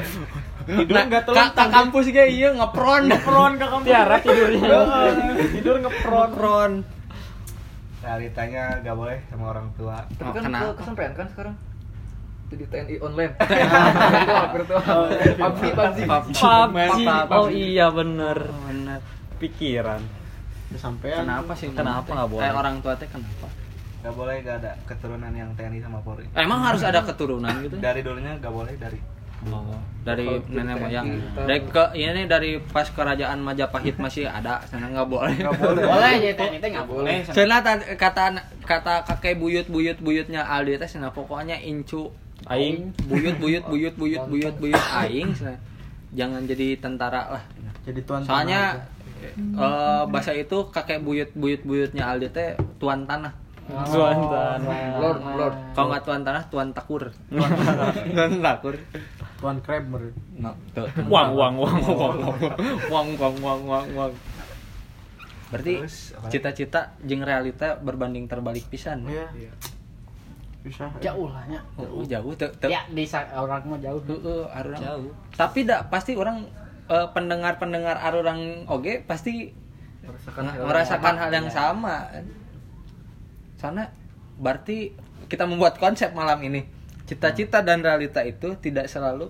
Tidur 0.68 0.96
enggak 0.98 1.22
Ka- 1.22 1.26
telur 1.26 1.48
ka 1.50 1.64
kampus 1.70 2.06
ge 2.06 2.24
iya 2.28 2.48
ngepron 2.52 3.02
ngepron 3.06 3.52
ke 3.54 3.66
kamu. 3.66 3.82
Tiara 3.82 4.16
tidurnya. 4.18 4.68
Heeh, 4.68 5.10
Tidur 5.50 5.76
ngepron. 5.78 6.28
ngepron 6.30 6.72
realitanya 7.98 8.78
gak 8.78 8.94
boleh 8.94 9.18
sama 9.26 9.44
orang 9.48 9.68
tua. 9.74 9.96
Tapi 10.10 10.22
Oh, 10.22 10.32
kan 10.32 10.42
kenapa? 10.42 10.64
ke- 10.66 10.76
kesampean 10.78 11.12
kan 11.12 11.26
sekarang 11.28 11.54
jadi 12.48 12.64
TNI 12.66 12.96
online 12.98 13.32
virtual 14.48 14.80
virtual 14.80 14.80
PUBG 15.36 15.60
PUBG 15.68 15.98
PUBG. 16.06 17.30
Oh 17.30 17.48
iya 17.48 17.86
bener. 17.88 18.38
bener 18.62 19.00
Pikiran. 19.36 20.00
Sampean. 20.70 21.24
kenapa 21.24 21.52
sih 21.54 21.68
Kenapa 21.70 22.04
nggak 22.06 22.28
boleh? 22.28 22.44
eh, 22.44 22.52
orang 22.52 22.80
tua 22.80 22.92
teh 22.94 23.04
kenapa 23.06 23.48
Gak 23.98 24.14
boleh 24.14 24.40
gak 24.40 24.62
ada 24.62 24.72
keturunan 24.84 25.32
yang 25.32 25.50
TNI 25.52 25.80
sama 25.80 25.98
Polri. 25.98 26.28
emang 26.30 26.60
harus 26.62 26.80
ada 26.80 27.02
keturunan 27.02 27.50
gitu 27.58 27.76
Dari 27.76 27.98
dulunya 27.98 28.36
gak 28.36 28.48
boleh 28.48 28.76
dari 28.76 29.00
Oh, 29.46 29.62
dari 30.02 30.26
nenek 30.50 30.76
moyang. 30.82 31.06
Dari 31.38 31.62
ke 31.70 31.84
ini 31.94 32.26
dari 32.26 32.58
pas 32.58 32.90
kerajaan 32.90 33.38
Majapahit 33.38 33.94
masih 33.94 34.26
ada, 34.26 34.58
sana 34.66 34.90
nggak 34.90 35.06
boleh. 35.06 35.38
boleh 35.38 36.12
jadi 36.26 36.34
TNI 36.34 36.58
teh 36.58 36.68
nggak 36.74 36.88
boleh 36.90 37.16
ta- 37.62 37.86
kata 37.94 38.24
kata 38.66 38.94
kakek 39.06 39.38
buyut 39.38 39.70
buyut 39.70 39.98
buyutnya 40.02 40.42
Aldi 40.42 40.82
teh 40.82 40.90
sana 40.90 41.14
pokoknya 41.14 41.54
incu 41.62 42.10
Aing. 42.50 42.90
buyut 43.10 43.38
buyut 43.38 43.64
buyut 43.70 43.94
buyut 43.94 44.24
buyut 44.26 44.54
buyut 44.58 44.84
aing 45.06 45.30
sana. 45.38 45.54
Jangan 46.10 46.42
jadi 46.50 46.74
tentara 46.82 47.38
lah. 47.38 47.42
Jadi 47.86 48.00
tuan 48.02 48.26
Soalnya 48.26 48.90
eh, 49.22 50.02
bahasa 50.10 50.34
itu 50.34 50.66
kakek 50.74 50.98
buyut 50.98 51.30
buyut 51.38 51.62
buyutnya 51.62 52.10
Aldi 52.10 52.28
teh 52.34 52.58
tuan 52.82 53.06
tanah. 53.06 53.30
Tuan 53.68 54.16
tanah. 54.32 54.96
lord 54.96 55.20
lord 55.36 55.56
Kalau 55.76 55.86
nggak 55.92 56.02
tuan 56.08 56.20
tanah, 56.24 56.42
tuan 56.48 56.68
takur. 56.72 57.12
Tuan 57.28 58.32
takur. 58.46 58.74
tuan 59.38 59.56
crab 59.60 59.84
ber. 59.92 60.02
No, 60.34 60.50
tuh. 60.72 60.88
Uang, 61.04 61.28
uang, 61.36 61.54
uang, 61.60 61.76
uang. 61.84 62.16
Uang, 62.88 63.06
uang, 63.20 63.34
uang, 63.44 63.60
uang, 63.68 63.86
uang. 63.94 64.12
Berarti 65.52 65.74
cita-cita 66.28 66.96
jeung 67.04 67.22
realita 67.24 67.76
berbanding 67.76 68.24
terbalik 68.24 68.64
pisan. 68.66 69.04
Iya. 69.04 69.28
Bisa. 70.58 70.90
jauh 70.98 71.30
lah 71.30 71.46
ya 71.46 71.62
Oh, 71.78 72.02
jauh 72.02 72.34
teu 72.34 72.50
teu. 72.58 72.66
ya 72.68 72.82
di 72.90 73.06
orang 73.30 73.62
mah 73.62 73.78
jauh 73.78 74.02
Heueuh, 74.04 74.42
arurang. 74.52 74.82
Jauh. 74.82 75.10
Tapi 75.32 75.64
dak 75.64 75.86
pasti 75.88 76.18
orang 76.18 76.44
eh, 76.90 77.06
pendengar-pendengar 77.14 77.96
arurang 78.02 78.66
oge 78.66 79.00
pasti 79.06 79.54
merasakan 80.02 80.42
merasakan 80.66 81.14
yang 81.14 81.20
hal 81.22 81.30
yang 81.30 81.46
ya. 81.46 81.52
sama. 81.54 81.96
Sana 83.58 83.90
berarti 84.38 84.94
kita 85.26 85.44
membuat 85.44 85.76
konsep 85.76 86.14
malam 86.14 86.38
ini. 86.40 86.64
Cita-cita 87.04 87.60
dan 87.60 87.82
realita 87.82 88.22
itu 88.22 88.54
tidak 88.56 88.86
selalu 88.86 89.28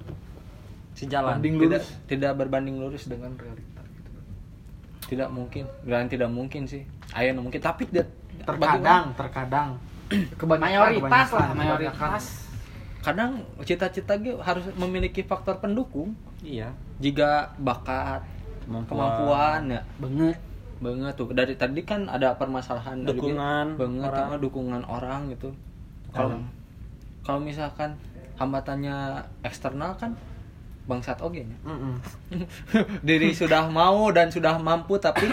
Sejalan. 0.93 1.39
Banding 1.39 1.63
tidak 1.63 1.83
lurus. 1.87 2.07
tidak 2.11 2.33
berbanding 2.35 2.77
lurus 2.77 3.07
dengan 3.07 3.31
realita 3.39 3.81
gitu. 3.87 4.11
Tidak 5.09 5.31
mungkin, 5.31 5.65
dan 5.87 6.11
tidak 6.11 6.27
mungkin 6.27 6.67
sih. 6.67 6.83
Ayo 7.15 7.33
mungkin 7.35 7.59
tapi 7.59 7.87
tidak 7.87 8.11
Terkadang, 8.39 9.15
terkadang. 9.15 9.69
kebanyakan 10.09 10.97
mayoritas 10.97 11.29
lah 11.37 11.49
mayoritas 11.53 12.25
kadang 12.99 13.45
cita-cita 13.61 14.17
ge 14.17 14.35
harus 14.41 14.65
memiliki 14.75 15.21
faktor 15.21 15.61
pendukung 15.61 16.17
Iya. 16.41 16.73
jika 16.97 17.53
bakat 17.61 18.25
Kemampuan. 18.65 18.89
kemampuan 18.89 19.61
ya 19.69 19.81
banget 20.01 20.39
banget 20.79 21.13
tuh 21.15 21.27
dari 21.31 21.55
tadi 21.55 21.83
kan 21.83 22.07
ada 22.07 22.33
permasalahan 22.33 23.03
dari- 23.03 23.15
Dukungan 23.15 23.67
banget 23.75 24.09
orang. 24.09 24.25
sama 24.25 24.37
dukungan 24.39 24.83
orang 24.85 25.21
gitu 25.29 25.49
kalau 26.09 26.39
kalau 27.21 27.41
misalkan 27.41 27.99
hambatannya 28.35 28.95
eksternal 29.43 29.93
kan 29.95 30.15
bangsat 30.85 31.19
oge 31.19 31.43
nya. 31.43 31.59
Mm-mm. 31.63 32.01
diri 33.03 33.31
sudah 33.31 33.67
mau 33.67 34.09
dan 34.09 34.29
sudah 34.29 34.57
mampu 34.57 34.97
tapi 34.97 35.29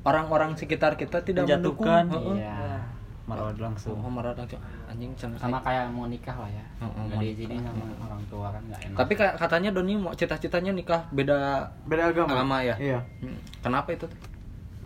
orang-orang 0.00 0.54
sekitar 0.54 0.94
kita 0.94 1.20
tidak 1.20 1.44
Menjatuhkan. 1.44 2.06
mendukung 2.06 2.36
iya 2.36 2.80
Marwad 3.22 3.54
Oh, 3.54 3.62
langsung. 3.62 3.94
marah 4.02 4.32
langsung 4.32 4.58
anjing 4.86 5.12
cenah 5.14 5.38
sama 5.38 5.60
kayak 5.60 5.86
mau 5.88 6.02
nikah 6.04 6.34
lah 6.34 6.48
ya 6.48 6.64
nggak 6.80 6.90
mau 7.06 7.20
diizinin 7.20 7.62
sama 7.62 7.84
orang 8.00 8.22
tua 8.26 8.48
kan 8.48 8.62
nggak 8.64 8.80
enak 8.82 8.96
tapi 8.96 9.12
ka- 9.14 9.36
katanya 9.36 9.70
Doni 9.70 9.94
mau 9.94 10.10
cita-citanya 10.10 10.72
nikah 10.72 11.06
beda 11.10 11.62
Beda 11.84 12.10
agama. 12.10 12.32
Agama 12.32 12.56
ya? 12.60 12.74
Iya. 12.74 12.98
Hmm, 13.20 13.38
kenapa 13.60 13.92
itu 13.92 14.10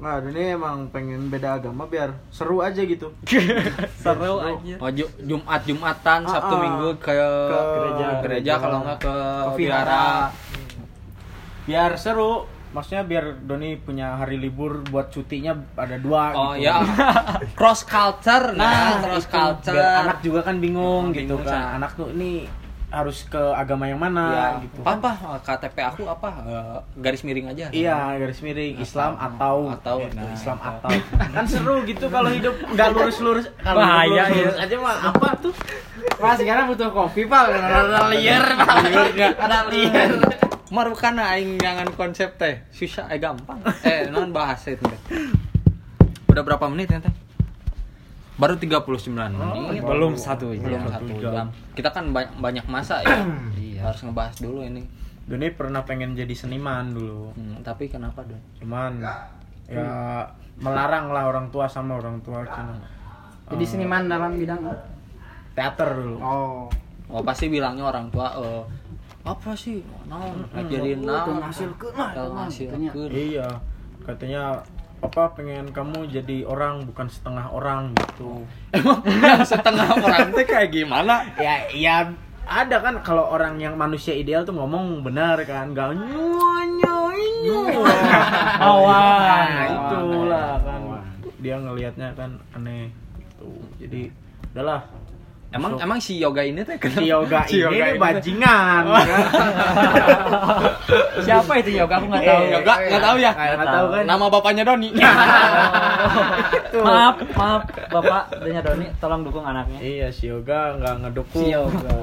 Nah, 0.05 0.21
ini 0.21 0.53
emang 0.53 0.85
pengen 0.89 1.27
beda 1.27 1.57
agama 1.57 1.89
biar 1.89 2.13
seru 2.29 2.61
aja 2.61 2.77
gitu. 2.79 3.09
Seru 3.97 4.37
aja. 4.39 4.77
oh, 4.77 4.91
Ju- 4.93 5.17
Jumat 5.19 5.65
Jumatan 5.65 6.21
Sabtu 6.23 6.45
Ah, 6.47 6.53
ah. 6.53 6.63
Minggu 6.63 6.89
ke, 7.01 7.17
Ke 7.49 7.59
gereja 7.73 8.07
gereja 8.21 8.53
kalau 8.59 8.79
nggak 8.85 8.99
ke, 9.01 9.15
Ke 9.17 9.51
vihara 9.57 10.29
Biar 11.65 11.97
seru. 11.97 12.45
Maksudnya 12.71 13.01
biar 13.03 13.25
Doni 13.41 13.79
punya 13.79 14.19
hari 14.19 14.35
libur 14.35 14.83
buat 14.85 15.07
cutinya 15.09 15.55
ada 15.75 15.95
dua 15.97 16.35
oh 16.35 16.53
gitu. 16.53 16.67
ya 16.67 16.83
cross 17.59 17.87
culture 17.87 18.51
Nah, 18.51 18.67
nah 18.99 18.99
cross 19.01 19.25
itu. 19.25 19.33
culture 19.33 19.73
Biar 19.73 20.03
anak 20.03 20.19
juga 20.21 20.41
kan 20.43 20.59
bingung 20.59 21.05
Oh, 21.07 21.15
gitu 21.15 21.33
bingung, 21.33 21.47
kan. 21.47 21.55
Sa. 21.55 21.79
Anak 21.79 21.95
tuh 21.95 22.11
ini 22.11 22.51
harus 22.95 23.27
ke 23.27 23.43
agama 23.53 23.85
yang 23.85 23.99
mana 23.99 24.25
ya, 24.31 24.47
gitu. 24.63 24.79
apa 24.87 25.11
KTP 25.43 25.77
aku 25.83 26.03
apa 26.07 26.29
Eh, 26.45 26.79
garis 27.03 27.27
miring 27.27 27.51
aja 27.51 27.67
Iya, 27.69 28.17
garis 28.17 28.39
miring 28.39 28.79
Islam 28.79 29.19
atau 29.19 29.69
Atau, 29.75 29.97
gitu. 30.07 30.15
nah, 30.15 30.31
Islam 30.31 30.59
atau. 30.63 30.89
atau. 30.89 31.29
kan 31.35 31.45
seru 31.45 31.83
gitu 31.83 32.07
kalau 32.07 32.31
hidup 32.31 32.55
nggak 32.55 32.89
lurus-lurus. 32.91 33.51
Kalau 33.59 33.83
Bahaya, 33.83 34.31
hidup 34.31 34.37
lurus 34.39 34.57
iya. 34.57 34.65
aja 34.71 34.77
mah 34.79 34.97
apa 35.11 35.29
tuh? 35.43 35.55
Pak 36.15 36.35
sekarang 36.39 36.65
butuh 36.71 36.89
kopi 36.95 37.27
pak 37.27 37.43
ada 37.51 38.07
liar 38.13 38.45
ada 39.35 39.59
liar 39.67 40.11
Marukana 40.71 41.35
aing 41.35 41.59
jangan 41.59 41.87
konsep 41.95 42.35
teh 42.35 42.63
susah 42.71 43.07
eh 43.11 43.19
gampang 43.19 43.59
eh 43.87 44.07
non 44.11 44.31
bahasa 44.31 44.75
itu 44.75 44.85
udah 46.29 46.43
berapa 46.43 46.67
menit 46.67 46.91
ya 46.91 46.99
teh 47.03 47.15
baru 48.35 48.55
39 48.59 49.15
menit. 49.15 49.83
belum 49.83 50.13
satu 50.19 50.51
belum 50.51 50.67
jam. 50.67 50.91
satu 50.91 51.13
jam. 51.23 51.33
jam. 51.33 51.47
Kita 51.79 51.89
kan 51.95 52.11
banyak, 52.11 52.35
banyak 52.43 52.67
masa 52.67 52.99
ya. 53.03 53.23
Iya. 53.75 53.91
harus 53.91 54.01
ngebahas 54.07 54.35
dulu 54.43 54.65
ini. 54.67 54.83
Doni 55.25 55.49
pernah 55.55 55.87
pengen 55.87 56.13
jadi 56.13 56.35
seniman 56.35 56.93
dulu. 56.93 57.33
Hmm, 57.33 57.63
tapi 57.65 57.89
kenapa 57.89 58.27
dong 58.27 58.43
cuman 58.61 59.01
ya 59.65 60.29
melarang 60.61 61.09
lah 61.11 61.25
orang 61.27 61.49
tua 61.49 61.65
sama 61.65 61.97
orang 61.97 62.21
tua 62.21 62.45
Cina. 62.45 62.75
Jadi 63.55 63.65
seniman 63.65 64.09
dalam 64.11 64.37
bidang 64.37 64.61
teater 65.55 65.89
dulu. 65.95 66.17
Oh. 66.21 66.67
oh 67.09 67.23
pasti 67.23 67.47
bilangnya 67.49 67.87
orang 67.87 68.11
tua 68.11 68.35
eh, 68.35 68.63
apa 69.25 69.57
sih? 69.57 69.81
Naon 70.11 70.45
ngajarin 70.53 71.01
naon 71.01 71.41
mah, 71.41 71.49
ngasilkeun. 71.49 73.09
iya. 73.11 73.49
Katanya 74.05 74.61
apa 75.05 75.37
pengen 75.37 75.69
kamu 75.69 76.09
jadi 76.09 76.49
orang 76.49 76.89
bukan 76.89 77.13
setengah 77.13 77.53
orang 77.53 77.93
gitu. 77.93 78.41
Emang 78.73 79.05
yang 79.05 79.45
setengah 79.45 79.89
orang 80.05 80.33
teh 80.33 80.49
kayak 80.49 80.73
gimana? 80.73 81.29
Ya 81.37 81.69
ya 81.77 81.97
ada 82.49 82.77
kan 82.81 83.05
kalau 83.05 83.29
orang 83.29 83.61
yang 83.61 83.77
manusia 83.77 84.17
ideal 84.17 84.49
tuh 84.49 84.57
ngomong 84.57 85.05
benar 85.05 85.37
kan 85.45 85.77
gak 85.77 85.97
nyonya 85.97 86.95
Awan. 88.65 89.49
Nah, 89.49 89.67
itulah 89.69 90.53
kan. 90.65 90.81
dia 91.45 91.61
ngelihatnya 91.61 92.09
kan 92.17 92.41
aneh 92.57 92.89
tuh 93.37 93.61
jadi 93.77 94.09
udahlah 94.57 94.81
emang 95.55 95.71
Masuk. 95.73 95.85
emang 95.87 95.99
si 95.99 96.15
yoga 96.17 96.43
ini 96.43 96.61
teh 96.61 96.77
kenapa 96.77 96.99
si 96.99 97.05
yoga 97.07 97.41
Si 97.47 97.57
ini 97.57 97.79
yoga 97.79 97.95
bajingan 97.97 98.83
kan? 98.91 99.07
Siapa 101.21 101.53
itu 101.59 101.71
yoga? 101.73 101.95
Aku 101.97 102.07
nggak 102.07 102.23
tahu. 102.23 102.43
Eh, 102.43 102.51
yoga 102.53 102.75
nggak 102.85 103.03
tahu 103.03 103.17
ya 103.17 103.33
nggak 103.33 103.71
tahu 103.71 103.87
kan 103.89 104.05
nama 104.05 104.25
bapaknya 104.29 104.63
Doni 104.65 104.89
maaf, 106.77 107.17
maaf, 107.33 107.63
Bapak 107.87 108.23
Denya 108.43 108.61
Doni, 108.61 108.87
tolong 108.99 109.23
dukung 109.23 109.47
anaknya. 109.47 109.79
iya 109.79 110.09
si 110.11 110.27
yoga 110.27 110.75
nggak 110.75 110.95
ngedukung 111.01 111.41
Si 111.41 111.51
yoga. 111.51 111.95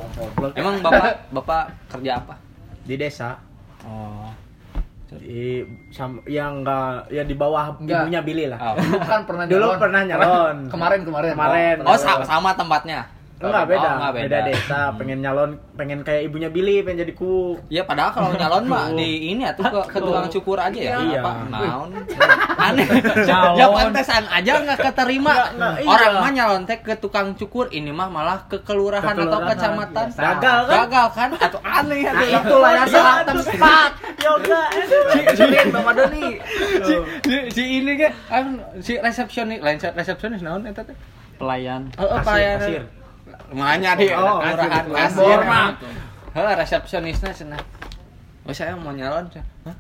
emang 0.55 0.79
bapak 0.79 1.27
bapak 1.29 1.63
kerja 1.89 2.17
apa 2.17 2.35
di 2.81 2.95
desa 2.95 3.35
oh 3.83 4.31
di 5.11 5.59
sam, 5.91 6.23
yang 6.23 6.63
enggak 6.63 7.11
ya 7.11 7.19
di 7.21 7.35
bawah 7.35 7.75
Enggak. 7.75 8.07
ibunya 8.07 8.21
Billy 8.23 8.45
lah 8.47 8.59
Oh. 8.63 8.75
Dulu 8.79 8.95
kan 9.03 9.21
pernah 9.27 9.43
Dulu 9.43 9.59
nyalon. 9.67 9.75
pernah 9.77 10.01
nyalon. 10.07 10.55
Kemarin 10.71 10.99
kemarin. 11.03 11.31
Kemarin. 11.35 11.75
Oh, 11.83 11.97
sama, 11.99 12.23
sama 12.23 12.49
tempatnya. 12.55 13.11
Enggak 13.43 13.65
beda, 13.67 13.81
Oh, 13.83 13.93
enggak 13.97 14.13
beda. 14.15 14.37
desa 14.43 14.79
pengen 14.93 15.19
nyalon 15.19 15.49
pengen 15.73 15.99
kayak 16.01 16.21
ibunya 16.23 16.47
Billy 16.47 16.79
pengen 16.79 17.01
jadi 17.01 17.13
ku 17.13 17.57
Ya 17.67 17.81
padahal 17.81 18.11
kalau 18.11 18.29
nyalon 18.31 18.63
mah 18.65 18.91
di 18.91 19.29
ini 19.29 19.43
atuh 19.43 19.63
ke, 19.63 19.79
ke 19.87 19.99
tukang 19.99 20.27
cukur 20.27 20.57
aja 20.57 20.75
ya. 20.75 20.95
Iya. 20.97 21.19
Apa? 21.19 21.31
Naon? 21.47 21.89
Aneh. 22.67 22.85
Nyalon. 23.23 23.55
Ya 23.55 23.65
pantesan 23.67 24.23
aja 24.27 24.51
nggak 24.59 24.79
keterima. 24.83 25.33
Iya. 25.75 25.87
Orang 25.87 26.13
mah 26.17 26.31
nyalon 26.31 26.61
teh 26.63 26.77
ke 26.77 26.93
tukang 26.95 27.33
cukur, 27.33 27.65
ini 27.69 27.89
mah 27.89 28.07
malah 28.07 28.45
ke 28.45 28.61
kelurahan, 28.61 29.11
Ke 29.11 29.23
atau 29.23 29.39
kecamatan. 29.43 30.05
iya. 30.07 30.21
Gagal 30.35 30.59
kan? 30.61 30.77
Gagal 30.79 31.07
kan? 31.11 31.29
Atau 31.35 31.59
aneh 31.61 31.99
nah 32.03 32.13
atuh. 32.13 32.29
itulah 32.37 32.71
yang 32.71 32.87
salah 32.87 33.13
Iya. 33.13 33.25
tempat 33.27 33.91
yoga 34.17 34.61
si, 35.31 35.45
Bapak 35.67 35.93
Doni. 35.93 36.27
Si, 36.81 36.93
si, 37.23 37.35
si 37.49 37.63
ini 37.75 37.93
kan 37.97 38.43
si 38.79 38.93
resepsionis, 38.95 39.59
lain 39.59 39.77
resepsionis 39.79 40.41
naon 40.41 40.63
eta 40.63 40.83
teh? 40.83 40.95
Pelayan. 41.35 41.89
Heeh, 41.95 42.19
Kasir, 42.19 42.25
pelayan. 42.27 42.85
Makanya 43.51 43.91
Oh, 44.15 44.39
kelurahan 44.39 44.85
kasir, 44.87 44.95
kasir 44.95 45.39
kasir. 45.43 45.75
Heeh, 46.31 46.53
resepsionisnya 46.55 47.31
cenah. 47.35 47.61
Oh 48.41 48.49
saya 48.49 48.73
mau 48.73 48.89
nyalon. 48.89 49.29
Hah? 49.67 49.75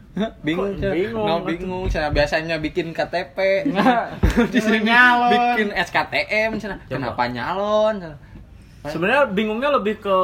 Bingung 0.45 0.77
Kok 0.77 0.93
bingung? 0.93 1.25
No, 1.25 1.41
bingung 1.41 1.89
cenah 1.89 2.13
biasanya 2.13 2.61
bikin 2.61 2.93
KTP. 2.93 3.65
Di 4.53 4.59
sini 4.61 4.85
Nyalon. 4.85 5.31
bikin 5.57 5.69
SKTM 5.73 6.49
cenah. 6.61 6.77
Kenapa 6.85 7.25
nyalon? 7.25 7.97
cenah. 7.97 8.19
Sebenarnya 8.83 9.23
bingungnya 9.27 9.69
lebih 9.71 9.99
ke 9.99 10.17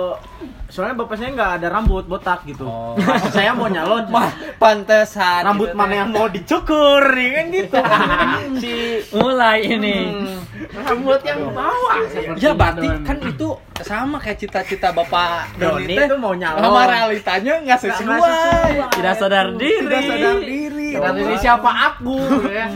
soalnya 0.68 0.97
bapak 0.97 1.16
saya 1.16 1.30
nggak 1.32 1.51
ada 1.55 1.68
rambut 1.70 2.03
botak 2.03 2.41
gitu 2.43 2.66
Oh. 2.66 2.97
Saya 3.30 3.53
mau 3.53 3.66
nyalon 3.66 4.10
Mah 4.10 4.28
pantesan 4.58 5.45
rambut 5.45 5.70
gitu 5.70 5.78
mana 5.78 5.93
yang 5.95 6.10
mau 6.10 6.28
dicukur 6.28 7.05
ya 7.08 7.30
kan 7.34 7.45
gitu 7.47 7.78
si 8.62 8.74
Mulai 9.14 9.58
ini. 9.64 9.97
hmm, 10.10 10.38
rambut 10.76 11.22
yang 11.22 11.39
bawah 11.49 11.95
Ya 12.36 12.51
berarti 12.51 12.88
kan 13.01 13.18
itu 13.22 13.47
sama 13.78 14.18
kayak 14.18 14.38
cita-cita 14.39 14.89
Bapak 14.89 15.53
Doni 15.55 15.93
tuh 15.95 16.18
mau 16.18 16.34
nyalon. 16.34 16.60
sama 16.60 16.82
realitanya 16.84 17.53
nggak 17.62 17.80
sesuai. 17.80 18.20
Sesuai. 18.20 18.72
Tidak 18.91 19.14
sadar 19.16 19.47
diri. 19.53 19.86
tidak 19.86 20.01
sadar 20.03 20.36
diri 20.41 20.89
Sadar 20.91 21.14
diri 21.14 21.36
siapa 21.38 21.70
aku 21.88 22.18
ya 22.49 22.68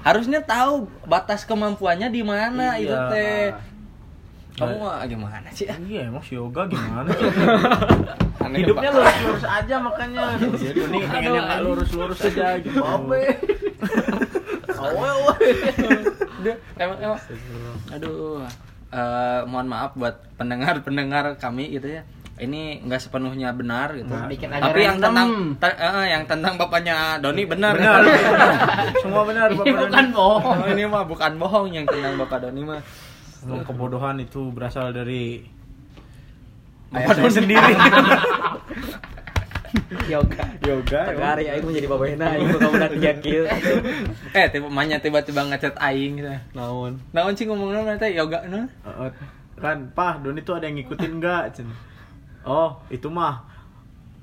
Harusnya 0.00 0.40
tahu 0.40 0.88
batas 1.04 1.44
kemampuannya 1.44 2.08
di 2.08 2.24
mana 2.24 2.74
Iya. 2.74 2.80
itu 2.80 2.96
teh. 3.12 3.44
Kamu 4.60 4.76
mah 4.78 5.02
gimana 5.04 5.48
sih? 5.50 5.66
iya 5.82 6.06
emang 6.06 6.20
si 6.20 6.34
yoga 6.34 6.62
gimana 6.66 7.08
Aneh, 8.44 8.58
hidupnya 8.58 8.88
Pak. 8.88 8.98
lurus-lurus 8.98 9.44
aja 9.46 9.74
makanya 9.78 10.22
jadi 10.54 10.80
ini 10.82 10.98
pengen 11.04 11.30
yang 11.30 11.44
nggak 11.44 11.60
lurus-lurus 11.62 12.20
aja 12.22 12.46
gitu 12.58 12.80
Aduh, 16.40 16.56
emang, 16.80 16.98
emang. 16.98 17.20
Aduh. 17.92 18.40
Eh, 18.90 19.40
mohon 19.46 19.68
maaf 19.68 19.94
buat 19.94 20.18
pendengar-pendengar 20.34 21.36
kami 21.36 21.70
gitu 21.70 21.86
ya. 21.90 22.02
Ini 22.36 22.80
nggak 22.82 22.96
sepenuhnya 22.98 23.52
benar 23.52 23.92
gitu. 23.92 24.08
Nah, 24.08 24.24
bikin 24.24 24.48
aja 24.48 24.66
Tapi 24.66 24.80
yang 24.80 24.96
tentang 24.96 25.28
ta- 25.60 25.76
eh, 25.76 26.06
yang 26.08 26.24
tentang 26.24 26.56
bapaknya 26.56 27.20
Doni 27.20 27.44
benar. 27.44 27.76
benar 27.76 28.00
semua 29.04 29.22
benar 29.22 29.52
bapak 29.52 29.68
bukan 29.68 29.86
Doni. 30.02 30.10
bohong. 30.10 30.56
Oh, 30.56 30.66
ini 30.66 30.82
mah 30.86 31.04
bukan 31.04 31.32
bohong 31.36 31.68
yang 31.70 31.84
tentang 31.84 32.16
bapak 32.16 32.38
Doni 32.42 32.64
mah. 32.64 32.80
Kebodohan 33.40 34.20
itu 34.20 34.52
berasal 34.52 34.92
dari 34.92 35.44
Ayah 36.90 37.30
sendiri 37.30 37.72
Yoga. 40.10 40.42
yoga 40.66 41.00
Tegari 41.14 41.46
aing 41.46 41.62
menjadi 41.62 41.86
babehna 41.86 42.34
aing 42.34 42.50
buka 42.50 42.68
budak 42.74 42.90
tiga 42.98 43.12
kieu. 43.22 43.44
Eh, 44.38 44.46
tiba 44.50 44.66
manya 44.66 44.98
tiba-tiba 44.98 45.46
ngechat 45.46 45.78
aing 45.78 46.18
gitu. 46.18 46.30
naon 46.54 46.98
Naon 47.14 47.38
sih 47.38 47.46
ngomongnya 47.46 47.86
nanti 47.86 48.10
yoga 48.10 48.42
nah. 48.50 48.66
Eh, 48.82 49.10
kan 49.62 49.86
pah 49.94 50.18
Doni 50.18 50.42
tuh 50.42 50.58
ada 50.58 50.66
yang 50.66 50.82
ngikutin 50.82 51.12
nggak 51.22 51.44
Cen? 51.54 51.70
oh 52.42 52.82
itu 52.90 53.06
mah 53.06 53.46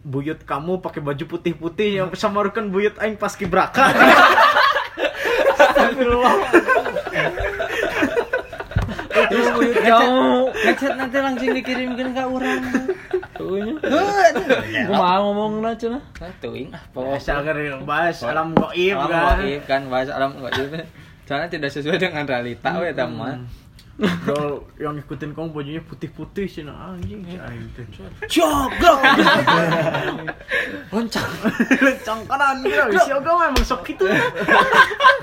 buyut 0.04 0.44
kamu 0.44 0.84
pakai 0.84 1.00
baju 1.00 1.24
putih-putih 1.38 1.90
yang 2.04 2.08
samarukan 2.12 2.68
buyut 2.68 3.00
aing 3.00 3.16
pas 3.16 3.32
kibraka 3.32 3.88
Terus 5.98 6.26
kamu. 9.90 10.30
Ngechat 10.54 10.94
nanti 11.00 11.18
langsung 11.24 11.50
dikirimkan 11.56 12.08
ke 12.12 12.24
orang. 12.24 12.62
Tuhnya. 13.38 13.74
Heuh. 13.82 14.28
Kumaha 14.90 15.16
ngomongna 15.24 15.72
cenah? 15.78 16.02
Tuing 16.42 16.70
ah, 16.74 16.84
biasa 16.94 17.42
kan 17.42 17.58
bahas 17.84 18.18
alam 18.22 18.54
goib 18.54 18.96
alam 18.96 19.10
kan 19.10 19.38
gaib 19.42 19.62
kan 19.66 19.82
bahasa 19.90 20.12
alam 20.14 20.32
gaib 20.38 20.86
soalnya 21.28 21.48
tidak 21.52 21.70
sesuai 21.74 21.98
dengan 22.00 22.24
realita 22.24 22.78
we 22.80 22.94
eta 22.94 23.04
mah 23.10 23.42
Kalau 23.98 24.62
yang 24.78 24.94
ngikutin 24.94 25.34
kamu 25.34 25.50
bajunya 25.58 25.82
putih-putih 25.82 26.46
sih 26.46 26.62
nah 26.62 26.94
anjing 26.94 27.26
si 27.34 27.38
aing 27.42 27.66
teh. 27.74 27.86
jogok 28.30 29.02
loncang 30.94 31.32
Lencang 31.82 32.22
kanan 32.30 32.62
gitu. 32.62 33.02
Si 33.02 33.12
Oga 33.18 33.32
memang 33.50 33.66
sok 33.66 33.82
gitu. 33.90 34.06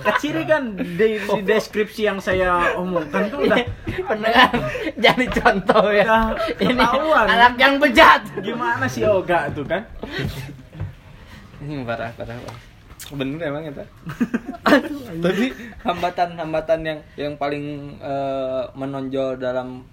Keciri 0.02 0.42
kan 0.42 0.74
di, 0.74 1.22
di 1.22 1.40
deskripsi 1.46 2.10
yang 2.10 2.18
saya 2.18 2.74
omongkan 2.74 3.30
tuh 3.30 3.46
udah 3.46 3.62
Pendengar 4.10 4.50
jadi 4.98 5.26
contoh 5.30 5.86
ya. 5.94 6.34
Ini 6.58 6.84
anak 7.14 7.54
yang 7.54 7.78
bejat. 7.78 8.26
Gimana 8.42 8.90
si 8.90 9.06
Oga 9.06 9.54
tuh 9.54 9.62
kan? 9.62 9.86
ini 11.64 11.80
parah 11.80 12.12
parah 12.12 12.36
parah. 12.36 12.73
Bener 13.12 13.40
emang 13.52 13.68
itu 13.68 13.84
tapi 15.24 15.46
hambatan-hambatan 15.84 16.80
yang 16.80 17.00
yang 17.20 17.34
paling 17.36 17.98
eh, 18.00 18.64
menonjol 18.72 19.36
dalam 19.36 19.84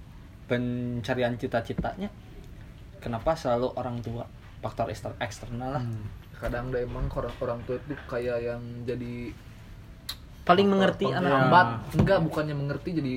pencarian 0.47 1.35
cita-citanya 1.35 2.07
kenapa 3.03 3.35
selalu 3.35 3.75
orang 3.75 3.99
tua 3.99 4.23
faktor 4.63 4.87
ekster- 4.87 5.19
eksternal 5.19 5.75
lah 5.75 5.83
Kadang 6.41 6.73
deh 6.73 6.81
emang 6.81 7.05
orang 7.13 7.35
orang 7.37 7.59
tua 7.69 7.77
itu 7.77 7.93
kayak 8.09 8.41
yang 8.41 8.61
jadi 8.81 9.29
Paling 10.41 10.67
mengerti 10.73 11.05
anak 11.05 11.29
lambat. 11.29 11.67
Enggak, 11.93 12.19
bukannya 12.25 12.57
mengerti 12.57 12.97
jadi 12.97 13.13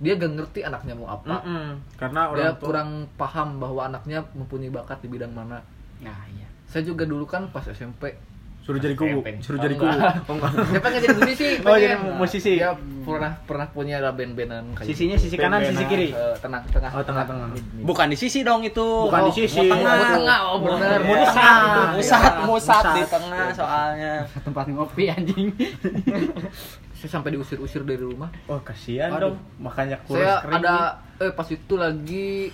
dia 0.00 0.16
gak 0.16 0.32
ngerti 0.32 0.60
anaknya 0.64 0.96
mau 0.96 1.12
apa. 1.12 1.44
Mm-mm. 1.44 1.68
Karena 2.00 2.32
orang 2.32 2.40
Dia 2.40 2.50
tua 2.56 2.64
kurang 2.64 2.90
paham 3.20 3.60
bahwa 3.60 3.84
anaknya 3.84 4.24
mempunyai 4.32 4.72
bakat 4.72 5.04
di 5.04 5.12
bidang 5.12 5.36
mana. 5.36 5.60
Nah, 6.00 6.18
iya. 6.32 6.48
Saya 6.64 6.88
juga 6.88 7.04
dulu 7.04 7.28
kan 7.28 7.52
pas 7.52 7.68
SMP 7.68 8.16
suruh 8.64 8.80
jadi 8.80 8.92
kubu, 8.92 9.20
suruh 9.38 9.60
jadi 9.60 9.76
Oh, 9.76 9.78
kubu. 9.78 9.92
enggak. 9.92 10.14
Oh 10.24 10.34
enggak. 10.34 10.50
Dia 10.66 10.80
pengen 10.80 11.00
jadi 11.00 11.14
musisi. 11.14 11.48
Oh, 11.60 11.76
jadi 11.76 11.96
musisi. 12.16 12.52
Dia 12.56 12.72
pernah 13.04 13.32
pernah 13.38 13.66
punya 13.68 13.94
ada 13.98 14.10
band-bandan 14.10 14.72
kayak 14.72 14.88
Sisinya 14.88 15.14
sisi 15.14 15.36
kanan, 15.36 15.60
sisi 15.62 15.84
kiri. 15.84 16.08
Eh, 16.10 16.36
tengah 16.38 16.64
tengah. 16.66 16.90
Oh, 16.90 17.04
tengah-tengah. 17.04 17.46
bukan 17.80 18.06
di 18.08 18.16
sisi 18.16 18.40
dong 18.40 18.64
itu 18.64 18.80
Bukan 18.80 19.28
di 19.28 19.32
sisi. 19.38 19.60
tengah 19.62 19.92
Oh, 19.94 20.08
tengah. 20.10 20.38
Oh, 20.46 20.56
benar. 20.58 20.98
Mau 20.98 21.12
di 21.12 21.26
Tengah. 21.26 21.54
tengah. 21.54 21.88
musat 21.92 22.32
musat 22.42 22.80
Musat. 22.80 22.94
di 22.94 23.02
tengah 23.06 23.46
soalnya 23.52 24.12
Tempat 24.40 24.64
ngopi 24.70 25.04
anjing. 25.06 25.52
saya 26.96 27.10
sampai 27.12 27.30
diusir-usir 27.30 27.84
dari 27.84 28.00
rumah 28.00 28.32
Oh 28.46 28.56
kasihan 28.58 29.12
dong, 29.14 29.36
makanya 29.60 30.00
kurus 30.02 30.24
saya 30.24 30.40
ada 30.42 30.76
eh 31.14 31.28
pas 31.28 31.44
itu 31.44 31.74
lagi 31.76 32.48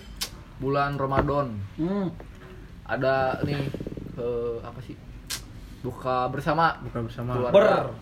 bulan 0.59 0.99
Ramadan 0.99 1.55
Hmm. 1.79 2.11
ada 2.83 3.39
nih 3.41 3.63
eh, 4.17 4.57
apa 4.61 4.83
sih 4.83 4.99
buka 5.81 6.29
bersama 6.29 6.77
buka 6.81 6.99
bersama. 7.03 7.31
keluarga. 7.35 7.93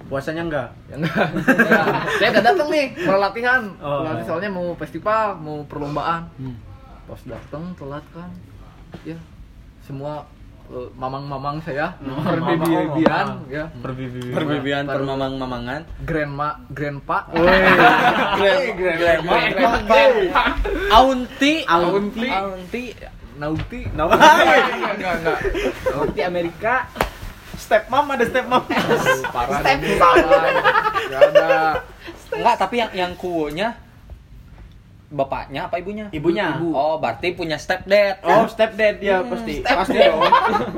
Puasanya 0.00 0.42
enggak? 0.42 0.68
Ya 0.88 0.94
enggak. 0.96 1.26
Ya, 1.60 1.80
saya 2.18 2.28
udah 2.32 2.44
datang 2.46 2.68
nih 2.68 2.86
mau 3.04 3.18
latihan. 3.18 3.62
Oh. 3.78 4.00
Latihan 4.02 4.26
soalnya 4.26 4.50
mau 4.50 4.72
festival, 4.74 5.36
mau 5.36 5.60
perlombaan. 5.64 6.24
Hmm. 6.34 6.56
Pas 7.04 7.20
datang 7.22 7.76
telat 7.76 8.04
kan. 8.10 8.30
Ya, 9.02 9.20
semua 9.82 10.24
eh, 10.66 10.88
mamang-mamang 10.96 11.60
saya, 11.60 11.92
Hmm, 11.98 12.16
perbibian 12.16 13.28
ya. 13.46 13.68
Perbibi. 13.76 14.32
Perbibian 14.32 14.82
Per- 14.84 14.96
permamang-mamangan. 14.96 15.80
Grandma, 16.00 16.48
grandpa. 16.70 17.28
Aunti, 20.90 21.52
Aunti. 21.66 22.28
Aunti. 22.30 22.84
Nauti. 23.40 23.88
Nah, 23.96 24.04
Enggak, 24.04 24.92
enggak, 25.00 25.14
enggak. 25.24 25.38
Di 26.12 26.22
Amerika 26.22 26.74
step 27.56 27.88
mom 27.88 28.06
ada 28.12 28.24
step 28.28 28.44
mom. 28.44 28.62
Aduh, 28.68 29.22
parah 29.32 29.60
Step 29.64 29.78
Enggak 29.80 31.22
ada. 31.32 31.48
Enggak, 32.30 32.56
tapi 32.60 32.74
yang 32.84 32.90
yang 32.92 33.12
kuonya 33.16 33.89
bapaknya 35.10 35.66
apa 35.66 35.82
ibunya? 35.82 36.06
Ibunya. 36.14 36.54
Ibu. 36.56 36.70
Oh, 36.70 36.96
berarti 37.02 37.34
punya 37.34 37.58
stepdad. 37.58 38.22
Oh, 38.22 38.46
step 38.46 38.78
dad 38.78 39.02
ya 39.02 39.26
pasti. 39.26 39.58
Pasti 39.60 39.98
dong. 39.98 40.20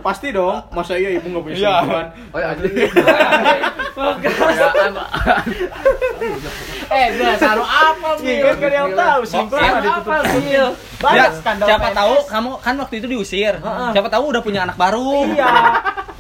Pasti 0.01 0.29
dong. 0.33 0.57
Masa 0.73 0.97
iya 0.97 1.21
ibu 1.21 1.29
enggak 1.29 1.43
punya 1.45 1.57
selingkuhan? 1.61 2.07
Oh 2.33 2.39
ya, 2.41 2.49
asli. 2.57 2.69
Perayaan. 3.93 4.93
Eh, 6.93 7.07
dia 7.17 7.35
saru 7.37 7.65
apa, 7.65 8.09
Iya, 8.21 8.41
kan 8.45 8.57
gak 8.57 8.69
ada 8.69 8.77
yang 8.77 8.93
tahu 8.93 9.21
selingkuhan 9.25 9.63
ada 9.65 9.73
Apa, 9.73 9.85
ditutup. 10.01 10.25
Bil? 10.33 10.53
Ya, 10.53 10.65
Banyak 11.03 11.31
skandal 11.41 11.67
siapa 11.67 11.89
tahu 11.93 12.15
kamu 12.29 12.51
kan 12.61 12.75
waktu 12.79 12.95
itu 13.01 13.07
diusir. 13.09 13.55
Siapa 13.65 14.09
tahu 14.09 14.25
udah 14.33 14.43
punya 14.45 14.61
anak 14.65 14.77
baru. 14.77 15.29
Iya. 15.29 15.53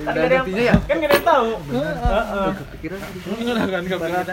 Kan 0.03 0.12
gak 0.14 0.26
ada 0.26 0.34
yang 0.42 0.46
ya? 0.50 0.74
Kan 0.84 0.96
gak 0.98 1.09
ada 1.09 1.16
yang 1.16 1.26
tahu. 1.26 1.48
Heeh. 1.72 2.50
Kepikiran. 2.59 2.98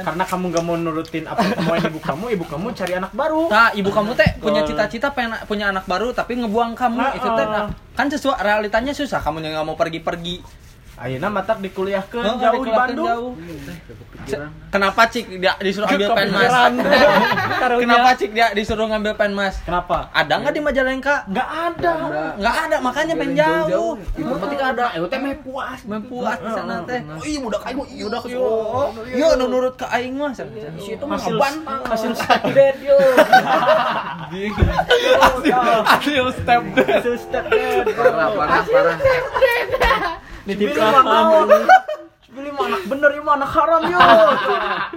Karena 0.04 0.24
kamu 0.26 0.46
gak 0.50 0.64
mau 0.66 0.76
nurutin 0.76 1.24
apa 1.30 1.42
kemauan 1.46 1.82
ibu 1.90 2.00
kamu, 2.02 2.26
ibu 2.34 2.46
kamu 2.50 2.68
cari 2.74 2.94
anak 2.98 3.12
baru. 3.14 3.44
Nah, 3.50 3.70
ibu 3.78 3.90
kamu 3.94 4.12
teh 4.18 4.30
punya 4.42 4.62
cita-cita 4.66 5.14
pengen 5.14 5.38
punya 5.46 5.70
anak 5.70 5.86
baru 5.86 6.12
tapi 6.12 6.38
ngebuang 6.42 6.74
kamu 6.74 6.98
Nah, 7.00 7.14
itu 7.16 7.30
teh 7.30 7.48
kan 7.96 8.08
sesuai 8.08 8.40
realitanya 8.40 8.96
susah 8.96 9.20
kamu 9.20 9.44
yang 9.44 9.60
nggak 9.60 9.68
mau 9.68 9.78
pergi-pergi. 9.78 10.42
Ayeuna 11.00 11.32
matak 11.32 11.64
dikuliahkeun 11.64 12.24
Oh, 12.28 12.36
jauh 12.36 12.60
di 12.60 12.72
Bandung. 12.76 13.08
jauh. 13.08 13.32
Kepikiran. 14.20 14.52
Kenapa 14.68 15.02
Cik 15.08 15.26
dia 15.40 15.56
disuruh 15.58 15.88
ambil 15.88 16.10
penmas? 16.12 16.44
Kepikiran. 16.44 16.74
Karunya. 17.64 17.84
Kenapa 17.88 18.10
Cik 18.20 18.32
dia 18.36 18.48
disuruh 18.52 18.86
ngambil 18.92 19.14
penmas? 19.16 19.54
Kenapa? 19.64 20.12
Ada 20.12 20.34
nggak 20.44 20.54
di 20.54 20.62
Majalengka? 20.62 21.16
Nggak 21.32 21.48
ada. 21.48 21.94
Nggak 22.36 22.56
ada, 22.68 22.78
makanya 22.84 23.14
pengen 23.16 23.36
jauh. 23.40 23.96
Informatika 24.14 24.64
ada. 24.76 24.86
Eh, 24.92 25.00
teh 25.08 25.20
meh 25.24 25.36
puas. 25.40 25.80
Mempuas 25.88 26.38
di 26.38 26.52
sana 26.52 26.84
teh. 26.84 27.00
Oh, 27.00 27.24
iya 27.24 27.40
budak 27.40 27.62
aing 27.64 27.78
mah 27.80 27.88
iya 27.88 28.04
udah 28.04 28.22
yo. 28.28 28.48
Yo 29.16 29.28
nu 29.40 29.46
nurut 29.48 29.76
ke 29.80 29.88
aing 29.88 30.20
mah. 30.20 30.36
Itu 30.36 31.04
mah 31.08 31.16
Hasil 31.16 31.36
bantang. 31.40 31.82
hasil 31.96 32.12
step 32.12 32.44
dad 32.52 32.76
yo. 32.84 33.00
Hasil 35.88 36.26
step 36.36 36.62
Hasil 36.76 37.16
step 37.18 37.44
dad. 37.48 37.86
Parah, 37.96 38.28
parah, 38.36 38.64
parah. 38.68 38.98
Nitip 40.50 40.74
kamu. 40.74 41.40
Pilih 42.30 42.54
mah 42.54 42.66
anak 42.70 42.82
bener 42.86 43.10
ya 43.10 43.22
mah 43.26 43.36
anak 43.42 43.52
haram 43.52 43.82
yo. 43.90 44.00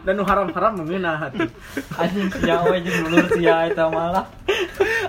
Dan 0.04 0.12
nu 0.14 0.22
haram-haram 0.22 0.72
mengeunah 0.78 1.16
hati. 1.16 1.48
anjing 1.96 2.28
sia 2.28 2.60
we 2.68 2.76
jeung 2.84 3.08
dulur 3.08 3.26
sia 3.32 3.56
eta 3.66 3.88
malah 3.88 4.28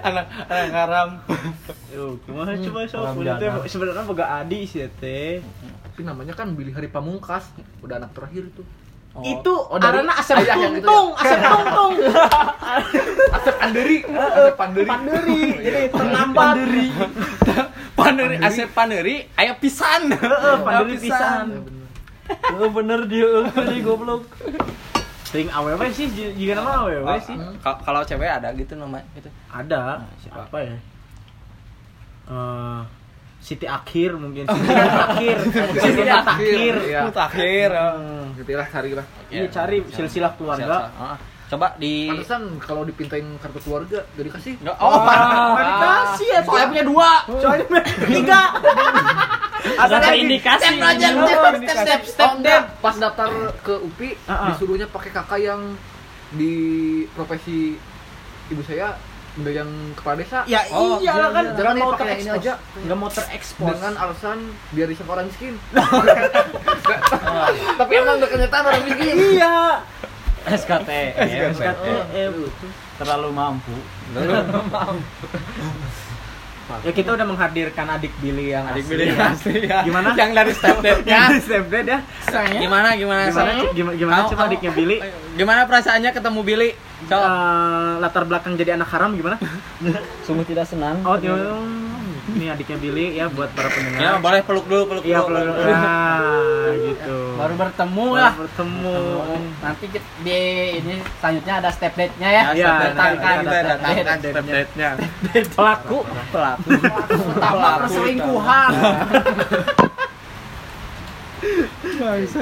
anak 0.02 0.26
anak 0.48 0.72
haram. 0.72 1.10
Yo, 1.94 2.18
kumaha 2.26 2.58
coba 2.58 2.80
sok 2.90 3.02
haram 3.06 3.16
Udah 3.22 3.36
teh 3.38 3.48
jana. 3.52 3.68
sebenarnya 3.70 4.04
boga 4.08 4.26
adi 4.40 4.60
sih 4.66 4.88
teh. 4.98 5.44
Tapi 5.84 6.02
namanya 6.02 6.34
kan 6.34 6.56
Billy 6.56 6.72
Hari 6.72 6.88
Pamungkas. 6.90 7.44
Udah 7.84 8.00
anak 8.02 8.16
terakhir 8.16 8.50
itu. 8.50 8.64
Itu 9.22 9.54
Oh, 9.70 9.78
dari 9.78 10.02
arana 10.02 10.18
asep 10.18 10.34
ayah 10.42 10.58
yang 10.58 10.74
itu 10.74 10.90
tungtung, 10.90 11.14
ya? 11.14 11.22
asep 11.22 11.38
tungtung. 11.46 11.94
Asep 13.30 13.56
Panderi. 13.62 13.98
Asep 14.10 14.56
Panderi. 14.58 14.88
Panderi. 14.90 15.42
Jadi 15.60 15.80
ternambat. 15.92 16.46
Panderi. 16.56 16.88
Paneri 17.94 18.36
asep 18.42 18.70
paneri 18.72 19.16
aya 19.34 19.54
pisan. 19.56 20.10
Heeh, 20.10 20.56
panderi 20.60 20.96
pisan. 20.98 21.46
Heeh 22.24 22.70
bener 22.72 23.00
dia 23.06 23.28
eueuh 23.28 23.80
goblok 23.84 24.24
Sering 25.24 25.50
awewe 25.50 25.90
sih, 25.90 26.06
jika 26.14 26.54
nama 26.56 26.86
awewe 26.86 27.18
sih. 27.20 27.34
Ka- 27.60 27.82
Kalau 27.82 28.06
cewek 28.06 28.30
ada 28.30 28.54
gitu 28.54 28.78
namanya 28.78 29.02
gitu. 29.18 29.30
Ada, 29.50 30.06
siapa 30.22 30.58
ya? 30.62 30.78
Eh, 32.30 32.82
Siti 33.42 33.66
Akhir 33.66 34.14
mungkin. 34.16 34.46
Siti 34.54 34.72
Akhir. 34.78 35.38
Siti 35.76 36.02
Akhir. 36.08 36.74
Iya. 36.86 37.02
Mutakhir. 37.04 37.72
Gitu 38.38 38.52
lah 38.54 38.68
cari 38.70 38.92
lah. 38.94 39.06
Iya, 39.28 39.44
cari 39.50 39.78
silsilah 39.90 40.32
keluarga. 40.38 40.94
Ah, 40.96 41.18
Coba 41.54 41.78
di 41.78 42.10
Pantesan 42.10 42.58
kalau 42.58 42.82
dipintain 42.82 43.38
kartu 43.38 43.62
keluarga 43.62 44.02
gak 44.10 44.26
dikasih. 44.26 44.58
Nggak- 44.58 44.78
Oh, 44.80 44.98
Nggak 44.98 45.66
dikasih 45.70 46.28
ya, 46.28 46.42
Soalnya 46.42 46.68
punya 46.68 46.84
dua. 46.84 47.12
Soalnya 47.30 47.66
tiga. 48.04 48.42
ada 49.76 50.12
indikasi 50.12 50.66
Step 50.66 50.84
aja, 50.84 51.08
step, 51.08 51.56
step, 51.56 51.78
step, 51.78 52.02
step, 52.10 52.26
Oh, 52.26 52.36
enggak. 52.36 52.62
Pas 52.82 52.96
daftar 52.98 53.30
ke 53.62 53.74
UPI 53.80 54.10
Ah, 54.26 54.34
ah. 54.34 54.46
disuruhnya 54.50 54.88
pakai 54.88 55.10
kakak 55.10 55.40
yang 55.40 55.78
di 56.32 56.54
profesi 57.14 57.78
ibu 58.50 58.60
saya 58.60 58.98
udah 59.34 59.52
yang 59.52 59.94
kepala 59.94 60.20
desa. 60.20 60.44
Ya 60.46 60.62
Oh, 60.70 60.98
iyalah 60.98 61.00
iya, 61.00 61.14
kan, 61.32 61.44
iya. 61.44 61.56
Jangan 61.56 61.76
mau 61.76 61.92
pakai 61.92 62.18
ini 62.18 62.32
aja. 62.34 62.54
Nggak 62.76 62.98
mau 62.98 63.10
terekspos. 63.10 63.72
dengan 63.72 63.94
alasan 63.96 64.38
biar 64.74 64.86
disangka 64.86 65.12
orang 65.12 65.26
miskin. 65.26 65.54
Tapi 67.80 67.92
emang 67.94 68.16
udah 68.18 68.30
kenyataan 68.30 68.64
orang 68.68 68.84
miskin. 68.84 69.16
Iya. 69.38 69.56
SKTM 70.44 71.52
SKTM. 71.54 72.34
terlalu 72.96 73.30
mampu 73.40 73.74
Ya 76.82 76.90
kita 76.90 77.14
udah 77.14 77.28
menghadirkan 77.28 77.86
adik 77.92 78.10
Billy 78.18 78.50
yang 78.50 78.64
adik 78.66 78.88
asli 78.88 78.92
pilih 78.96 79.08
ya. 79.14 79.26
asli 79.30 79.58
ya. 79.62 79.80
Gimana? 79.84 80.16
Yang 80.16 80.32
dari 80.32 80.52
stepdadnya. 80.56 81.20
Step 81.46 81.66
dad 81.68 81.86
ya. 81.86 82.00
Gimana 82.56 82.96
gimana? 82.96 83.22
Gimana 83.28 83.52
gimana, 83.70 83.94
gimana 83.94 84.16
Kamu- 84.18 84.32
coba 84.32 84.40
kamu- 84.40 84.50
adiknya 84.50 84.72
Billy? 84.72 84.98
Gimana 85.36 85.62
perasaannya 85.68 86.10
ketemu 86.10 86.40
Billy? 86.42 86.70
Coba. 87.06 87.28
Eh, 87.28 87.94
latar 88.00 88.24
belakang 88.24 88.56
jadi 88.56 88.74
anak 88.74 88.90
haram 88.90 89.12
gimana? 89.12 89.36
sungguh 90.26 90.48
tidak 90.48 90.64
senang 90.66 91.04
Oh, 91.04 91.20
ini 92.34 92.46
adiknya 92.48 92.78
Billy 92.78 93.06
ya 93.14 93.26
buat 93.28 93.50
para 93.52 93.70
pendengar. 93.70 94.00
Ya, 94.00 94.12
boleh 94.18 94.42
peluk 94.42 94.66
dulu, 94.66 94.84
peluk 94.88 95.04
Iya, 95.04 95.20
dulu. 95.20 95.34
perlu. 95.34 95.54
Nah, 95.70 96.20
gitu. 96.76 97.18
baru 97.34 97.54
bertemu 97.56 98.06
Baru 98.08 98.20
lah. 98.20 98.34
bertemu. 98.36 98.98
Nanti 99.60 99.86
kita- 99.88 100.14
di 100.20 100.40
ini 100.78 100.94
selanjutnya 101.18 101.54
ada 101.60 101.70
step 101.70 101.94
date-nya 101.94 102.30
ya. 102.30 102.44
Iya, 102.52 102.72
Datangkan 102.90 103.36
nanti 103.40 103.48
ada 103.48 103.52
step 103.52 103.78
step 103.78 103.80
date. 103.84 104.06
date. 104.20 104.34
Stepdadnya. 104.34 104.90
Pelaku. 105.54 105.98
pelaku 106.30 106.70
Pertama 107.30 107.68
perselingkuhan. 107.80 108.72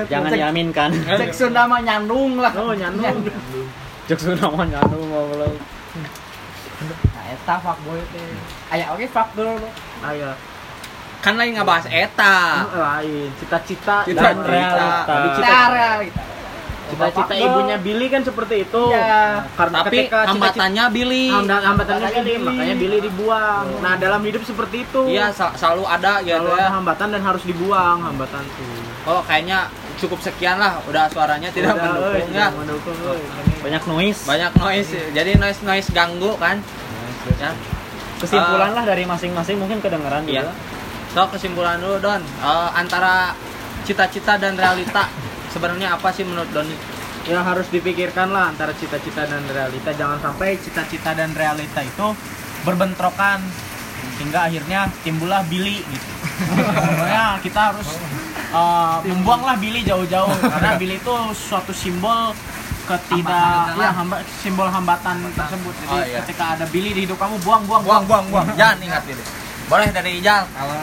jangan 0.08 0.32
diaminkan 0.32 0.90
Cek 0.94 1.34
Sunda 1.34 1.66
mah 1.66 1.82
nyandung 1.82 2.38
lah. 2.38 2.54
Oh, 2.54 2.72
nyandung. 2.72 3.26
cek 4.06 4.20
nama 4.36 4.64
nyanu 4.64 4.98
goblok 5.04 5.56
Nah, 6.82 7.11
eta 7.42 7.56
fuckboy 7.58 8.00
teh. 8.10 8.30
Aya 8.70 8.94
oke 8.94 9.06
fuck 9.08 9.34
dulu. 9.34 9.58
Ayo. 10.04 10.32
Kan 11.20 11.38
lain 11.38 11.54
ngebahas 11.54 11.86
eta. 11.86 12.66
Lain, 12.68 13.30
cita-cita 13.36 14.02
Cita-cita. 14.02 14.22
dan 14.24 14.36
realita. 14.42 15.06
Kita 15.06 15.38
cita- 15.38 15.70
realita. 15.72 16.22
Cita-cita 16.84 17.34
ibunya 17.34 17.78
Billy 17.78 18.08
kan 18.08 18.22
seperti 18.22 18.56
itu. 18.64 18.84
Iya. 18.90 19.48
Karena 19.56 19.78
Tapi 19.80 19.98
ketika 20.02 20.18
hambatannya 20.28 20.84
Billy. 20.92 21.26
Hambatan- 21.30 21.64
hambatannya 21.64 22.02
Hambatannya 22.04 22.22
Billy, 22.22 22.36
Billy. 22.36 22.48
makanya 22.52 22.76
Billy 22.76 22.98
dibuang. 23.00 23.66
Nah, 23.80 23.94
dalam 23.96 24.22
hidup 24.22 24.44
seperti 24.44 24.78
itu. 24.84 25.02
Iya, 25.08 25.26
sel- 25.32 25.56
selalu 25.56 25.84
ada 25.88 26.14
gitu 26.20 26.36
Kalau 26.36 26.52
ya. 26.52 26.60
ada 26.60 26.70
hambatan 26.74 27.08
dan 27.10 27.22
harus 27.24 27.44
dibuang 27.44 27.98
hambatan 28.02 28.44
tuh. 28.52 28.70
Oh, 29.04 29.22
kayaknya 29.24 29.66
cukup 29.98 30.20
sekian 30.20 30.58
lah. 30.58 30.84
Udah 30.84 31.06
suaranya 31.08 31.48
tidak 31.50 31.74
Udah, 31.74 31.86
mendukung 31.88 32.30
ya. 32.34 32.48
mendukung, 32.52 32.98
banyak 33.62 33.84
noise 33.88 34.22
Banyak 34.26 34.52
noise. 34.54 34.92
Jadi 35.12 35.32
noise 35.38 35.62
noise 35.62 35.88
ganggu 35.92 36.34
kan. 36.36 36.60
Ya. 37.38 37.52
kesimpulan 38.18 38.72
lah 38.72 38.86
dari 38.86 39.02
masing-masing 39.04 39.58
mungkin 39.58 39.82
kedengeran 39.82 40.22
Iya. 40.26 40.46
juga 40.46 40.54
So 41.12 41.28
kesimpulan 41.28 41.82
dulu 41.84 42.00
Don. 42.00 42.22
Eh, 42.24 42.70
antara 42.72 43.36
cita-cita 43.84 44.40
dan 44.40 44.56
realita 44.56 45.12
sebenarnya 45.52 46.00
apa 46.00 46.08
sih 46.16 46.24
menurut 46.24 46.48
Doni? 46.50 46.72
Ya 47.28 47.44
harus 47.44 47.68
dipikirkan 47.68 48.32
lah 48.32 48.50
antara 48.50 48.72
cita-cita 48.72 49.28
dan 49.28 49.44
realita. 49.46 49.92
Jangan 49.92 50.24
sampai 50.24 50.56
cita-cita 50.56 51.12
dan 51.12 51.36
realita 51.36 51.84
itu 51.84 52.08
berbentrokan 52.64 53.44
hingga 54.18 54.48
akhirnya 54.48 54.88
timbullah 55.04 55.44
Billy 55.52 55.84
gitu. 55.84 56.08
Pokoknya 56.48 57.44
kita 57.44 57.76
harus 57.76 57.90
eh, 58.52 58.98
membuanglah 59.12 59.60
Billy 59.60 59.84
jauh-jauh 59.84 60.32
karena 60.40 60.80
Billy 60.80 60.96
itu 60.96 61.16
suatu 61.36 61.76
simbol 61.76 62.32
ketidak 62.92 63.80
ya 63.80 63.90
hamba, 63.96 64.20
simbol 64.44 64.68
hambatan 64.68 65.24
tersebut. 65.32 65.74
Jadi 65.86 65.92
Oh, 65.92 66.04
iya. 66.04 66.18
ketika 66.24 66.60
ada 66.60 66.66
Billy 66.68 66.92
di 66.92 67.02
hidup 67.08 67.16
kamu 67.16 67.40
buang 67.42 67.64
buang. 67.64 67.84
Buang 67.88 68.04
buang 68.06 68.26
buang. 68.28 68.48
Jangan 68.60 68.78
ingat 68.84 69.04
diri 69.08 69.24
boleh 69.72 69.88
dari 69.88 70.20
Ijal. 70.20 70.44
Kalau 70.52 70.76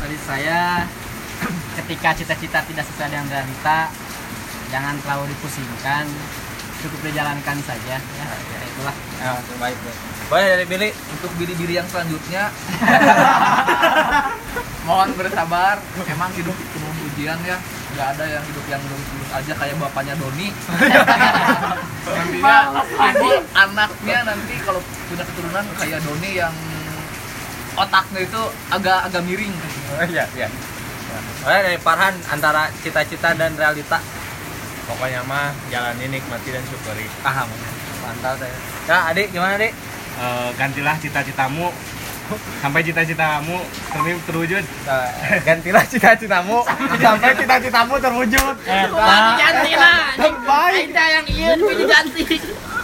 dari 0.00 0.16
saya 0.24 0.88
ketika 1.76 2.16
cita-cita 2.16 2.64
tidak 2.64 2.84
sesuai 2.88 3.12
dengan 3.12 3.28
realita 3.28 3.92
jangan 4.72 4.96
terlalu 5.04 5.28
dipusingkan. 5.36 6.08
Cukup 6.80 6.96
dijalankan 7.04 7.60
saja 7.60 8.00
ya, 8.00 8.24
ya 8.24 8.58
itulah. 8.64 8.96
Ya, 9.20 9.36
baik 9.60 9.76
baik. 9.84 9.96
Boleh 10.32 10.46
dari 10.56 10.64
Billy 10.64 10.88
untuk 11.12 11.28
biri-biri 11.36 11.76
yang 11.76 11.84
selanjutnya? 11.84 12.48
Mohon 14.88 15.12
bersabar. 15.12 15.76
Emang 16.08 16.32
hidup 16.32 16.56
penuh 16.56 16.94
ujian 17.12 17.36
ya 17.44 17.60
nggak 18.00 18.16
ada 18.16 18.24
yang 18.32 18.44
hidup 18.48 18.64
yang 18.64 18.80
lurus-lurus 18.88 19.30
aja 19.36 19.52
kayak 19.60 19.76
bapaknya 19.76 20.16
Doni. 20.16 20.48
Nantinya 22.16 22.56
nanti 22.96 23.28
anaknya 23.52 24.18
nanti 24.24 24.54
kalau 24.64 24.80
punya 24.80 25.24
keturunan 25.28 25.64
kayak 25.76 26.00
Doni 26.08 26.30
yang 26.32 26.54
otaknya 27.76 28.24
itu 28.24 28.40
agak 28.72 29.04
agak 29.04 29.20
miring. 29.28 29.52
Oh 30.00 30.08
iya 30.08 30.24
iya. 30.32 30.48
Boleh 31.44 31.60
dari 31.60 31.76
Farhan 31.76 32.16
antara 32.32 32.72
cita-cita 32.80 33.36
dan 33.36 33.52
realita. 33.60 34.00
Pokoknya 34.88 35.20
mah 35.28 35.52
jalani 35.68 36.08
nikmati 36.08 36.56
dan 36.56 36.64
syukuri. 36.72 37.04
Paham? 37.20 37.52
Mantap 38.00 38.40
ya 38.88 39.12
adik 39.12 39.28
gimana 39.28 39.60
adik? 39.60 39.76
Eh, 40.16 40.50
gantilah 40.56 40.96
cita-citamu 40.96 41.68
sampai 42.60 42.80
cita-citamu 42.84 43.56
ter- 43.90 44.22
terwujud. 44.28 44.64
Gantilah 45.46 45.84
cita-citamu. 45.86 46.62
Sampai 47.00 47.32
cita-citamu 47.36 47.94
terwujud. 47.98 48.54
Ganti 49.40 49.72
lah 49.74 50.14
terbaik. 50.18 50.86
Yang 50.90 51.26
iya 51.34 51.50
ganti 51.86 52.22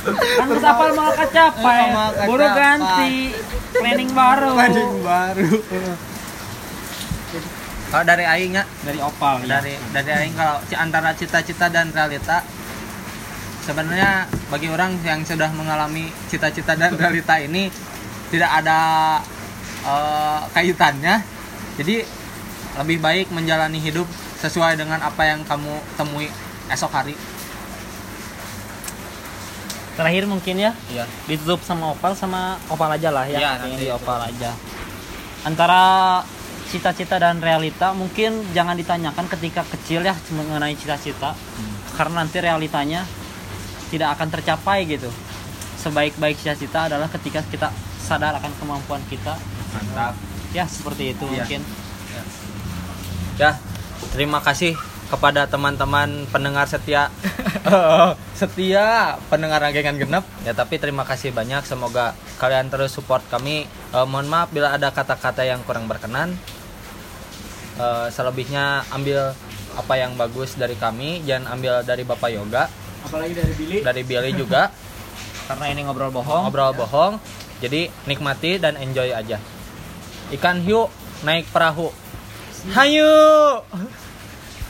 kan 0.06 0.46
geus 0.46 0.62
apal 0.62 0.94
mau 0.94 1.10
kecapai? 1.10 1.90
Buru 2.30 2.46
ganti. 2.54 3.34
Planning 3.74 4.10
baru. 4.14 4.50
Baru. 5.02 5.48
Kalau 7.86 8.02
dari 8.02 8.26
Aing 8.26 8.54
ya 8.58 8.64
dari 8.82 8.98
opal 8.98 9.46
ya. 9.46 9.58
dari 9.58 9.78
dari 9.94 10.10
Aing 10.10 10.34
kalau 10.34 10.58
antara 10.74 11.14
cita-cita 11.14 11.70
dan 11.70 11.94
realita 11.94 12.42
sebenarnya 13.62 14.26
bagi 14.50 14.66
orang 14.70 14.98
yang 15.06 15.22
sudah 15.22 15.50
mengalami 15.54 16.10
cita-cita 16.26 16.74
dan 16.74 16.98
realita 16.98 17.38
ini 17.38 17.70
tidak 18.30 18.50
ada 18.62 18.78
eh, 19.86 20.40
kaitannya 20.52 21.22
jadi 21.76 22.02
lebih 22.76 22.98
baik 23.00 23.26
menjalani 23.32 23.80
hidup 23.80 24.04
sesuai 24.40 24.76
dengan 24.76 25.00
apa 25.00 25.22
yang 25.24 25.40
kamu 25.48 25.80
temui 25.96 26.28
esok 26.68 26.92
hari. 26.92 27.16
Terakhir 29.96 30.28
mungkin 30.28 30.60
ya 30.60 30.76
iya. 30.92 31.08
ditutup 31.24 31.64
sama 31.64 31.96
opal 31.96 32.12
sama 32.12 32.60
opal 32.68 32.92
aja 32.92 33.08
lah 33.08 33.24
ya 33.24 33.40
Kayaknya 33.40 33.64
nanti 33.64 33.80
di 33.80 33.88
opal 33.88 34.18
aja. 34.20 34.52
Antara 35.48 36.20
cita-cita 36.68 37.16
dan 37.16 37.40
realita 37.40 37.96
mungkin 37.96 38.44
jangan 38.52 38.76
ditanyakan 38.76 39.24
ketika 39.32 39.64
kecil 39.64 40.04
ya 40.04 40.12
mengenai 40.36 40.76
cita-cita. 40.76 41.32
Karena 41.96 42.24
nanti 42.24 42.44
realitanya 42.44 43.08
tidak 43.88 44.20
akan 44.20 44.28
tercapai 44.36 44.84
gitu. 44.84 45.08
Sebaik-baik 45.80 46.44
cita-cita 46.44 46.92
adalah 46.92 47.08
ketika 47.08 47.40
kita 47.48 47.72
sadar 47.96 48.36
akan 48.36 48.52
kemampuan 48.60 49.00
kita 49.08 49.32
mantap. 49.76 50.14
Ya 50.56 50.64
seperti 50.64 51.12
itu 51.12 51.24
Iya. 51.28 51.44
mungkin. 51.44 51.60
Ya 53.36 53.50
terima 54.16 54.40
kasih 54.40 54.72
kepada 55.06 55.44
teman-teman 55.46 56.24
pendengar 56.32 56.66
setia. 56.66 57.12
Setia 58.40 59.16
pendengar 59.28 59.60
rangkaian 59.62 59.94
genep. 59.98 60.24
Ya 60.42 60.56
tapi 60.56 60.80
terima 60.80 61.04
kasih 61.04 61.30
banyak. 61.30 61.62
Semoga 61.66 62.16
kalian 62.40 62.72
terus 62.72 62.94
support 62.96 63.22
kami. 63.28 63.66
Eh, 63.68 64.06
mohon 64.06 64.26
maaf 64.26 64.50
bila 64.50 64.72
ada 64.74 64.90
kata-kata 64.90 65.44
yang 65.46 65.62
kurang 65.62 65.86
berkenan. 65.86 66.34
Eh, 67.76 68.06
selebihnya 68.08 68.86
ambil 68.90 69.36
apa 69.76 69.94
yang 70.00 70.16
bagus 70.16 70.56
dari 70.56 70.74
kami. 70.78 71.20
Jangan 71.28 71.58
ambil 71.58 71.84
dari 71.84 72.02
bapak 72.02 72.30
yoga. 72.32 72.66
Apalagi 73.04 73.34
dari 73.36 73.52
Billy. 73.54 73.78
Dari 73.84 74.02
Billy 74.02 74.30
juga. 74.34 74.70
Karena 75.50 75.70
ini 75.70 75.86
ngobrol 75.86 76.10
bohong. 76.10 76.50
Ngobrol 76.50 76.74
bohong. 76.74 77.14
Jadi 77.62 77.88
nikmati 78.04 78.58
dan 78.60 78.76
enjoy 78.76 79.12
aja 79.12 79.38
ikan 80.34 80.58
hiu 80.62 80.90
naik 81.22 81.46
perahu. 81.54 81.92
Hayu 82.74 83.06